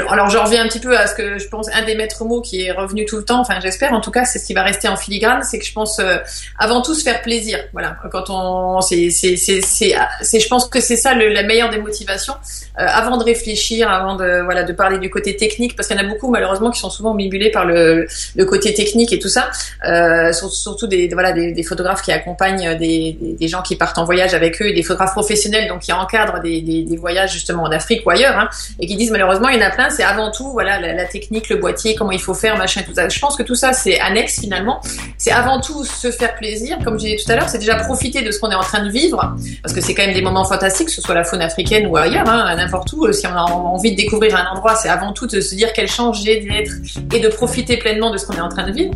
Alors 0.10 0.30
je 0.30 0.38
reviens 0.38 0.64
un 0.64 0.68
petit 0.68 0.80
peu 0.80 0.98
à 0.98 1.08
ce 1.08 1.16
que 1.16 1.38
je 1.40 1.48
pense 1.50 1.68
un 1.74 1.84
des 1.84 1.96
maîtres 1.96 2.24
mots 2.24 2.42
qui 2.42 2.62
est 2.62 2.72
revenu 2.72 3.06
tout 3.06 3.18
le 3.18 3.24
temps 3.26 3.42
enfin 3.42 3.60
j'espère 3.62 3.92
en 3.94 4.02
tout 4.02 4.12
cas 4.12 4.24
c'est 4.26 4.40
ce 4.40 4.46
qui 4.46 4.54
va 4.54 4.64
rester 4.64 4.88
en 4.88 4.96
filigrane 4.96 5.44
c'est 5.44 5.60
que 5.60 5.66
je 5.66 5.74
pense 5.74 6.00
euh, 6.00 6.18
avant 6.58 6.82
tout 6.82 6.94
se 6.96 7.04
faire 7.04 7.22
plaisir. 7.22 7.60
Voilà. 7.74 7.98
Quand 8.12 8.30
on 8.30 8.80
c'est 8.82 9.10
c'est 9.10 9.36
c'est 9.36 9.62
c'est 9.62 10.40
je 10.40 10.48
pense 10.48 10.68
que 10.70 10.80
c'est 10.80 10.96
ça 10.96 11.14
le- 11.14 11.30
la 11.30 11.44
meilleure 11.44 11.70
des 11.70 11.80
motivations 11.80 12.36
Euh, 12.80 12.86
avant 13.02 13.18
de 13.18 13.24
réfléchir 13.24 13.90
avant 13.90 14.16
de 14.22 14.30
voilà 14.44 14.62
de 14.64 14.72
parler 14.72 15.00
du 15.00 15.10
côté 15.10 15.36
technique 15.36 15.76
parce 15.76 15.88
qu'il 15.88 15.98
y 15.98 16.00
en 16.00 16.04
a 16.06 16.08
beaucoup 16.14 16.30
malheureusement 16.30 16.70
qui 16.70 16.80
sont 16.80 16.92
souvent 16.92 17.12
omnibulés 17.12 17.50
par 17.50 17.66
le 17.66 18.06
le 18.36 18.46
côté 18.46 18.72
technique 18.82 19.12
et 19.14 19.20
tout 19.24 19.30
ça. 19.38 19.50
Euh, 19.92 20.32
sur- 20.32 20.52
surtout 20.52 20.86
des 20.86 21.08
voilà 21.12 21.32
des, 21.32 21.54
des 21.54 21.64
photographes 21.64 22.04
qui 22.04 22.12
accompagnent 22.12 22.78
des, 22.78 23.18
des 23.42 23.48
gens 23.48 23.64
qui 23.68 23.76
partent 23.78 23.98
en 23.98 24.06
voyage 24.06 24.34
avec 24.36 24.62
eux 24.62 24.72
des 24.74 24.84
photographes 24.84 25.14
professionnels 25.20 25.68
donc 25.68 25.80
qui 25.86 25.92
encadrent 25.92 26.40
des 26.48 26.62
des, 26.62 26.84
des 26.84 26.98
voyages 26.98 27.34
justement 27.34 27.64
en 27.64 27.72
Afrique 27.72 28.02
ou 28.06 28.12
ailleurs 28.12 28.38
hein, 28.38 28.48
et 28.80 28.86
qui 28.86 28.96
disent 28.96 29.10
malheureusement 29.12 29.37
il 29.50 29.60
y 29.60 29.64
en 29.64 29.68
a 29.68 29.72
plein. 29.72 29.90
C'est 29.90 30.04
avant 30.04 30.32
tout 30.32 30.52
voilà 30.52 30.80
la, 30.80 31.06
technique 31.06 31.50
le 31.50 31.58
boîtier 31.58 31.96
comment 31.96 32.12
il 32.12 32.22
faut 32.22 32.34
faire 32.34 32.58
machin 32.58 32.82
tout 32.86 32.94
ça. 32.94 33.08
Je 33.10 33.20
pense 33.20 33.36
que 33.36 33.44
tout 33.44 33.56
ça 33.56 33.74
c'est 33.74 34.00
annexe 34.00 34.40
finalement. 34.40 34.82
C'est 35.18 35.32
avant 35.32 35.60
tout 35.62 35.84
se 35.84 36.12
faire 36.12 36.36
plaisir. 36.36 36.78
Comme 36.84 37.00
je 37.00 37.06
disais 37.06 37.18
tout 37.24 37.32
à 37.32 37.36
l'heure 37.36 37.50
c'est 37.50 37.60
déjà 37.60 37.76
profiter 37.76 38.22
de 38.22 38.32
ce 38.32 38.40
qu'on 38.40 38.52
est 38.52 38.56
en 38.56 38.62
train 38.62 38.84
de 38.84 38.90
vivre. 38.90 39.36
Parce 39.62 39.74
que 39.74 39.82
c'est 39.82 39.94
quand 39.94 40.06
même 40.06 40.16
des 40.16 40.22
moments 40.22 40.46
fantastiques 40.46 40.88
que 40.88 40.94
ce 40.94 41.02
soit 41.02 41.16
la 41.16 41.24
faune 41.24 41.42
africaine 41.42 41.88
ou 41.88 41.98
ailleurs 41.98 42.28
hein, 42.28 42.56
n'importe 42.56 42.92
où. 42.94 43.12
Si 43.14 43.26
on 43.28 43.34
a 43.34 43.44
envie 43.44 43.92
de 43.92 43.98
découvrir 43.98 44.36
un 44.36 44.46
endroit 44.56 44.76
c'est 44.76 44.90
avant 44.90 45.14
tout 45.14 45.28
de 45.28 45.42
se 45.42 45.56
dire 45.56 45.74
quelle 45.74 45.90
chance 45.90 46.24
j'ai 46.24 46.42
d'être 46.42 46.72
et 47.14 47.20
de 47.20 47.28
profiter 47.28 47.78
pleinement 47.78 48.12
de 48.12 48.18
ce 48.18 48.26
qu'on 48.26 48.34
est 48.34 48.42
en 48.42 48.50
train 48.50 48.68
de 48.68 48.72
vivre 48.72 48.94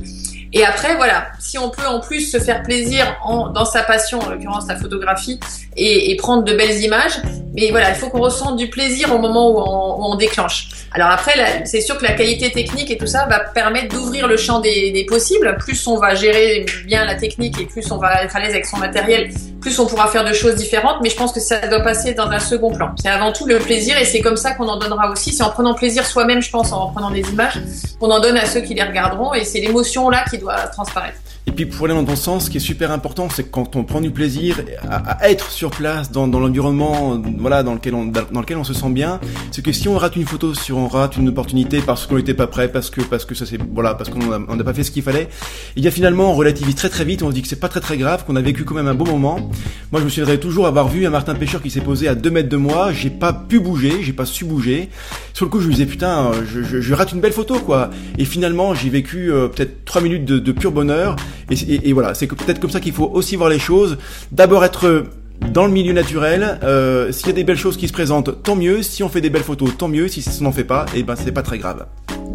et 0.53 0.65
après, 0.65 0.95
voilà, 0.95 1.27
si 1.39 1.57
on 1.57 1.69
peut 1.69 1.85
en 1.87 2.01
plus 2.01 2.29
se 2.29 2.37
faire 2.37 2.61
plaisir 2.63 3.17
en, 3.23 3.49
dans 3.49 3.63
sa 3.63 3.83
passion, 3.83 4.19
en 4.19 4.29
l'occurrence 4.29 4.67
la 4.67 4.75
photographie, 4.75 5.39
et, 5.77 6.15
prendre 6.17 6.43
de 6.43 6.53
belles 6.53 6.81
images, 6.83 7.21
mais 7.53 7.71
voilà, 7.71 7.89
il 7.89 7.95
faut 7.95 8.09
qu'on 8.09 8.19
ressente 8.19 8.57
du 8.57 8.69
plaisir 8.69 9.13
au 9.15 9.17
moment 9.17 9.49
où 9.49 9.59
on, 9.59 10.13
où 10.13 10.17
déclenche. 10.17 10.67
Alors 10.91 11.09
après, 11.09 11.63
c'est 11.65 11.79
sûr 11.79 11.97
que 11.97 12.03
la 12.03 12.13
qualité 12.13 12.51
technique 12.51 12.91
et 12.91 12.97
tout 12.97 13.07
ça 13.07 13.25
va 13.27 13.39
permettre 13.39 13.95
d'ouvrir 13.95 14.27
le 14.27 14.35
champ 14.35 14.59
des, 14.59 14.91
des 14.91 15.05
possibles. 15.05 15.55
Plus 15.57 15.87
on 15.87 15.97
va 15.97 16.15
gérer 16.15 16.65
bien 16.85 17.05
la 17.05 17.15
technique 17.15 17.59
et 17.59 17.65
plus 17.65 17.89
on 17.91 17.97
va 17.97 18.23
être 18.23 18.35
à 18.35 18.39
l'aise 18.39 18.51
avec 18.51 18.65
son 18.65 18.77
matériel, 18.77 19.31
plus 19.61 19.79
on 19.79 19.85
pourra 19.85 20.07
faire 20.07 20.25
de 20.25 20.33
choses 20.33 20.55
différentes. 20.55 20.97
Mais 21.01 21.09
je 21.09 21.15
pense 21.15 21.31
que 21.31 21.39
ça 21.39 21.67
doit 21.67 21.81
passer 21.81 22.13
dans 22.13 22.29
un 22.29 22.39
second 22.39 22.71
plan. 22.71 22.93
C'est 23.01 23.09
avant 23.09 23.31
tout 23.31 23.45
le 23.45 23.59
plaisir 23.59 23.97
et 23.97 24.05
c'est 24.05 24.19
comme 24.19 24.37
ça 24.37 24.53
qu'on 24.53 24.67
en 24.67 24.77
donnera 24.77 25.09
aussi. 25.11 25.31
C'est 25.31 25.43
en 25.43 25.51
prenant 25.51 25.73
plaisir 25.73 26.05
soi-même, 26.05 26.41
je 26.41 26.49
pense, 26.49 26.73
en 26.73 26.87
prenant 26.91 27.11
des 27.11 27.21
images, 27.21 27.61
qu'on 27.99 28.11
en 28.11 28.19
donne 28.19 28.37
à 28.37 28.45
ceux 28.45 28.61
qui 28.61 28.73
les 28.73 28.83
regarderont. 28.83 29.33
Et 29.33 29.45
c'est 29.45 29.61
l'émotion 29.61 30.09
là 30.09 30.25
qui 30.29 30.37
doit 30.37 30.67
transparaître. 30.67 31.17
Et 31.47 31.51
puis 31.51 31.65
pour 31.65 31.85
aller 31.85 31.95
dans 31.95 32.05
ton 32.05 32.15
sens, 32.15 32.45
ce 32.45 32.49
qui 32.51 32.57
est 32.57 32.61
super 32.61 32.91
important, 32.91 33.27
c'est 33.33 33.43
que 33.43 33.49
quand 33.49 33.75
on 33.75 33.83
prend 33.83 33.99
du 33.99 34.11
plaisir 34.11 34.61
à, 34.87 35.13
à 35.23 35.29
être 35.29 35.49
sur 35.49 35.71
place, 35.71 36.11
dans, 36.11 36.27
dans 36.27 36.39
l'environnement, 36.39 37.19
voilà, 37.39 37.63
dans 37.63 37.73
lequel 37.73 37.95
on 37.95 38.05
dans 38.05 38.41
lequel 38.41 38.57
on 38.57 38.63
se 38.63 38.75
sent 38.75 38.89
bien, 38.91 39.19
c'est 39.51 39.63
que 39.63 39.71
si 39.71 39.87
on 39.89 39.97
rate 39.97 40.15
une 40.15 40.25
photo, 40.25 40.53
si 40.53 40.71
on 40.71 40.87
rate 40.87 41.17
une 41.17 41.29
opportunité 41.29 41.81
parce 41.81 42.05
qu'on 42.05 42.15
n'était 42.17 42.35
pas 42.35 42.45
prêt, 42.45 42.67
parce 42.71 42.91
que 42.91 43.01
parce 43.01 43.25
que 43.25 43.33
ça 43.33 43.47
c'est 43.47 43.57
voilà, 43.73 43.95
parce 43.95 44.11
qu'on 44.11 44.31
a- 44.31 44.39
on 44.49 44.55
n'a 44.55 44.63
pas 44.63 44.73
fait 44.75 44.83
ce 44.83 44.91
qu'il 44.91 45.01
fallait, 45.01 45.29
et 45.75 45.81
bien 45.81 45.89
finalement 45.89 46.31
on 46.31 46.35
relativise 46.35 46.75
très 46.75 46.89
très 46.89 47.05
vite, 47.05 47.23
on 47.23 47.29
se 47.29 47.33
dit 47.33 47.41
que 47.41 47.47
c'est 47.47 47.59
pas 47.59 47.69
très 47.69 47.81
très 47.81 47.97
grave, 47.97 48.23
qu'on 48.25 48.35
a 48.35 48.41
vécu 48.41 48.63
quand 48.63 48.75
même 48.75 48.87
un 48.87 48.93
beau 48.93 49.05
moment. 49.05 49.49
Moi 49.91 49.99
je 49.99 50.05
me 50.05 50.09
souviendrai 50.09 50.39
toujours 50.39 50.67
avoir 50.67 50.87
vu 50.89 51.07
un 51.07 51.09
Martin 51.09 51.33
Pêcheur 51.33 51.61
qui 51.63 51.71
s'est 51.71 51.81
posé 51.81 52.07
à 52.07 52.13
2 52.13 52.29
mètres 52.29 52.49
de 52.49 52.57
moi, 52.57 52.93
j'ai 52.93 53.09
pas 53.09 53.33
pu 53.33 53.59
bouger, 53.59 54.03
j'ai 54.03 54.13
pas 54.13 54.25
su 54.25 54.45
bouger. 54.45 54.89
Sur 55.33 55.45
le 55.45 55.51
coup 55.51 55.59
je 55.59 55.65
me 55.67 55.71
disais 55.73 55.87
putain, 55.87 56.31
je, 56.47 56.61
je, 56.61 56.81
je 56.81 56.93
rate 56.93 57.13
une 57.13 57.19
belle 57.19 57.33
photo 57.33 57.55
quoi. 57.59 57.89
Et 58.19 58.25
finalement 58.25 58.75
j'ai 58.75 58.89
vécu 58.91 59.31
euh, 59.31 59.47
peut-être 59.47 59.85
3 59.85 60.01
minutes 60.01 60.25
de, 60.25 60.37
de 60.37 60.51
pur 60.51 60.71
bonheur. 60.71 61.15
Et, 61.49 61.55
et- 61.55 61.89
et 61.89 61.93
voilà, 61.93 62.13
c'est 62.13 62.27
peut-être 62.27 62.59
comme 62.59 62.69
ça 62.71 62.79
qu'il 62.79 62.93
faut 62.93 63.09
aussi 63.13 63.35
voir 63.35 63.49
les 63.49 63.59
choses. 63.59 63.97
D'abord 64.31 64.63
être 64.65 65.05
dans 65.51 65.65
le 65.65 65.71
milieu 65.71 65.93
naturel. 65.93 66.59
Euh, 66.63 67.11
S'il 67.11 67.27
y 67.27 67.31
a 67.31 67.33
des 67.33 67.43
belles 67.43 67.57
choses 67.57 67.77
qui 67.77 67.87
se 67.87 67.93
présentent, 67.93 68.43
tant 68.43 68.55
mieux. 68.55 68.83
Si 68.83 69.03
on 69.03 69.09
fait 69.09 69.21
des 69.21 69.29
belles 69.29 69.43
photos, 69.43 69.75
tant 69.77 69.87
mieux. 69.87 70.07
Si 70.07 70.21
ça 70.21 70.31
n'en 70.43 70.51
fait 70.51 70.63
pas, 70.63 70.85
et 70.95 71.03
ben 71.03 71.15
c'est 71.15 71.31
pas 71.31 71.41
très 71.41 71.57
grave. 71.57 71.85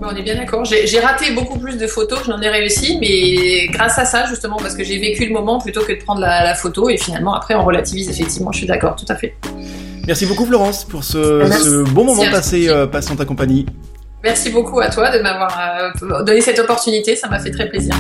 on 0.03 0.15
est 0.15 0.23
bien 0.23 0.37
d'accord. 0.37 0.65
J'ai 0.65 0.99
raté 1.01 1.33
beaucoup 1.33 1.59
plus 1.59 1.77
de 1.79 1.87
photos 1.87 2.21
que 2.21 2.27
j'en 2.27 2.41
ai 2.41 2.49
réussi, 2.49 2.99
mais 3.01 3.69
grâce 3.69 3.99
à 3.99 4.05
ça, 4.05 4.27
justement, 4.27 4.57
parce 4.57 4.75
que 4.75 4.85
j'ai 4.85 4.99
vécu 4.99 5.27
le 5.27 5.33
moment 5.33 5.59
plutôt 5.61 5.83
que 5.83 5.93
de 5.93 6.03
prendre 6.03 6.21
la, 6.21 6.55
photo. 6.55 6.89
Et 6.91 6.97
finalement, 6.97 7.35
après, 7.35 7.55
on 7.55 7.65
relativise, 7.65 8.09
effectivement. 8.11 8.51
Je 8.53 8.59
suis 8.59 8.67
d'accord, 8.67 8.97
tout 8.97 9.07
à 9.09 9.15
fait. 9.15 9.37
Merci 10.07 10.27
beaucoup, 10.27 10.45
Florence, 10.47 10.85
pour 10.85 11.03
ce, 11.05 11.83
bon 11.91 12.05
moment 12.05 12.25
passé, 12.31 12.69
euh, 12.69 12.87
passé 12.87 13.11
en 13.13 13.17
ta 13.17 13.25
compagnie. 13.25 13.67
Merci 14.23 14.51
beaucoup 14.51 14.81
à 14.81 14.89
toi 14.89 15.17
de 15.17 15.23
m'avoir 15.23 15.57
euh, 16.03 16.23
donné 16.25 16.41
cette 16.41 16.59
opportunité. 16.59 17.15
Ça 17.17 17.29
m'a 17.29 17.39
fait 17.39 17.51
très 17.51 17.69
plaisir. 17.69 17.95